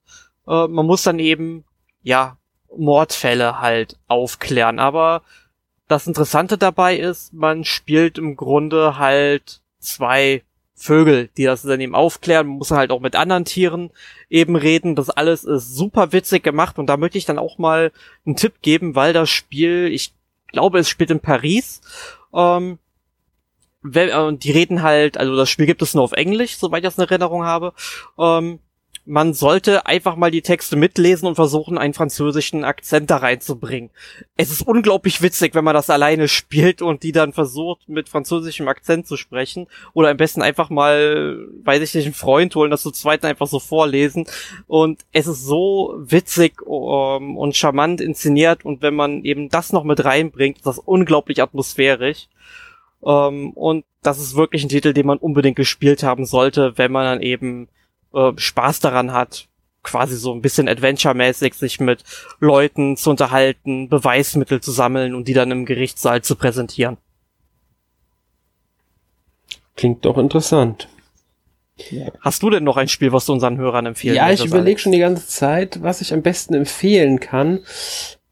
äh, 0.48 0.68
man 0.68 0.86
muss 0.86 1.04
dann 1.04 1.20
eben, 1.20 1.66
ja, 2.02 2.38
Mordfälle 2.76 3.60
halt 3.60 3.98
aufklären. 4.08 4.80
Aber 4.80 5.22
das 5.88 6.08
Interessante 6.08 6.58
dabei 6.58 6.98
ist, 6.98 7.34
man 7.34 7.64
spielt 7.66 8.18
im 8.18 8.36
Grunde 8.36 8.98
halt 8.98 9.62
zwei 9.80 10.44
Vögel, 10.76 11.30
die 11.38 11.46
das 11.46 11.62
dann 11.62 11.80
eben 11.80 11.96
aufklären. 11.96 12.48
Man 12.48 12.58
muss 12.58 12.72
halt 12.72 12.92
auch 12.92 13.00
mit 13.00 13.16
anderen 13.16 13.46
Tieren 13.46 13.92
eben 14.30 14.56
reden. 14.56 14.96
Das 14.96 15.10
alles 15.10 15.44
ist 15.44 15.76
super 15.76 16.12
witzig 16.12 16.44
gemacht 16.44 16.80
und 16.80 16.88
da 16.88 16.98
möchte 16.98 17.18
ich 17.18 17.26
dann 17.26 17.40
auch 17.40 17.58
mal 17.58 17.92
einen 18.26 18.36
Tipp 18.36 18.62
geben, 18.62 18.96
weil 18.96 19.14
das 19.14 19.30
Spiel, 19.30 19.90
ich 19.92 20.14
glaube, 20.48 20.80
es 20.80 20.90
spielt 20.90 21.12
in 21.12 21.20
Paris. 21.20 21.82
Ähm, 22.34 22.80
äh, 23.94 24.34
die 24.34 24.52
reden 24.52 24.82
halt, 24.82 25.18
also 25.18 25.36
das 25.36 25.50
Spiel 25.50 25.66
gibt 25.66 25.82
es 25.82 25.94
nur 25.94 26.04
auf 26.04 26.14
Englisch, 26.14 26.58
soweit 26.58 26.80
ich 26.80 26.88
das 26.88 26.98
in 26.98 27.04
Erinnerung 27.04 27.44
habe. 27.44 27.74
Ähm, 28.18 28.60
man 29.06 29.34
sollte 29.34 29.86
einfach 29.86 30.16
mal 30.16 30.32
die 30.32 30.42
Texte 30.42 30.78
mitlesen 30.78 31.28
und 31.28 31.36
versuchen, 31.36 31.78
einen 31.78 31.94
französischen 31.94 32.64
Akzent 32.64 33.10
da 33.10 33.18
reinzubringen. 33.18 33.90
Es 34.38 34.50
ist 34.50 34.66
unglaublich 34.66 35.22
witzig, 35.22 35.56
wenn 35.56 35.66
man 35.66 35.74
das 35.74 35.90
alleine 35.90 36.30
spielt 36.30 36.82
und 36.82 37.04
die 37.04 37.12
dann 37.12 37.34
versucht, 37.34 37.90
mit 37.90 38.08
französischem 38.08 38.68
Akzent 38.70 39.06
zu 39.06 39.18
sprechen. 39.18 39.68
Oder 39.94 40.10
am 40.10 40.18
besten 40.18 40.42
einfach 40.42 40.70
mal, 40.70 41.38
weiß 41.64 41.82
ich 41.82 41.94
nicht, 41.96 42.06
einen 42.06 42.14
Freund 42.14 42.56
holen, 42.56 42.72
das 42.72 42.82
zu 42.82 42.92
zweit 42.92 43.26
einfach 43.26 43.48
so 43.48 43.60
vorlesen. 43.60 44.26
Und 44.68 45.02
es 45.12 45.28
ist 45.28 45.44
so 45.46 45.96
witzig 45.98 46.62
um, 46.62 47.24
ähm, 47.24 47.38
und 47.38 47.58
charmant 47.58 48.00
inszeniert. 48.00 48.64
Und 48.64 48.82
wenn 48.82 48.96
man 48.96 49.26
eben 49.26 49.50
das 49.50 49.74
noch 49.74 49.84
mit 49.84 50.06
reinbringt, 50.06 50.58
ist 50.58 50.66
das 50.66 50.80
unglaublich 50.80 51.42
atmosphärisch. 51.42 52.30
Um, 53.02 53.12
ähm, 53.12 53.50
und 53.52 53.86
das 54.02 54.20
ist 54.20 54.36
wirklich 54.36 54.64
ein 54.64 54.70
Titel, 54.70 54.94
den 54.94 55.08
man 55.08 55.18
unbedingt 55.18 55.58
gespielt 55.58 56.04
haben 56.04 56.26
sollte, 56.26 56.78
wenn 56.78 56.92
man 56.92 57.04
dann 57.04 57.22
eben 57.22 57.68
äh, 58.14 58.32
Spaß 58.36 58.80
daran 58.80 59.14
hat, 59.14 59.48
quasi 59.84 60.16
so 60.16 60.34
ein 60.34 60.42
bisschen 60.42 60.68
Adventure-mäßig 60.68 61.54
sich 61.54 61.80
mit 61.80 62.04
Leuten 62.40 62.98
zu 62.98 63.10
unterhalten, 63.10 63.90
Beweismittel 63.90 64.62
zu 64.62 64.72
sammeln 64.72 65.14
und 65.14 65.28
die 65.28 65.34
dann 65.34 65.52
im 65.52 65.66
Gerichtssaal 65.66 66.22
zu 66.22 66.36
präsentieren. 66.36 66.98
Klingt 69.76 70.06
doch 70.06 70.18
interessant. 70.18 70.88
Hast 72.22 72.44
du 72.44 72.50
denn 72.52 72.64
noch 72.64 72.78
ein 72.78 72.88
Spiel, 72.88 73.12
was 73.12 73.26
du 73.26 73.34
unseren 73.34 73.58
Hörern 73.58 73.88
empfehlen 73.88 74.16
Ja, 74.16 74.32
ich 74.32 74.46
überlege 74.46 74.80
schon 74.80 74.92
die 74.92 75.00
ganze 75.00 75.28
Zeit, 75.28 75.82
was 75.82 76.02
ich 76.02 76.14
am 76.14 76.22
besten 76.22 76.54
empfehlen 76.54 77.20
kann. 77.20 77.62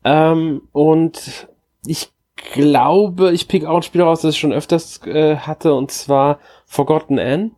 Ähm, 0.03 0.61
und 0.71 1.47
ich 1.85 2.11
glaube, 2.53 3.31
ich 3.31 3.47
pick 3.47 3.65
auch 3.65 3.77
ein 3.77 3.83
Spiel 3.83 4.01
raus, 4.01 4.21
das 4.21 4.35
ich 4.35 4.39
schon 4.39 4.53
öfters 4.53 5.01
äh, 5.07 5.37
hatte, 5.37 5.73
und 5.73 5.91
zwar 5.91 6.39
Forgotten 6.65 7.17
Anne. 7.19 7.51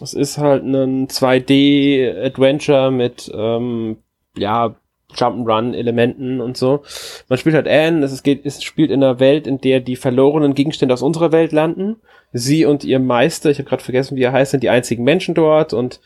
Es 0.00 0.14
ist 0.14 0.38
halt 0.38 0.64
ein 0.64 1.08
2D-Adventure 1.08 2.90
mit, 2.90 3.30
ähm, 3.34 3.98
ja, 4.36 4.74
Jump'n'Run-Elementen 5.14 6.40
und 6.40 6.56
so. 6.56 6.82
Man 7.28 7.38
spielt 7.38 7.54
halt 7.54 7.68
Anne, 7.68 8.04
es, 8.04 8.22
geht, 8.22 8.46
es 8.46 8.62
spielt 8.62 8.90
in 8.90 9.02
einer 9.02 9.20
Welt, 9.20 9.46
in 9.46 9.60
der 9.60 9.80
die 9.80 9.96
verlorenen 9.96 10.54
Gegenstände 10.54 10.94
aus 10.94 11.02
unserer 11.02 11.32
Welt 11.32 11.52
landen. 11.52 11.96
Sie 12.32 12.64
und 12.64 12.84
ihr 12.84 13.00
Meister, 13.00 13.50
ich 13.50 13.58
habe 13.58 13.68
gerade 13.68 13.82
vergessen, 13.82 14.16
wie 14.16 14.22
er 14.22 14.32
heißt, 14.32 14.52
sind 14.52 14.62
die 14.62 14.70
einzigen 14.70 15.04
Menschen 15.04 15.34
dort 15.34 15.72
und 15.72 16.00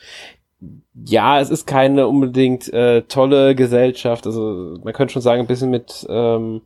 ja, 1.05 1.41
es 1.41 1.51
ist 1.51 1.67
keine 1.67 2.07
unbedingt 2.07 2.73
äh, 2.73 3.03
tolle 3.03 3.55
Gesellschaft. 3.55 4.27
Also 4.27 4.79
man 4.83 4.95
könnte 4.95 5.13
schon 5.13 5.23
sagen, 5.23 5.41
ein 5.41 5.47
bisschen 5.47 5.71
mit 5.71 6.07
ähm, 6.09 6.63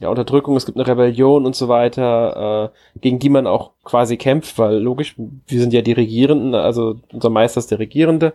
ja, 0.00 0.08
Unterdrückung, 0.08 0.56
es 0.56 0.66
gibt 0.66 0.76
eine 0.76 0.86
Rebellion 0.86 1.46
und 1.46 1.54
so 1.54 1.68
weiter, 1.68 2.72
äh, 2.94 2.98
gegen 3.00 3.18
die 3.18 3.28
man 3.28 3.46
auch 3.46 3.72
quasi 3.84 4.16
kämpft, 4.16 4.58
weil 4.58 4.78
logisch, 4.78 5.14
wir 5.16 5.60
sind 5.60 5.72
ja 5.72 5.82
die 5.82 5.92
Regierenden, 5.92 6.54
also 6.54 6.96
unser 7.12 7.30
Meister 7.30 7.58
ist 7.58 7.70
der 7.70 7.78
Regierende. 7.78 8.32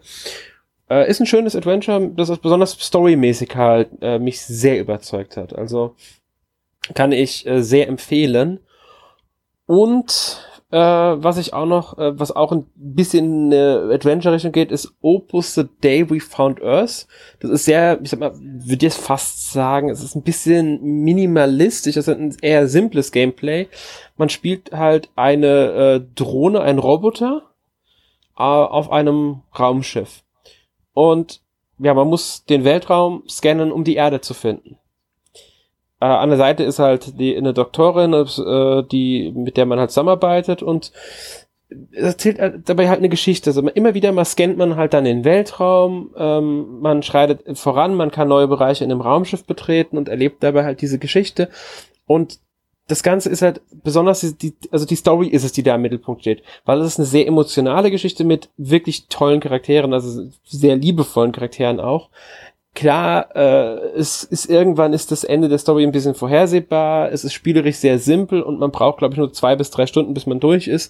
Äh, 0.90 1.10
ist 1.10 1.20
ein 1.20 1.26
schönes 1.26 1.56
Adventure, 1.56 2.10
das 2.16 2.30
ist 2.30 2.42
besonders 2.42 2.72
storymäßig 2.72 3.56
halt 3.56 3.90
äh, 4.02 4.20
mich 4.20 4.42
sehr 4.42 4.80
überzeugt 4.80 5.38
hat. 5.38 5.54
Also 5.54 5.96
kann 6.94 7.12
ich 7.12 7.46
äh, 7.46 7.62
sehr 7.62 7.88
empfehlen. 7.88 8.60
Und 9.66 10.49
äh, 10.72 10.78
was 10.78 11.38
ich 11.38 11.54
auch 11.54 11.66
noch, 11.66 11.98
äh, 11.98 12.18
was 12.20 12.36
auch 12.36 12.52
ein 12.52 12.68
bisschen 12.76 13.52
in 13.52 13.54
eine 13.54 13.94
Adventure-Richtung 13.94 14.52
geht, 14.52 14.72
ist 14.72 14.94
Opus 15.02 15.56
The 15.56 15.66
Day 15.84 16.10
We 16.10 16.20
Found 16.20 16.62
Earth. 16.62 17.08
Das 17.40 17.50
ist 17.50 17.66
sehr, 17.66 18.00
ich 18.02 18.10
sag 18.10 18.20
mal, 18.20 18.34
würde 18.40 18.86
jetzt 18.86 19.00
fast 19.00 19.52
sagen, 19.52 19.90
es 19.90 20.04
ist 20.04 20.16
ein 20.16 20.22
bisschen 20.22 20.82
minimalistisch, 20.82 21.98
es 21.98 22.08
ist 22.08 22.16
ein 22.16 22.36
eher 22.42 22.68
simples 22.68 23.12
Gameplay. 23.12 23.68
Man 24.16 24.30
spielt 24.30 24.72
halt 24.72 25.10
eine 25.16 25.72
äh, 25.72 26.02
Drohne, 26.16 26.62
einen 26.62 26.80
Roboter 26.80 27.50
äh, 28.38 28.44
auf 28.44 28.92
einem 28.92 29.42
Raumschiff. 29.58 30.24
Und 30.94 31.42
ja, 31.80 31.94
man 31.94 32.08
muss 32.08 32.46
den 32.46 32.64
Weltraum 32.64 33.24
scannen, 33.28 33.72
um 33.72 33.84
die 33.84 33.96
Erde 33.96 34.22
zu 34.22 34.34
finden. 34.34 34.78
Äh, 36.00 36.06
an 36.06 36.30
der 36.30 36.38
Seite 36.38 36.64
ist 36.64 36.80
halt 36.80 37.20
die 37.20 37.36
eine 37.36 37.54
Doktorin, 37.54 38.14
äh, 38.14 38.84
die 38.84 39.32
mit 39.36 39.58
der 39.58 39.66
man 39.66 39.80
halt 39.80 39.92
zusammenarbeitet 39.92 40.64
und 40.64 40.92
erzählt 41.92 42.40
halt 42.40 42.68
dabei 42.68 42.90
halt 42.90 43.00
eine 43.00 43.10
Geschichte. 43.10 43.50
Also 43.52 43.62
immer 43.62 43.94
wieder 43.94 44.12
mal 44.12 44.26
scannt 44.26 44.58
man 44.58 44.76
halt 44.76 44.94
dann 44.94 45.04
den 45.04 45.24
Weltraum, 45.24 46.12
ähm, 46.18 46.80
man 46.82 47.04
schreitet 47.04 47.58
voran, 47.58 47.96
man 47.96 48.12
kann 48.12 48.28
neue 48.28 48.48
Bereiche 48.48 48.84
in 48.84 48.92
einem 48.92 49.02
Raumschiff 49.02 49.46
betreten 49.46 49.98
und 49.98 50.10
erlebt 50.10 50.44
dabei 50.44 50.64
halt 50.64 50.82
diese 50.82 51.00
Geschichte. 51.00 51.50
Und 52.08 52.40
das 52.88 53.04
Ganze 53.04 53.30
ist 53.30 53.44
halt 53.44 53.62
besonders 53.84 54.22
die, 54.38 54.56
also 54.72 54.86
die 54.86 54.96
Story 54.96 55.28
ist 55.28 55.44
es, 55.44 55.52
die 55.52 55.62
da 55.62 55.76
im 55.76 55.84
Mittelpunkt 55.84 56.22
steht, 56.22 56.42
weil 56.66 56.80
es 56.82 56.88
ist 56.88 57.00
eine 57.00 57.06
sehr 57.06 57.28
emotionale 57.28 57.92
Geschichte 57.92 58.24
mit 58.24 58.50
wirklich 58.58 59.08
tollen 59.10 59.40
Charakteren, 59.40 59.94
also 59.94 60.28
sehr 60.44 60.76
liebevollen 60.76 61.32
Charakteren 61.32 61.80
auch. 61.80 62.10
Klar, 62.80 63.36
äh, 63.36 63.90
es 63.98 64.24
ist 64.24 64.46
irgendwann 64.46 64.94
ist 64.94 65.12
das 65.12 65.26
Ende 65.26 65.50
der 65.50 65.58
Story 65.58 65.84
ein 65.84 65.92
bisschen 65.92 66.16
vorhersehbar. 66.16 67.12
Es 67.12 67.26
ist 67.26 67.34
spielerisch 67.34 67.76
sehr 67.76 68.00
simpel 68.00 68.42
und 68.42 68.58
man 68.58 68.72
braucht, 68.72 69.00
glaube 69.00 69.16
ich, 69.16 69.18
nur 69.18 69.34
zwei 69.34 69.58
bis 69.58 69.70
drei 69.70 69.86
Stunden, 69.86 70.14
bis 70.14 70.26
man 70.26 70.40
durch 70.40 70.70
ist. 70.70 70.90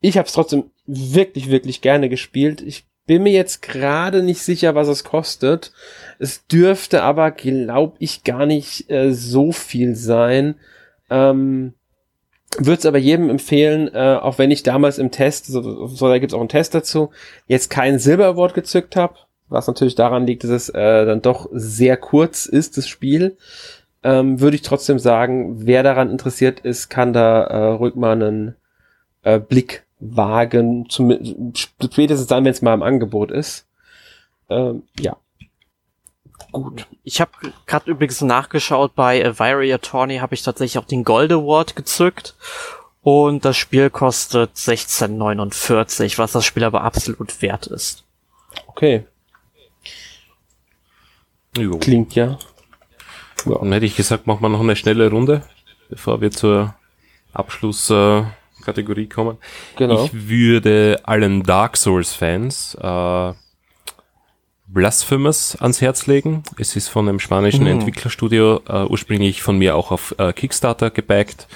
Ich 0.00 0.16
habe 0.16 0.26
es 0.26 0.32
trotzdem 0.32 0.70
wirklich, 0.86 1.50
wirklich 1.50 1.82
gerne 1.82 2.08
gespielt. 2.08 2.62
Ich 2.62 2.86
bin 3.04 3.22
mir 3.22 3.32
jetzt 3.32 3.60
gerade 3.60 4.22
nicht 4.22 4.40
sicher, 4.40 4.74
was 4.74 4.88
es 4.88 5.04
kostet. 5.04 5.72
Es 6.18 6.46
dürfte 6.46 7.02
aber, 7.02 7.32
glaube 7.32 7.96
ich, 7.98 8.24
gar 8.24 8.46
nicht 8.46 8.88
äh, 8.90 9.12
so 9.12 9.52
viel 9.52 9.96
sein. 9.96 10.54
Ähm, 11.10 11.74
würde 12.56 12.78
es 12.78 12.86
aber 12.86 12.96
jedem 12.96 13.28
empfehlen, 13.28 13.90
äh, 13.92 14.16
auch 14.22 14.38
wenn 14.38 14.50
ich 14.50 14.62
damals 14.62 14.96
im 14.96 15.10
Test, 15.10 15.48
so, 15.48 15.86
so 15.86 16.08
da 16.08 16.16
gibt 16.16 16.32
es 16.32 16.34
auch 16.34 16.40
einen 16.40 16.48
Test 16.48 16.74
dazu, 16.74 17.10
jetzt 17.46 17.68
kein 17.68 17.98
Silberwort 17.98 18.54
gezückt 18.54 18.96
habe, 18.96 19.16
was 19.48 19.66
natürlich 19.66 19.94
daran 19.94 20.26
liegt, 20.26 20.44
dass 20.44 20.50
es 20.50 20.68
äh, 20.68 21.06
dann 21.06 21.22
doch 21.22 21.48
sehr 21.52 21.96
kurz 21.96 22.46
ist, 22.46 22.76
das 22.76 22.88
Spiel, 22.88 23.36
ähm, 24.02 24.40
würde 24.40 24.56
ich 24.56 24.62
trotzdem 24.62 24.98
sagen, 24.98 25.66
wer 25.66 25.82
daran 25.82 26.10
interessiert 26.10 26.60
ist, 26.60 26.90
kann 26.90 27.12
da 27.12 27.44
äh, 27.44 27.66
ruhig 27.72 27.94
mal 27.94 28.12
einen 28.12 28.54
äh, 29.22 29.38
Blick 29.38 29.84
wagen, 29.98 30.88
zum, 30.90 31.52
spätestens 31.54 32.26
dann, 32.26 32.44
wenn 32.44 32.52
es 32.52 32.62
mal 32.62 32.74
im 32.74 32.82
Angebot 32.82 33.30
ist. 33.30 33.66
Ähm, 34.50 34.82
ja. 35.00 35.16
Gut. 36.52 36.86
Ich 37.02 37.20
habe 37.20 37.32
gerade 37.66 37.90
übrigens 37.90 38.20
nachgeschaut, 38.20 38.94
bei 38.94 39.38
Viry 39.38 39.72
Attorney 39.72 40.18
habe 40.18 40.34
ich 40.34 40.42
tatsächlich 40.42 40.78
auch 40.78 40.86
den 40.86 41.04
Gold 41.04 41.32
Award 41.32 41.74
gezückt. 41.74 42.34
Und 43.02 43.44
das 43.44 43.56
Spiel 43.56 43.90
kostet 43.90 44.54
16,49, 44.54 46.16
was 46.18 46.32
das 46.32 46.44
Spiel 46.44 46.64
aber 46.64 46.82
absolut 46.82 47.42
wert 47.42 47.66
ist. 47.66 48.04
Okay. 48.66 49.04
Jo. 51.56 51.78
Klingt 51.78 52.14
ja. 52.14 52.38
ja. 53.46 53.58
Dann 53.58 53.72
hätte 53.72 53.86
ich 53.86 53.96
gesagt, 53.96 54.26
machen 54.26 54.42
wir 54.42 54.48
noch 54.48 54.60
eine 54.60 54.76
schnelle 54.76 55.10
Runde, 55.10 55.42
bevor 55.88 56.20
wir 56.20 56.30
zur 56.30 56.74
Abschlusskategorie 57.32 59.04
äh, 59.04 59.08
kommen. 59.08 59.38
Genau. 59.76 60.04
Ich 60.04 60.28
würde 60.28 61.00
allen 61.04 61.42
Dark 61.42 61.76
Souls-Fans 61.76 62.76
äh, 62.80 63.32
Blasphemous 64.66 65.56
ans 65.60 65.80
Herz 65.80 66.06
legen. 66.06 66.42
Es 66.58 66.74
ist 66.74 66.88
von 66.88 67.08
einem 67.08 67.20
spanischen 67.20 67.64
mhm. 67.64 67.70
Entwicklerstudio, 67.70 68.60
äh, 68.68 68.84
ursprünglich 68.84 69.42
von 69.42 69.58
mir 69.58 69.76
auch 69.76 69.90
auf 69.90 70.14
äh, 70.18 70.32
Kickstarter 70.32 70.90
gebackt. 70.90 71.46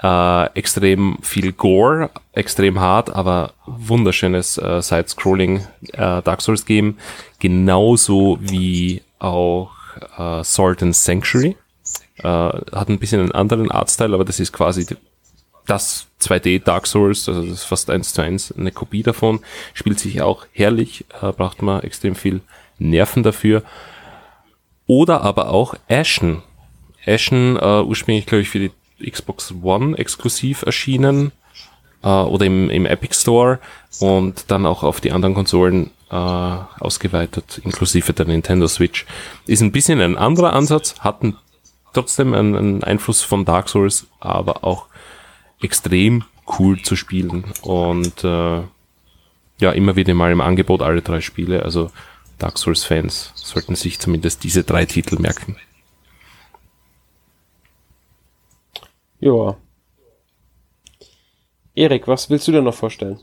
Äh, 0.00 0.46
extrem 0.54 1.18
viel 1.22 1.52
Gore, 1.52 2.10
extrem 2.32 2.78
hart, 2.78 3.10
aber 3.10 3.54
wunderschönes 3.66 4.56
äh, 4.56 4.80
Side-Scrolling 4.80 5.66
äh, 5.92 6.22
Dark 6.22 6.40
Souls 6.40 6.64
Game. 6.64 6.98
Genauso 7.40 8.38
wie 8.40 9.02
auch 9.18 9.70
äh, 10.18 10.44
Salt 10.44 10.82
and 10.82 10.94
Sanctuary. 10.94 11.56
Äh, 12.18 12.24
hat 12.24 12.88
ein 12.88 12.98
bisschen 12.98 13.20
einen 13.20 13.32
anderen 13.32 13.70
Artstyle, 13.70 14.14
aber 14.14 14.24
das 14.24 14.40
ist 14.40 14.52
quasi 14.52 14.86
das 15.66 16.06
2D 16.20 16.64
Dark 16.64 16.86
Souls, 16.86 17.28
also 17.28 17.42
das 17.42 17.52
ist 17.52 17.64
fast 17.64 17.90
eins 17.90 18.14
zu 18.14 18.22
eins 18.22 18.52
eine 18.52 18.72
Kopie 18.72 19.02
davon. 19.02 19.40
Spielt 19.74 20.00
sich 20.00 20.22
auch 20.22 20.46
herrlich, 20.52 21.04
äh, 21.20 21.32
braucht 21.32 21.62
man 21.62 21.82
extrem 21.82 22.14
viel 22.14 22.40
Nerven 22.78 23.22
dafür. 23.22 23.62
Oder 24.86 25.20
aber 25.20 25.50
auch 25.50 25.74
Ashen. 25.88 26.42
Ashen, 27.06 27.56
äh, 27.56 27.82
ursprünglich 27.82 28.26
glaube 28.26 28.42
ich 28.42 28.48
für 28.48 28.58
die 28.58 29.10
Xbox 29.10 29.54
One 29.62 29.96
exklusiv 29.96 30.62
erschienen 30.62 31.32
äh, 32.02 32.08
oder 32.08 32.46
im, 32.46 32.70
im 32.70 32.86
Epic 32.86 33.14
Store 33.14 33.60
und 34.00 34.50
dann 34.50 34.66
auch 34.66 34.82
auf 34.82 35.00
die 35.00 35.12
anderen 35.12 35.34
Konsolen 35.34 35.90
äh, 36.10 36.14
ausgeweitet, 36.14 37.60
inklusive 37.64 38.12
der 38.12 38.26
Nintendo 38.26 38.66
Switch. 38.68 39.06
Ist 39.46 39.62
ein 39.62 39.72
bisschen 39.72 40.00
ein 40.00 40.16
anderer 40.16 40.52
Ansatz, 40.52 40.96
hat 41.00 41.22
ein, 41.22 41.36
trotzdem 41.92 42.34
einen, 42.34 42.56
einen 42.56 42.84
Einfluss 42.84 43.22
von 43.22 43.44
Dark 43.44 43.68
Souls, 43.68 44.06
aber 44.20 44.64
auch 44.64 44.86
extrem 45.60 46.24
cool 46.58 46.80
zu 46.80 46.96
spielen 46.96 47.44
und 47.62 48.24
äh, 48.24 48.62
ja, 49.60 49.72
immer 49.72 49.96
wieder 49.96 50.14
mal 50.14 50.32
im 50.32 50.40
Angebot 50.40 50.82
alle 50.82 51.02
drei 51.02 51.20
Spiele. 51.20 51.62
Also 51.62 51.90
Dark 52.38 52.58
Souls 52.58 52.84
Fans 52.84 53.32
sollten 53.34 53.74
sich 53.74 53.98
zumindest 53.98 54.44
diese 54.44 54.62
drei 54.62 54.86
Titel 54.86 55.20
merken. 55.20 55.56
Ja. 59.20 59.56
Erik, 61.74 62.06
was 62.06 62.30
willst 62.30 62.46
du 62.48 62.52
denn 62.52 62.64
noch 62.64 62.74
vorstellen? 62.74 63.20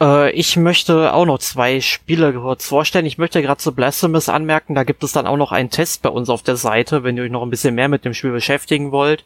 Äh, 0.00 0.30
ich 0.32 0.56
möchte 0.56 1.12
auch 1.12 1.26
noch 1.26 1.38
zwei 1.38 1.80
Spiele 1.80 2.32
kurz 2.32 2.66
vorstellen. 2.66 3.06
Ich 3.06 3.18
möchte 3.18 3.42
gerade 3.42 3.58
zu 3.58 3.74
Blasphemous 3.74 4.28
anmerken, 4.28 4.74
da 4.74 4.84
gibt 4.84 5.04
es 5.04 5.12
dann 5.12 5.26
auch 5.26 5.36
noch 5.36 5.52
einen 5.52 5.70
Test 5.70 6.02
bei 6.02 6.08
uns 6.08 6.28
auf 6.28 6.42
der 6.42 6.56
Seite, 6.56 7.04
wenn 7.04 7.16
ihr 7.16 7.24
euch 7.24 7.30
noch 7.30 7.42
ein 7.42 7.50
bisschen 7.50 7.74
mehr 7.74 7.88
mit 7.88 8.04
dem 8.04 8.14
Spiel 8.14 8.32
beschäftigen 8.32 8.92
wollt. 8.92 9.24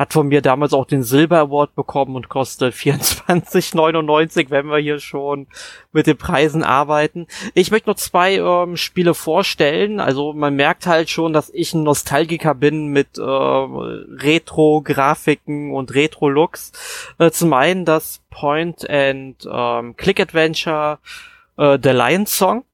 Hat 0.00 0.14
von 0.14 0.28
mir 0.28 0.40
damals 0.40 0.72
auch 0.72 0.86
den 0.86 1.02
Silber 1.02 1.40
Award 1.40 1.74
bekommen 1.74 2.16
und 2.16 2.30
kostet 2.30 2.72
24,99, 2.80 4.46
wenn 4.48 4.68
wir 4.68 4.78
hier 4.78 4.98
schon 4.98 5.46
mit 5.92 6.06
den 6.06 6.16
Preisen 6.16 6.64
arbeiten. 6.64 7.26
Ich 7.52 7.70
möchte 7.70 7.90
noch 7.90 7.96
zwei 7.96 8.36
ähm, 8.36 8.78
Spiele 8.78 9.12
vorstellen. 9.12 10.00
Also 10.00 10.32
man 10.32 10.56
merkt 10.56 10.86
halt 10.86 11.10
schon, 11.10 11.34
dass 11.34 11.50
ich 11.50 11.74
ein 11.74 11.82
Nostalgiker 11.82 12.54
bin 12.54 12.86
mit 12.86 13.18
äh, 13.18 13.20
Retro-Grafiken 13.20 15.74
und 15.74 15.94
Retro-Looks. 15.94 16.72
Äh, 17.18 17.30
zum 17.30 17.52
einen 17.52 17.84
das 17.84 18.22
Point 18.30 18.88
and 18.88 19.46
ähm, 19.52 19.98
Click 19.98 20.18
Adventure 20.18 20.98
äh, 21.58 21.78
The 21.82 21.90
Lion 21.90 22.24
Song. 22.24 22.64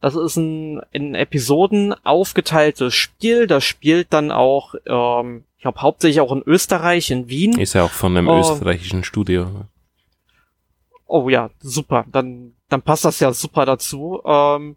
Das 0.00 0.16
ist 0.16 0.36
ein 0.36 0.80
in 0.90 1.14
Episoden 1.14 1.94
aufgeteiltes 2.02 2.94
Spiel. 2.94 3.46
Das 3.46 3.62
spielt 3.62 4.14
dann 4.14 4.32
auch 4.32 4.74
ähm, 4.86 5.44
ich 5.62 5.64
glaube 5.64 5.80
hauptsächlich 5.80 6.20
auch 6.20 6.32
in 6.32 6.42
Österreich, 6.44 7.12
in 7.12 7.28
Wien. 7.28 7.56
Ist 7.56 7.74
ja 7.74 7.84
auch 7.84 7.92
von 7.92 8.16
einem 8.16 8.26
oh. 8.26 8.40
österreichischen 8.40 9.04
Studio. 9.04 9.46
Oh 11.06 11.28
ja, 11.28 11.50
super. 11.60 12.04
Dann, 12.10 12.54
dann 12.68 12.82
passt 12.82 13.04
das 13.04 13.20
ja 13.20 13.32
super 13.32 13.64
dazu. 13.64 14.20
Ähm, 14.24 14.74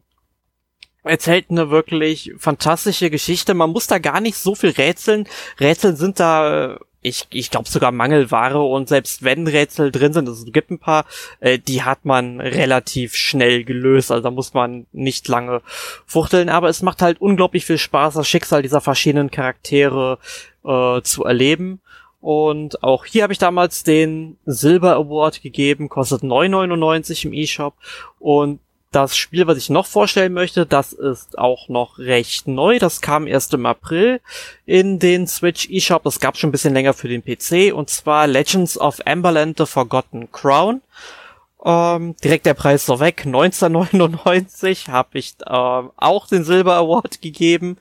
erzählt 1.01 1.49
eine 1.49 1.71
wirklich 1.71 2.33
fantastische 2.37 3.09
Geschichte. 3.09 3.55
Man 3.55 3.71
muss 3.71 3.87
da 3.87 3.97
gar 3.97 4.21
nicht 4.21 4.37
so 4.37 4.53
viel 4.53 4.69
rätseln. 4.69 5.27
Rätsel 5.59 5.95
sind 5.95 6.19
da 6.19 6.77
ich, 7.05 7.27
ich 7.29 7.51
glaube 7.51 7.69
sogar 7.69 7.91
Mangelware 7.91 8.63
und 8.63 8.89
selbst 8.89 9.23
wenn 9.23 9.47
Rätsel 9.47 9.91
drin 9.91 10.11
sind, 10.11 10.27
also 10.27 10.43
es 10.43 10.51
gibt 10.51 10.71
ein 10.71 10.79
paar, 10.79 11.05
äh, 11.39 11.59
die 11.59 11.83
hat 11.83 12.03
man 12.03 12.41
relativ 12.41 13.15
schnell 13.15 13.63
gelöst, 13.63 14.11
also 14.11 14.23
da 14.23 14.31
muss 14.31 14.55
man 14.55 14.87
nicht 14.91 15.27
lange 15.27 15.61
fuchteln, 16.07 16.49
aber 16.49 16.67
es 16.67 16.81
macht 16.81 17.03
halt 17.03 17.21
unglaublich 17.21 17.65
viel 17.65 17.77
Spaß, 17.77 18.15
das 18.15 18.27
Schicksal 18.27 18.63
dieser 18.63 18.81
verschiedenen 18.81 19.29
Charaktere 19.29 20.17
äh, 20.65 21.01
zu 21.01 21.23
erleben. 21.23 21.81
Und 22.21 22.81
auch 22.83 23.05
hier 23.05 23.21
habe 23.23 23.33
ich 23.33 23.39
damals 23.39 23.83
den 23.83 24.37
Silber 24.45 24.95
Award 24.95 25.43
gegeben, 25.43 25.89
kostet 25.89 26.23
9,99 26.23 27.25
im 27.25 27.33
eShop. 27.33 27.75
Und 28.17 28.59
das 28.95 29.17
Spiel, 29.17 29.45
was 29.45 29.57
ich 29.57 29.69
noch 29.69 29.85
vorstellen 29.85 30.33
möchte, 30.33 30.65
das 30.65 30.93
ist 30.93 31.37
auch 31.37 31.67
noch 31.67 31.99
recht 31.99 32.47
neu. 32.47 32.79
Das 32.79 33.01
kam 33.01 33.27
erst 33.27 33.53
im 33.53 33.65
April 33.65 34.21
in 34.65 34.99
den 34.99 35.27
Switch 35.27 35.69
eShop. 35.69 36.03
Das 36.03 36.19
gab 36.19 36.37
schon 36.37 36.49
ein 36.49 36.51
bisschen 36.51 36.73
länger 36.73 36.93
für 36.93 37.09
den 37.09 37.21
PC. 37.21 37.75
Und 37.75 37.89
zwar 37.89 38.25
Legends 38.25 38.79
of 38.79 39.01
Amberland 39.05 39.57
The 39.57 39.65
Forgotten 39.65 40.31
Crown. 40.31 40.81
Ähm, 41.65 42.15
direkt 42.23 42.45
der 42.45 42.53
Preis 42.53 42.85
so 42.85 42.99
weg. 42.99 43.23
1999 43.25 44.87
habe 44.87 45.17
ich 45.17 45.33
ähm, 45.45 45.91
auch 45.97 46.27
den 46.27 46.43
Silber 46.45 46.75
Award 46.75 47.21
gegeben. 47.21 47.77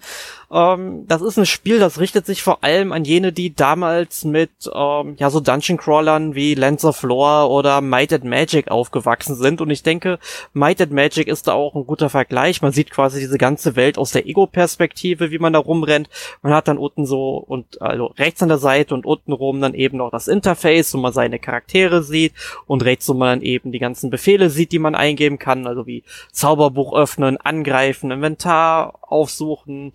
Ähm, 0.55 1.05
das 1.09 1.21
ist 1.21 1.37
ein 1.37 1.47
Spiel, 1.47 1.81
das 1.81 1.99
richtet 1.99 2.27
sich 2.27 2.45
vor 2.45 2.63
allem 2.63 2.93
an 2.93 3.05
jene, 3.05 3.33
die 3.33 3.57
damals 3.57 4.25
mit 4.25 4.51
ähm, 4.73 5.17
ja 5.19 5.29
so 5.29 5.41
Dungeon 5.41 5.77
Crawlern 5.77 6.37
wie 6.37 6.55
Lands 6.55 6.85
of 6.85 7.03
Lore 7.03 7.51
oder 7.51 7.81
Might 7.81 8.13
and 8.13 8.23
Magic 8.23 8.71
aufgewachsen 8.71 9.35
sind. 9.35 9.61
Und 9.61 9.71
ich 9.71 9.83
denke, 9.83 10.21
Might 10.53 10.81
and 10.81 10.93
Magic 10.93 11.27
ist 11.27 11.49
da 11.49 11.55
auch 11.55 11.75
ein 11.75 11.87
guter 11.87 12.09
Vergleich. 12.09 12.63
Man 12.63 12.71
sieht 12.71 12.93
quasi 12.93 13.19
diese 13.19 13.37
ganze 13.37 13.75
Welt 13.75 13.99
aus 13.99 14.13
der 14.13 14.29
Ego-Perspektive, 14.29 15.33
wie 15.33 15.41
man 15.41 15.53
da 15.53 15.59
rumrennt. 15.59 16.09
Man 16.43 16.55
hat 16.55 16.69
dann 16.69 16.79
unten 16.79 17.05
so 17.05 17.37
und 17.37 17.83
also 17.83 18.07
rechts 18.17 18.41
an 18.41 18.49
der 18.49 18.59
Seite 18.59 18.95
und 18.95 19.07
unten 19.07 19.33
rum 19.33 19.61
dann 19.61 19.75
eben 19.75 19.99
noch 19.99 20.13
das 20.13 20.29
Interface, 20.29 20.95
wo 20.95 20.99
man 20.99 21.13
seine 21.13 21.41
Charaktere 21.41 22.05
sieht 22.05 22.33
und 22.67 22.85
rechts, 22.85 23.09
wo 23.09 23.15
man 23.15 23.41
dann 23.41 23.43
eben 23.43 23.73
die 23.73 23.81
ganzen 23.81 24.09
Befehle 24.09 24.51
sieht, 24.51 24.71
die 24.71 24.79
man 24.79 24.95
eingeben 24.95 25.41
kann, 25.41 25.67
also 25.67 25.89
wie 25.89 26.05
Zauberbuch 26.31 26.95
öffnen, 26.95 27.39
angreifen, 27.39 28.13
Inventar 28.13 29.01
aufsuchen, 29.03 29.93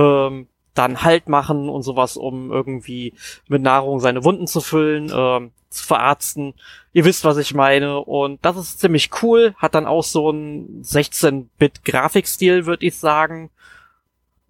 ähm, 0.00 0.46
dann 0.74 1.02
Halt 1.02 1.28
machen 1.28 1.68
und 1.68 1.82
sowas, 1.82 2.16
um 2.16 2.50
irgendwie 2.50 3.14
mit 3.48 3.62
Nahrung 3.62 4.00
seine 4.00 4.24
Wunden 4.24 4.46
zu 4.46 4.60
füllen, 4.60 5.12
ähm, 5.14 5.50
zu 5.68 5.84
verarzten. 5.84 6.54
Ihr 6.92 7.04
wisst, 7.04 7.24
was 7.24 7.36
ich 7.36 7.54
meine. 7.54 8.00
Und 8.00 8.44
das 8.44 8.56
ist 8.56 8.80
ziemlich 8.80 9.10
cool. 9.22 9.54
Hat 9.58 9.74
dann 9.74 9.86
auch 9.86 10.02
so 10.02 10.30
ein 10.30 10.82
16-Bit-Grafikstil, 10.82 12.66
würde 12.66 12.86
ich 12.86 12.98
sagen. 12.98 13.50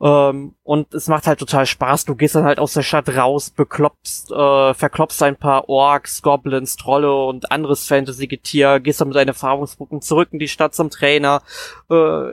Ähm, 0.01 0.55
und 0.63 0.95
es 0.95 1.09
macht 1.09 1.27
halt 1.27 1.41
total 1.41 1.67
Spaß. 1.67 2.07
Du 2.07 2.15
gehst 2.15 2.35
dann 2.35 2.45
halt 2.45 2.59
aus 2.59 2.73
der 2.73 2.83
Stadt 2.83 3.09
raus, 3.11 3.51
bekloppst, 3.51 4.31
äh, 4.31 4.75
verkloppst 4.75 5.23
ein 5.23 5.37
paar 5.37 5.69
Orks, 5.69 6.23
Goblins, 6.23 6.77
Trolle 6.77 7.15
und 7.15 7.53
anderes 7.53 7.87
Fantasy-Getier, 7.87 8.81
gehst 8.81 9.01
dann 9.01 9.09
mit 9.09 9.17
deinen 9.17 9.29
Erfahrungspunkten 9.29 10.01
zurück 10.01 10.31
in 10.33 10.39
die 10.39 10.49
Stadt 10.49 10.75
zum 10.75 10.89
Trainer, 10.91 11.43
äh, 11.91 12.31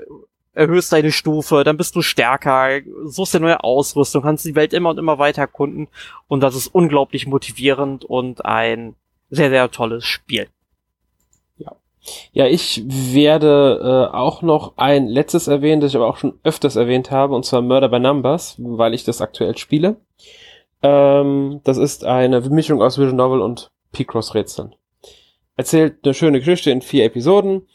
erhöhst 0.58 0.91
deine 0.91 1.12
Stufe, 1.12 1.64
dann 1.64 1.78
bist 1.78 1.95
du 1.95 2.01
stärker, 2.01 2.82
suchst 3.05 3.36
dir 3.36 3.39
neue 3.39 3.64
Ausrüstung, 3.64 4.24
kannst 4.24 4.45
die 4.45 4.55
Welt 4.55 4.74
immer 4.74 4.89
und 4.89 4.97
immer 4.97 5.20
weiter 5.20 5.41
erkunden 5.41 5.88
und 6.28 6.41
das 6.41 6.55
ist 6.55 6.68
unglaublich 6.68 7.28
motivierend 7.28 8.03
und 8.05 8.43
ein 8.43 8.95
sehr, 9.30 9.49
sehr 9.49 9.70
tolles 9.70 10.05
Spiel. 10.05 10.47
Ja. 11.58 11.76
Ja, 12.32 12.47
ich 12.47 12.84
werde 12.88 14.10
äh, 14.12 14.16
auch 14.16 14.41
noch 14.41 14.78
ein 14.78 15.08
letztes 15.08 15.47
erwähnen, 15.47 15.82
das 15.82 15.91
ich 15.91 15.95
aber 15.95 16.08
auch 16.08 16.18
schon 16.18 16.39
öfters 16.43 16.76
erwähnt 16.76 17.12
habe, 17.12 17.36
und 17.36 17.45
zwar 17.45 17.62
Murder 17.62 17.89
by 17.89 17.99
Numbers, 17.99 18.55
weil 18.58 18.93
ich 18.93 19.03
das 19.03 19.22
aktuell 19.22 19.58
spiele. 19.58 19.97
Ähm, 20.82 21.62
das 21.64 21.78
ist 21.78 22.03
eine 22.03 22.41
Mischung 22.41 22.82
aus 22.82 22.97
Visual 22.97 23.16
Novel 23.16 23.41
und 23.41 23.72
P-Cross-Rätseln. 23.91 24.74
Erzählt 25.55 25.97
eine 26.03 26.14
schöne 26.14 26.39
Geschichte 26.39 26.72
in 26.72 26.82
vier 26.82 27.05
Episoden 27.05 27.68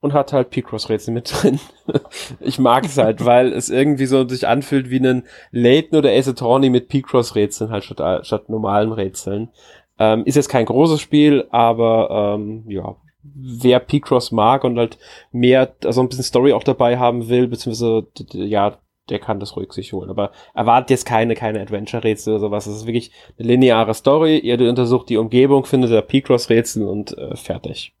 und 0.00 0.12
hat 0.14 0.32
halt 0.32 0.50
Picross-Rätsel 0.50 1.12
mit 1.12 1.30
drin. 1.30 1.60
ich 2.40 2.58
mag 2.58 2.84
es 2.86 2.96
halt, 2.96 3.24
weil 3.24 3.52
es 3.52 3.68
irgendwie 3.68 4.06
so 4.06 4.26
sich 4.26 4.48
anfühlt 4.48 4.90
wie 4.90 4.98
ein 4.98 5.24
Layton 5.50 5.98
oder 5.98 6.10
Ace 6.10 6.28
Attorney 6.28 6.70
mit 6.70 6.88
Picross-Rätseln 6.88 7.70
halt 7.70 7.84
statt, 7.84 8.26
statt 8.26 8.48
normalen 8.48 8.92
Rätseln. 8.92 9.50
Ähm, 9.98 10.24
ist 10.24 10.36
jetzt 10.36 10.48
kein 10.48 10.64
großes 10.64 11.00
Spiel, 11.00 11.46
aber 11.50 12.36
ähm, 12.38 12.64
ja, 12.68 12.96
wer 13.22 13.80
Picross 13.80 14.32
mag 14.32 14.64
und 14.64 14.78
halt 14.78 14.98
mehr, 15.30 15.74
also 15.84 16.00
ein 16.00 16.08
bisschen 16.08 16.24
Story 16.24 16.54
auch 16.54 16.64
dabei 16.64 16.98
haben 16.98 17.28
will, 17.28 17.48
beziehungsweise 17.48 18.06
ja, 18.32 18.78
der 19.10 19.18
kann 19.18 19.40
das 19.40 19.56
ruhig 19.56 19.72
sich 19.72 19.92
holen. 19.92 20.08
Aber 20.08 20.30
erwartet 20.54 20.90
jetzt 20.90 21.04
keine, 21.04 21.34
keine 21.34 21.60
Adventure-Rätsel 21.60 22.34
oder 22.34 22.40
sowas. 22.40 22.66
Es 22.66 22.76
ist 22.76 22.86
wirklich 22.86 23.10
eine 23.38 23.48
lineare 23.48 23.92
Story. 23.92 24.38
Ihr 24.38 24.58
untersucht 24.60 25.10
die 25.10 25.18
Umgebung, 25.18 25.66
findet 25.66 25.92
da 25.92 26.00
Picross-Rätsel 26.00 26.86
und 26.86 27.18
äh, 27.18 27.36
fertig. 27.36 27.92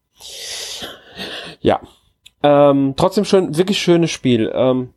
Ja. 1.60 1.80
Ähm, 2.42 2.94
trotzdem 2.96 3.24
schon 3.24 3.56
wirklich 3.56 3.78
schönes 3.78 4.10
Spiel. 4.10 4.50
Ähm, 4.54 4.94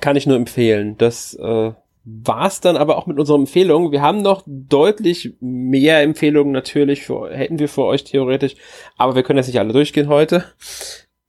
kann 0.00 0.16
ich 0.16 0.26
nur 0.26 0.36
empfehlen. 0.36 0.96
Das 0.96 1.34
äh, 1.34 1.72
war's 2.04 2.60
dann 2.60 2.76
aber 2.76 2.96
auch 2.96 3.06
mit 3.06 3.18
unseren 3.18 3.42
Empfehlungen. 3.42 3.92
Wir 3.92 4.02
haben 4.02 4.22
noch 4.22 4.42
deutlich 4.46 5.34
mehr 5.40 6.02
Empfehlungen 6.02 6.52
natürlich 6.52 7.02
für, 7.02 7.30
hätten 7.30 7.58
wir 7.58 7.68
für 7.68 7.84
euch 7.84 8.04
theoretisch, 8.04 8.54
aber 8.96 9.14
wir 9.14 9.22
können 9.22 9.38
jetzt 9.38 9.48
nicht 9.48 9.58
alle 9.58 9.72
durchgehen 9.72 10.08
heute. 10.08 10.44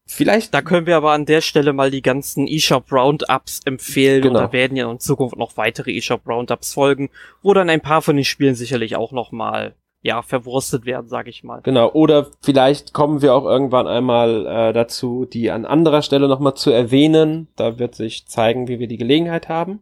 Vielleicht. 0.05 0.53
Da 0.53 0.61
können 0.61 0.85
wir 0.85 0.95
aber 0.95 1.11
an 1.11 1.25
der 1.25 1.41
Stelle 1.41 1.73
mal 1.73 1.89
die 1.89 2.03
ganzen 2.03 2.47
eShop 2.47 2.91
Roundups 2.91 3.61
empfehlen. 3.65 4.21
Genau. 4.21 4.39
Und 4.39 4.45
da 4.45 4.53
werden 4.53 4.77
ja 4.77 4.89
in 4.89 4.99
Zukunft 4.99 5.35
noch 5.37 5.57
weitere 5.57 5.97
eShop 5.97 6.27
Roundups 6.27 6.73
folgen, 6.73 7.09
wo 7.41 7.53
dann 7.53 7.69
ein 7.69 7.81
paar 7.81 8.03
von 8.03 8.15
den 8.15 8.25
Spielen 8.25 8.53
sicherlich 8.53 8.95
auch 8.95 9.11
noch 9.11 9.31
mal 9.31 9.73
ja, 10.03 10.21
verwurstet 10.21 10.85
werden, 10.85 11.07
sag 11.07 11.27
ich 11.27 11.43
mal. 11.45 11.61
Genau, 11.63 11.89
oder 11.91 12.27
vielleicht 12.41 12.93
kommen 12.93 13.21
wir 13.21 13.33
auch 13.33 13.45
irgendwann 13.45 13.87
einmal 13.87 14.45
äh, 14.45 14.73
dazu, 14.73 15.25
die 15.25 15.49
an 15.49 15.65
anderer 15.65 16.01
Stelle 16.01 16.27
nochmal 16.27 16.55
zu 16.55 16.71
erwähnen. 16.71 17.47
Da 17.55 17.79
wird 17.79 17.95
sich 17.95 18.27
zeigen, 18.27 18.67
wie 18.67 18.79
wir 18.79 18.87
die 18.87 18.97
Gelegenheit 18.97 19.47
haben. 19.47 19.81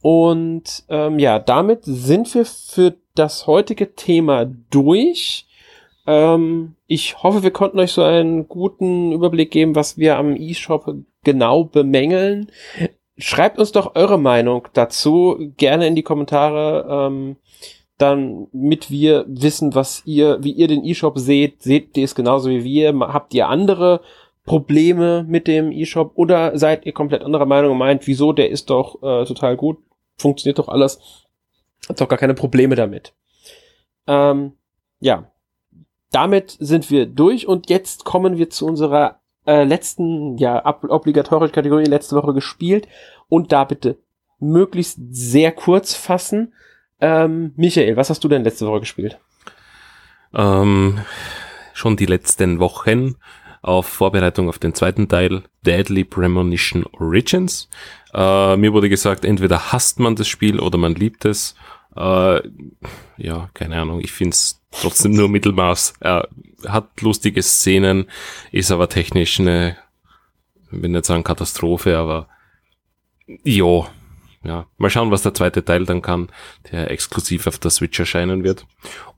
Und 0.00 0.84
ähm, 0.88 1.18
ja, 1.18 1.40
damit 1.40 1.80
sind 1.82 2.32
wir 2.34 2.46
für 2.46 2.94
das 3.16 3.48
heutige 3.48 3.94
Thema 3.94 4.46
durch. 4.70 5.46
Ähm, 6.06 6.76
ich 6.86 7.24
hoffe, 7.24 7.42
wir 7.42 7.50
konnten 7.50 7.80
euch 7.80 7.92
so 7.92 8.04
einen 8.04 8.46
guten 8.46 9.10
Überblick 9.10 9.50
geben, 9.50 9.74
was 9.74 9.98
wir 9.98 10.16
am 10.16 10.36
eShop 10.36 10.94
genau 11.24 11.64
bemängeln. 11.64 12.52
Schreibt 13.18 13.58
uns 13.58 13.72
doch 13.72 13.96
eure 13.96 14.18
Meinung 14.18 14.68
dazu 14.74 15.52
gerne 15.56 15.88
in 15.88 15.96
die 15.96 16.02
Kommentare. 16.02 16.86
Ähm, 16.88 17.36
dann 18.02 18.48
mit 18.52 18.90
wir 18.90 19.24
wissen, 19.28 19.74
was 19.74 20.02
ihr, 20.04 20.38
wie 20.42 20.50
ihr 20.50 20.66
den 20.66 20.84
E-Shop 20.84 21.18
seht, 21.18 21.62
seht 21.62 21.96
ihr 21.96 22.04
es 22.04 22.16
genauso 22.16 22.50
wie 22.50 22.64
wir, 22.64 22.92
habt 22.98 23.32
ihr 23.32 23.48
andere 23.48 24.00
Probleme 24.44 25.24
mit 25.28 25.46
dem 25.46 25.70
E-Shop 25.70 26.12
oder 26.16 26.58
seid 26.58 26.84
ihr 26.84 26.92
komplett 26.92 27.22
anderer 27.22 27.46
Meinung 27.46 27.72
und 27.72 27.78
meint, 27.78 28.06
wieso, 28.08 28.32
der 28.32 28.50
ist 28.50 28.70
doch 28.70 28.96
äh, 29.02 29.24
total 29.24 29.56
gut, 29.56 29.78
funktioniert 30.16 30.58
doch 30.58 30.68
alles, 30.68 30.98
hat 31.88 32.00
doch 32.00 32.08
gar 32.08 32.18
keine 32.18 32.34
Probleme 32.34 32.74
damit. 32.74 33.14
Ähm, 34.08 34.54
ja, 34.98 35.30
damit 36.10 36.56
sind 36.58 36.90
wir 36.90 37.06
durch 37.06 37.46
und 37.46 37.70
jetzt 37.70 38.04
kommen 38.04 38.36
wir 38.36 38.50
zu 38.50 38.66
unserer 38.66 39.20
äh, 39.46 39.62
letzten, 39.62 40.38
ja, 40.38 40.66
obligatorischen 40.66 41.54
Kategorie, 41.54 41.84
letzte 41.84 42.16
Woche 42.16 42.34
gespielt 42.34 42.88
und 43.28 43.52
da 43.52 43.62
bitte 43.62 43.98
möglichst 44.40 44.98
sehr 45.10 45.52
kurz 45.52 45.94
fassen, 45.94 46.52
ähm, 47.02 47.52
Michael, 47.56 47.96
was 47.96 48.08
hast 48.08 48.22
du 48.24 48.28
denn 48.28 48.44
letzte 48.44 48.66
Woche 48.66 48.80
gespielt? 48.80 49.18
Ähm, 50.32 51.00
schon 51.74 51.96
die 51.96 52.06
letzten 52.06 52.60
Wochen 52.60 53.16
auf 53.60 53.86
Vorbereitung 53.86 54.48
auf 54.48 54.58
den 54.58 54.74
zweiten 54.74 55.08
Teil 55.08 55.42
Deadly 55.66 56.04
Premonition 56.04 56.84
Origins. 56.92 57.68
Äh, 58.14 58.56
mir 58.56 58.72
wurde 58.72 58.88
gesagt, 58.88 59.24
entweder 59.24 59.72
hasst 59.72 59.98
man 59.98 60.16
das 60.16 60.28
Spiel 60.28 60.60
oder 60.60 60.78
man 60.78 60.94
liebt 60.94 61.24
es. 61.24 61.56
Äh, 61.96 62.40
ja, 63.16 63.50
keine 63.52 63.80
Ahnung, 63.80 64.00
ich 64.00 64.12
finde 64.12 64.34
es 64.34 64.62
trotzdem 64.70 65.12
nur 65.12 65.28
Mittelmaß. 65.28 65.94
Er 66.00 66.28
hat 66.66 67.00
lustige 67.00 67.42
Szenen, 67.42 68.06
ist 68.52 68.70
aber 68.70 68.88
technisch 68.88 69.40
eine, 69.40 69.76
ich 70.70 70.82
will 70.82 70.90
nicht 70.90 71.04
sagen 71.04 71.24
Katastrophe, 71.24 71.98
aber 71.98 72.28
jo, 73.42 73.88
ja, 74.44 74.66
mal 74.76 74.90
schauen, 74.90 75.10
was 75.10 75.22
der 75.22 75.34
zweite 75.34 75.64
Teil 75.64 75.86
dann 75.86 76.02
kann, 76.02 76.28
der 76.70 76.90
exklusiv 76.90 77.46
auf 77.46 77.58
der 77.58 77.70
Switch 77.70 77.98
erscheinen 77.98 78.42
wird. 78.42 78.66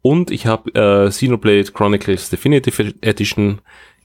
Und 0.03 0.31
ich 0.31 0.47
habe 0.47 0.71
äh, 0.75 1.09
Xenoblade 1.09 1.73
Chronicles 1.73 2.31
Definitive 2.31 2.95
Edition 3.01 3.61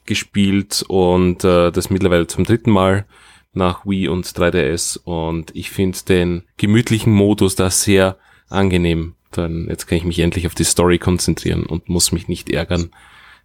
gespielt 0.06 0.84
und 0.88 1.44
äh, 1.44 1.72
das 1.72 1.90
mittlerweile 1.90 2.28
zum 2.28 2.46
dritten 2.46 2.72
Mal 2.72 3.06
nach 3.54 3.86
Wii 3.86 4.08
und 4.08 4.26
3DS 4.26 5.00
und 5.04 5.56
ich 5.56 5.72
finde 5.72 5.98
den 6.08 6.44
gemütlichen 6.58 7.14
Modus 7.14 7.56
da 7.56 7.70
sehr 7.70 8.18
angenehm. 8.50 9.16
Dann 9.32 9.68
jetzt 9.70 9.88
kann 9.88 9.98
ich 9.98 10.06
mich 10.06 10.20
endlich 10.20 10.48
auf 10.48 10.56
die 10.56 10.64
Story 10.64 11.00
konzentrieren 11.00 11.66
und 11.66 11.90
muss 11.90 12.12
mich 12.12 12.28
nicht 12.28 12.50
ärgern, 12.50 12.92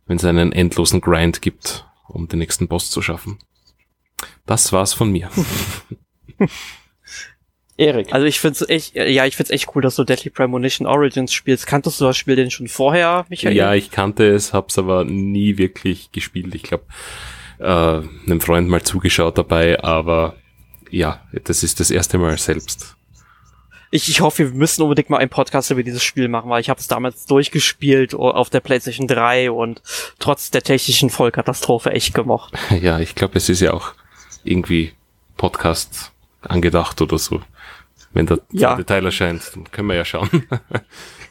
wenn 0.07 0.16
es 0.16 0.25
einen 0.25 0.53
endlosen 0.53 1.01
Grind 1.01 1.43
gibt, 1.43 1.87
um 2.09 2.29
den 2.29 2.39
nächsten 2.39 2.68
Boss 2.68 2.91
zu 2.91 3.03
schaffen. 3.03 3.39
Das 4.47 4.72
war's 4.72 4.95
von 4.95 5.11
mir. 5.11 5.31
Erik. 7.77 8.12
Also 8.12 8.27
ich 8.27 8.39
find's 8.39 8.62
echt, 8.68 8.95
ja, 8.95 9.27
ich 9.27 9.37
find's 9.37 9.51
echt 9.51 9.75
cool, 9.75 9.83
dass 9.83 9.97
du 9.97 10.05
Deadly 10.05 10.31
Premonition 10.31 10.87
Origins 10.87 11.33
spielst. 11.33 11.66
Kanntest 11.66 12.01
du 12.01 12.05
das 12.05 12.16
Spiel 12.16 12.37
denn 12.37 12.51
schon 12.51 12.68
vorher, 12.68 13.27
Michael? 13.29 13.57
Ja, 13.57 13.75
ich 13.75 13.91
kannte 13.91 14.27
es, 14.29 14.53
hab's 14.53 14.79
aber 14.79 15.05
nie 15.05 15.59
wirklich 15.59 16.12
gespielt. 16.12 16.55
Ich 16.55 16.62
glaube, 16.62 16.85
äh, 17.59 17.64
einem 17.64 18.41
Freund 18.41 18.68
mal 18.68 18.83
zugeschaut 18.83 19.39
dabei, 19.39 19.83
aber 19.83 20.37
ja, 20.91 21.22
das 21.45 21.62
ist 21.62 21.81
das 21.81 21.91
erste 21.91 22.18
Mal 22.18 22.39
selbst. 22.39 22.95
Ich, 23.91 24.09
ich 24.09 24.20
hoffe, 24.20 24.51
wir 24.51 24.59
müssen 24.59 24.83
unbedingt 24.83 25.11
mal 25.11 25.18
einen 25.18 25.31
Podcast 25.31 25.70
über 25.70 25.83
dieses 25.83 26.03
Spiel 26.03 26.27
machen, 26.29 26.51
weil 26.51 26.61
ich 26.61 26.68
habe 26.68 26.81
es 26.81 26.89
damals 26.89 27.27
durchgespielt 27.27 28.14
auf 28.14 28.51
der 28.51 28.59
PlayStation 28.61 29.07
3 29.07 29.53
und 29.53 29.83
trotz 30.18 30.51
der 30.51 30.62
technischen 30.62 31.11
Vollkatastrophe 31.11 31.91
echt 31.91 32.14
gemocht. 32.14 32.55
Ja, 32.81 32.99
ich 32.99 33.14
glaube, 33.14 33.37
es 33.37 33.49
ist 33.49 33.61
ja 33.61 33.72
auch 33.72 33.93
irgendwie 34.43 34.93
Podcast 35.37 36.11
angedacht 36.51 37.01
oder 37.03 37.18
so. 37.18 37.40
Wenn 38.12 38.26
der 38.26 38.40
Ja. 38.53 38.80
Teil 38.82 39.05
erscheint, 39.05 39.42
dann 39.55 39.70
können 39.70 39.88
wir 39.88 39.97
ja 39.97 40.05
schauen. 40.05 40.30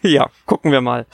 Ja, 0.06 0.30
gucken 0.46 0.74
wir 0.74 0.82
mal. 0.82 1.06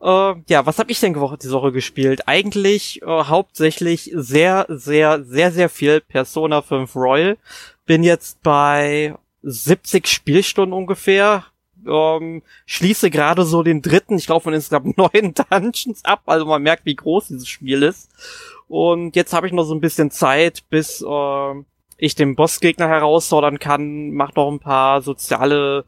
Äh, 0.00 0.34
ja, 0.48 0.64
was 0.64 0.78
habe 0.78 0.90
ich 0.90 0.98
denn 0.98 1.12
diese 1.12 1.52
Woche 1.52 1.72
gespielt? 1.72 2.22
Eigentlich 2.26 3.02
äh, 3.02 3.06
hauptsächlich 3.06 4.10
sehr, 4.14 4.64
sehr, 4.70 5.22
sehr, 5.22 5.52
sehr 5.52 5.68
viel 5.68 6.00
Persona 6.00 6.62
5 6.62 6.96
Royal. 6.96 7.36
Bin 7.84 8.02
jetzt 8.02 8.42
bei 8.42 9.14
70 9.42 10.06
Spielstunden 10.06 10.72
ungefähr. 10.72 11.44
Ähm, 11.86 12.42
schließe 12.64 13.10
gerade 13.10 13.44
so 13.44 13.62
den 13.62 13.82
dritten, 13.82 14.16
ich 14.16 14.24
glaube 14.24 14.42
von 14.42 14.54
insgesamt 14.54 14.96
neun 14.96 15.34
Dungeons 15.50 16.02
ab. 16.06 16.22
Also 16.24 16.46
man 16.46 16.62
merkt, 16.62 16.86
wie 16.86 16.96
groß 16.96 17.28
dieses 17.28 17.46
Spiel 17.46 17.82
ist. 17.82 18.10
Und 18.68 19.16
jetzt 19.16 19.34
habe 19.34 19.48
ich 19.48 19.52
noch 19.52 19.64
so 19.64 19.74
ein 19.74 19.80
bisschen 19.82 20.10
Zeit, 20.10 20.62
bis 20.70 21.02
äh, 21.02 21.54
ich 22.00 22.14
den 22.14 22.34
Bossgegner 22.34 22.88
herausfordern 22.88 23.58
kann. 23.58 24.12
Mach 24.12 24.34
noch 24.34 24.50
ein 24.50 24.58
paar 24.58 25.02
soziale 25.02 25.84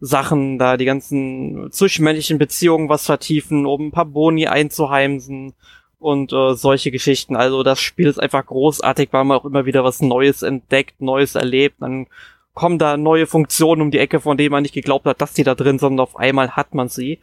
Sachen, 0.00 0.58
da 0.58 0.76
die 0.76 0.84
ganzen 0.84 1.70
zwischenmenschlichen 1.70 2.38
Beziehungen 2.38 2.88
was 2.88 3.06
vertiefen, 3.06 3.66
um 3.66 3.86
ein 3.86 3.92
paar 3.92 4.06
Boni 4.06 4.48
einzuheimsen 4.48 5.54
und 6.00 6.32
äh, 6.32 6.54
solche 6.54 6.90
Geschichten. 6.90 7.36
Also 7.36 7.62
das 7.62 7.80
Spiel 7.80 8.08
ist 8.08 8.18
einfach 8.18 8.44
großartig, 8.44 9.10
weil 9.12 9.24
man 9.24 9.38
auch 9.38 9.44
immer 9.44 9.64
wieder 9.64 9.84
was 9.84 10.02
Neues 10.02 10.42
entdeckt, 10.42 11.00
Neues 11.00 11.36
erlebt. 11.36 11.76
Dann 11.80 12.08
kommen 12.54 12.78
da 12.78 12.96
neue 12.96 13.26
Funktionen 13.26 13.80
um 13.80 13.90
die 13.90 13.98
Ecke, 13.98 14.20
von 14.20 14.36
denen 14.36 14.50
man 14.50 14.62
nicht 14.62 14.74
geglaubt 14.74 15.06
hat, 15.06 15.20
dass 15.20 15.32
die 15.32 15.44
da 15.44 15.54
drin 15.54 15.78
sind, 15.78 16.00
auf 16.00 16.16
einmal 16.16 16.50
hat 16.50 16.74
man 16.74 16.88
sie. 16.88 17.20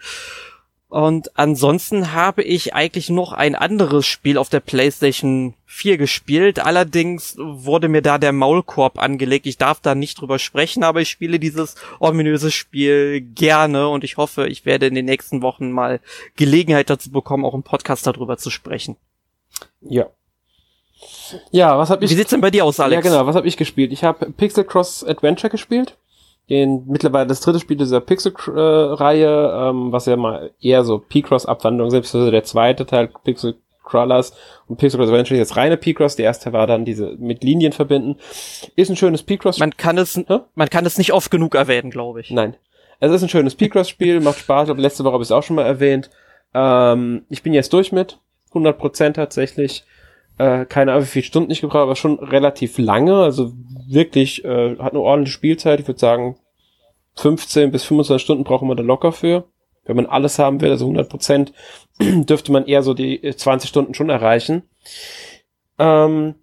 Und 0.90 1.38
ansonsten 1.38 2.14
habe 2.14 2.42
ich 2.42 2.74
eigentlich 2.74 3.12
noch 3.12 3.32
ein 3.32 3.54
anderes 3.54 4.08
Spiel 4.08 4.40
auf 4.40 4.50
der 4.50 4.60
PlayStation 4.60 5.54
4 5.68 6.00
gespielt. 6.00 6.58
Allerdings 6.58 7.36
wurde 7.38 7.90
mir 7.90 8.02
da 8.02 8.18
der 8.18 8.32
Maulkorb 8.32 8.98
angelegt. 8.98 9.46
Ich 9.46 9.60
darf 9.60 9.80
da 9.82 9.94
nicht 9.94 10.20
drüber 10.20 10.40
sprechen, 10.40 10.84
aber 10.84 11.02
ich 11.02 11.10
spiele 11.10 11.40
dieses 11.40 11.76
ominöse 12.00 12.50
Spiel 12.50 13.22
gerne 13.22 13.88
und 13.88 14.04
ich 14.04 14.18
hoffe, 14.18 14.48
ich 14.48 14.66
werde 14.66 14.88
in 14.88 14.96
den 14.96 15.06
nächsten 15.06 15.44
Wochen 15.44 15.72
mal 15.72 16.00
Gelegenheit 16.36 16.90
dazu 16.90 17.12
bekommen, 17.12 17.46
auch 17.46 17.54
im 17.54 17.62
Podcast 17.62 18.08
darüber 18.08 18.38
zu 18.38 18.50
sprechen. 18.50 18.96
Ja. 19.82 20.08
Ja, 21.52 21.78
was 21.78 21.92
habe 21.92 22.02
Wie 22.02 22.06
ich 22.06 22.16
sieht's 22.16 22.32
denn 22.32 22.42
bei 22.42 22.50
dir 22.50 22.66
aus, 22.66 22.80
Alex? 22.80 23.06
Ja, 23.06 23.12
genau. 23.12 23.28
Was 23.28 23.36
habe 23.36 23.48
ich 23.48 23.58
gespielt? 23.58 23.92
Ich 23.94 24.04
habe 24.04 24.32
Pixel 24.32 24.64
Cross 24.64 25.04
Adventure 25.04 25.52
gespielt. 25.52 25.96
Den 26.50 26.86
mittlerweile 26.88 27.28
das 27.28 27.42
dritte 27.42 27.60
Spiel 27.60 27.78
dieser 27.78 28.02
Pixel-Reihe, 28.02 29.70
ähm, 29.70 29.92
was 29.92 30.08
ja 30.08 30.16
mal 30.16 30.52
eher 30.60 30.84
so 30.84 31.00
P-Cross-Abwandlung, 31.00 31.92
selbst 31.92 32.16
also 32.16 32.32
der 32.32 32.44
zweite 32.44 32.86
Teil 32.86 33.12
Pixel 33.24 33.56
Crawlers 33.84 34.34
und 34.68 34.78
Pixel 34.78 35.00
Cross 35.00 35.10
Adventure 35.10 35.40
ist 35.40 35.50
jetzt 35.50 35.58
reine 35.58 35.78
P-Cross. 35.78 36.16
Der 36.16 36.26
erste 36.26 36.54
war 36.54 36.68
dann 36.68 36.86
diese 36.86 37.16
mit 37.18 37.44
Linien 37.44 37.74
verbinden. 37.74 38.18
Ist 38.76 38.90
ein 38.90 38.96
schönes 38.96 39.24
P-Cross. 39.24 39.60
Man 39.60 39.76
kann 39.76 39.98
es, 39.98 40.16
Hä? 40.16 40.40
man 40.56 40.70
kann 40.70 40.86
es 40.86 40.98
nicht 40.98 41.14
oft 41.14 41.32
genug 41.32 41.56
erwähnen, 41.56 41.90
glaube 41.90 42.22
ich. 42.22 42.32
Nein. 42.32 42.56
Es 43.00 43.12
ist 43.12 43.24
ein 43.24 43.30
schönes 43.30 43.56
P-Cross-Spiel, 43.56 44.20
macht 44.22 44.40
Spaß. 44.40 44.64
Ich 44.64 44.68
glaube, 44.68 44.82
letzte 44.82 45.04
Woche 45.04 45.14
habe 45.14 45.24
ich 45.24 45.28
es 45.28 45.32
auch 45.32 45.44
schon 45.44 45.56
mal 45.56 45.66
erwähnt. 45.66 46.10
Ähm, 46.54 47.26
ich 47.30 47.44
bin 47.44 47.54
jetzt 47.54 47.74
durch 47.74 47.92
mit. 47.92 48.20
100% 48.54 49.14
tatsächlich. 49.14 49.84
Äh, 50.40 50.66
keine 50.66 50.94
Ahnung, 50.94 51.04
wie 51.04 51.10
viele 51.10 51.26
Stunden 51.26 51.52
ich 51.52 51.60
gebraucht 51.60 51.84
aber 51.84 51.98
schon 51.98 52.18
relativ 52.18 52.78
lange. 52.78 53.18
Also 53.18 53.52
wirklich, 53.88 54.44
äh, 54.46 54.78
hat 54.78 54.94
eine 54.94 55.02
ordentliche 55.02 55.34
Spielzeit. 55.34 55.82
Ich 55.82 55.88
würde 55.88 56.00
sagen, 56.00 56.38
15 57.18 57.72
bis 57.72 57.84
25 57.84 58.24
Stunden 58.24 58.44
brauchen 58.46 58.70
wir 58.70 58.76
da 58.76 58.84
locker 58.84 59.12
für. 59.12 59.44
Wenn 59.84 59.98
man 59.98 60.06
alles 60.06 60.40
haben 60.40 60.62
will, 60.62 60.72
also 60.72 60.88
100%, 60.88 61.52
dürfte 62.00 62.52
man 62.54 62.66
eher 62.66 62.84
so 62.84 62.94
die 62.94 63.22
äh, 63.22 63.36
20 63.36 63.70
Stunden 63.70 63.94
schon 63.94 64.10
erreichen. 64.10 64.64
Ähm, 65.78 66.36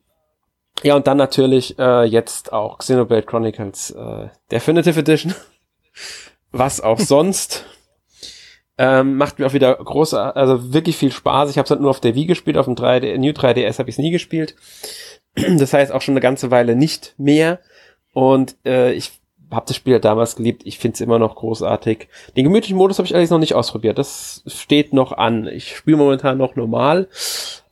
ja, 0.83 0.95
und 0.95 1.07
dann 1.07 1.17
natürlich 1.17 1.79
äh, 1.79 2.05
jetzt 2.05 2.53
auch 2.53 2.79
Xenoblade 2.79 3.23
Chronicles 3.23 3.93
äh, 3.93 4.29
Definitive 4.53 5.01
Edition. 5.01 5.35
Was 6.53 6.83
auch 6.83 7.01
sonst. 7.01 7.65
Ähm, 8.79 9.17
macht 9.17 9.39
mir 9.39 9.47
auch 9.47 9.55
wieder 9.55 9.75
große, 9.75 10.37
also 10.37 10.73
wirklich 10.75 10.97
viel 10.97 11.11
Spaß. 11.11 11.51
Ich 11.51 11.57
habe 11.57 11.65
es 11.65 11.71
halt 11.71 11.81
nur 11.81 11.91
auf 11.91 12.01
der 12.01 12.15
Wii 12.15 12.27
gespielt, 12.27 12.59
auf 12.59 12.67
dem 12.67 12.75
3D, 12.75 13.17
New 13.17 13.31
3DS 13.31 13.79
habe 13.79 13.89
ich 13.89 13.95
es 13.95 13.99
nie 13.99 14.11
gespielt. 14.11 14.55
Das 15.59 15.75
heißt 15.75 15.93
auch 15.93 16.01
schon 16.01 16.15
eine 16.15 16.23
ganze 16.23 16.51
Weile 16.51 16.77
nicht 16.77 17.15
mehr. 17.19 17.59
Und 18.15 18.57
äh, 18.65 18.93
ich 18.93 19.21
habe 19.51 19.67
das 19.67 19.77
Spiel 19.77 19.93
ja 19.93 19.99
damals 19.99 20.37
geliebt. 20.37 20.63
Ich 20.65 20.79
finde 20.79 20.95
es 20.95 21.03
immer 21.03 21.19
noch 21.19 21.37
großartig. 21.37 22.09
Den 22.37 22.45
gemütlichen 22.45 22.79
Modus 22.79 22.99
habe 22.99 23.07
ich 23.07 23.13
allerdings 23.13 23.31
noch 23.31 23.39
nicht 23.39 23.55
ausprobiert. 23.55 23.99
Das 23.99 24.43
steht 24.47 24.95
noch 24.95 25.13
an. 25.13 25.47
Ich 25.47 25.77
spiele 25.77 25.99
momentan 25.99 26.39
noch 26.39 26.57
normal. 26.57 27.09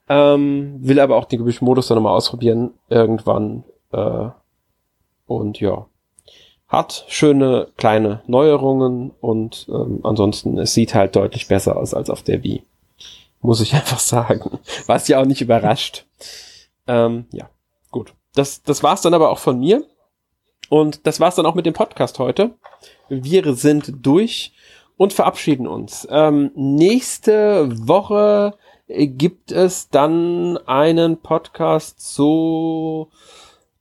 Ähm, 0.09 0.77
will 0.81 1.01
aber 1.01 1.17
auch 1.17 1.25
den 1.25 1.39
gemütlichen 1.39 1.65
Modus 1.65 1.89
dann 1.89 1.97
nochmal 1.97 2.15
ausprobieren. 2.15 2.73
Irgendwann. 2.91 3.65
Äh, 3.93 4.29
und 5.27 5.61
ja. 5.61 5.87
Hat 6.75 7.05
schöne 7.07 7.69
kleine 7.77 8.25
Neuerungen 8.27 9.13
und 9.21 9.69
ähm, 9.69 10.01
ansonsten, 10.03 10.59
es 10.59 10.75
sieht 10.75 10.93
halt 10.93 11.15
deutlich 11.15 11.47
besser 11.47 11.77
aus 11.77 11.95
als 11.95 12.11
auf 12.11 12.25
der 12.25 12.43
Wii. 12.43 12.65
Muss 13.41 13.61
ich 13.61 13.75
einfach 13.75 14.01
sagen. 14.01 14.59
Was 14.87 15.07
ja 15.07 15.21
auch 15.21 15.25
nicht 15.25 15.41
überrascht. 15.41 16.05
Ähm, 16.89 17.27
ja, 17.31 17.49
gut. 17.93 18.13
Das, 18.35 18.65
das 18.65 18.83
war's 18.83 19.03
dann 19.03 19.15
aber 19.15 19.31
auch 19.31 19.39
von 19.39 19.61
mir. 19.61 19.85
Und 20.69 21.07
das 21.07 21.21
war's 21.21 21.37
dann 21.37 21.47
auch 21.47 21.55
mit 21.55 21.65
dem 21.65 21.75
Podcast 21.75 22.19
heute. 22.19 22.57
Wir 23.09 23.55
sind 23.55 23.93
durch 24.05 24.53
und 24.97 25.13
verabschieden 25.13 25.69
uns. 25.69 26.09
Ähm, 26.11 26.51
nächste 26.57 27.69
Woche 27.87 28.59
gibt 28.89 29.53
es 29.53 29.91
dann 29.91 30.59
einen 30.67 31.19
Podcast 31.19 32.01
zu 32.01 33.11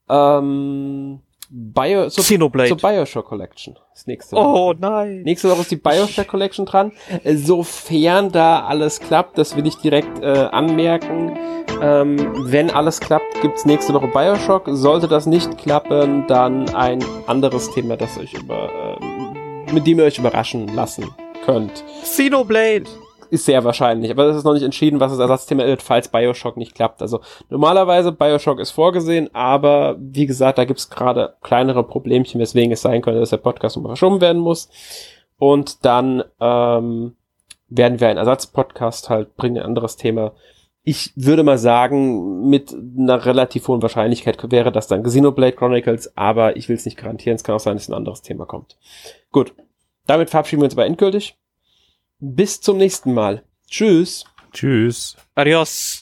ähm, 0.08 1.22
Bio, 1.56 2.10
zu, 2.10 2.22
Xenoblade. 2.22 2.70
zur 2.70 2.78
Bioshock 2.78 3.28
Collection. 3.28 3.78
Das 3.94 4.08
nächste 4.08 4.36
Woche. 4.36 4.48
Oh 4.48 4.74
nein. 4.76 5.22
Nächste 5.22 5.52
Woche 5.52 5.62
ist 5.62 5.70
die 5.70 5.76
Bioshock 5.76 6.28
Collection 6.28 6.66
dran. 6.66 6.92
Äh, 7.24 7.36
Sofern 7.36 8.32
da 8.32 8.66
alles 8.66 9.00
klappt, 9.00 9.38
das 9.38 9.56
will 9.56 9.68
ich 9.68 9.76
direkt 9.76 10.20
äh, 10.24 10.48
anmerken. 10.52 11.38
Ähm, 11.80 12.18
wenn 12.52 12.72
alles 12.72 13.00
klappt, 13.00 13.40
gibt's 13.44 13.66
nächste 13.66 13.94
Woche 13.94 14.08
Bioshock. 14.08 14.64
Sollte 14.72 15.08
das 15.08 15.28
nicht 15.28 15.60
klappen, 15.60 16.26
dann 16.28 16.74
ein 16.74 17.06
anderes 17.28 17.70
Thema, 17.70 17.98
das 17.98 18.18
euch 18.18 18.34
über, 18.34 18.98
ähm, 19.00 19.34
mit 19.72 19.86
dem 19.86 20.00
ihr 20.00 20.06
euch 20.06 20.18
überraschen 20.18 20.70
lassen 20.70 21.06
könnt. 21.46 21.84
Xenoblade. 22.02 22.86
Ist 23.34 23.46
sehr 23.46 23.64
wahrscheinlich, 23.64 24.12
aber 24.12 24.26
es 24.26 24.38
ist 24.38 24.44
noch 24.44 24.54
nicht 24.54 24.62
entschieden, 24.62 25.00
was 25.00 25.12
das 25.12 25.20
Ersatzthema 25.20 25.66
wird, 25.66 25.82
falls 25.82 26.08
Bioshock 26.08 26.56
nicht 26.56 26.76
klappt. 26.76 27.02
Also 27.02 27.20
normalerweise 27.50 28.12
Bioshock 28.12 28.60
ist 28.60 28.70
vorgesehen, 28.70 29.34
aber 29.34 29.96
wie 30.00 30.28
gesagt, 30.28 30.60
da 30.60 30.66
gibt's 30.66 30.92
gerade 30.92 31.34
kleinere 31.42 31.84
Problemchen, 31.84 32.40
weswegen 32.40 32.72
es 32.72 32.84
sein 32.84 33.02
könnte, 33.02 33.20
dass 33.20 33.32
der 33.32 33.38
Podcast 33.38 33.76
nochmal 33.76 33.96
verschoben 33.96 34.22
werden 34.22 34.40
muss. 34.40 34.70
Und 35.40 35.84
dann 35.84 36.24
ähm, 36.40 37.16
werden 37.70 38.00
wir 38.00 38.08
einen 38.08 38.20
Ersatzpodcast 38.20 39.10
halt 39.10 39.36
bringen, 39.36 39.58
ein 39.58 39.66
anderes 39.66 39.98
Thema. 39.98 40.34
Ich 40.84 41.12
würde 41.16 41.42
mal 41.42 41.58
sagen, 41.58 42.48
mit 42.52 42.72
einer 42.72 43.26
relativ 43.26 43.68
hohen 43.68 43.82
Wahrscheinlichkeit 43.82 44.52
wäre 44.52 44.72
das 44.72 44.86
dann 44.86 45.02
Xenoblade 45.02 45.54
Chronicles, 45.54 46.16
aber 46.16 46.56
ich 46.56 46.70
will 46.70 46.76
es 46.76 46.86
nicht 46.86 46.98
garantieren. 46.98 47.38
Es 47.38 47.44
kann 47.44 47.56
auch 47.56 47.60
sein, 47.60 47.78
dass 47.78 47.90
ein 47.90 47.96
anderes 47.96 48.22
Thema 48.22 48.46
kommt. 48.46 48.78
Gut, 49.32 49.56
damit 50.06 50.30
verabschieden 50.30 50.62
wir 50.62 50.66
uns 50.66 50.76
aber 50.76 50.86
endgültig. 50.86 51.36
Bis 52.26 52.62
zum 52.62 52.78
nächsten 52.78 53.14
Mal. 53.14 53.44
Tschüss. 53.68 54.24
Tschüss. 54.54 55.18
Adios. 55.36 55.92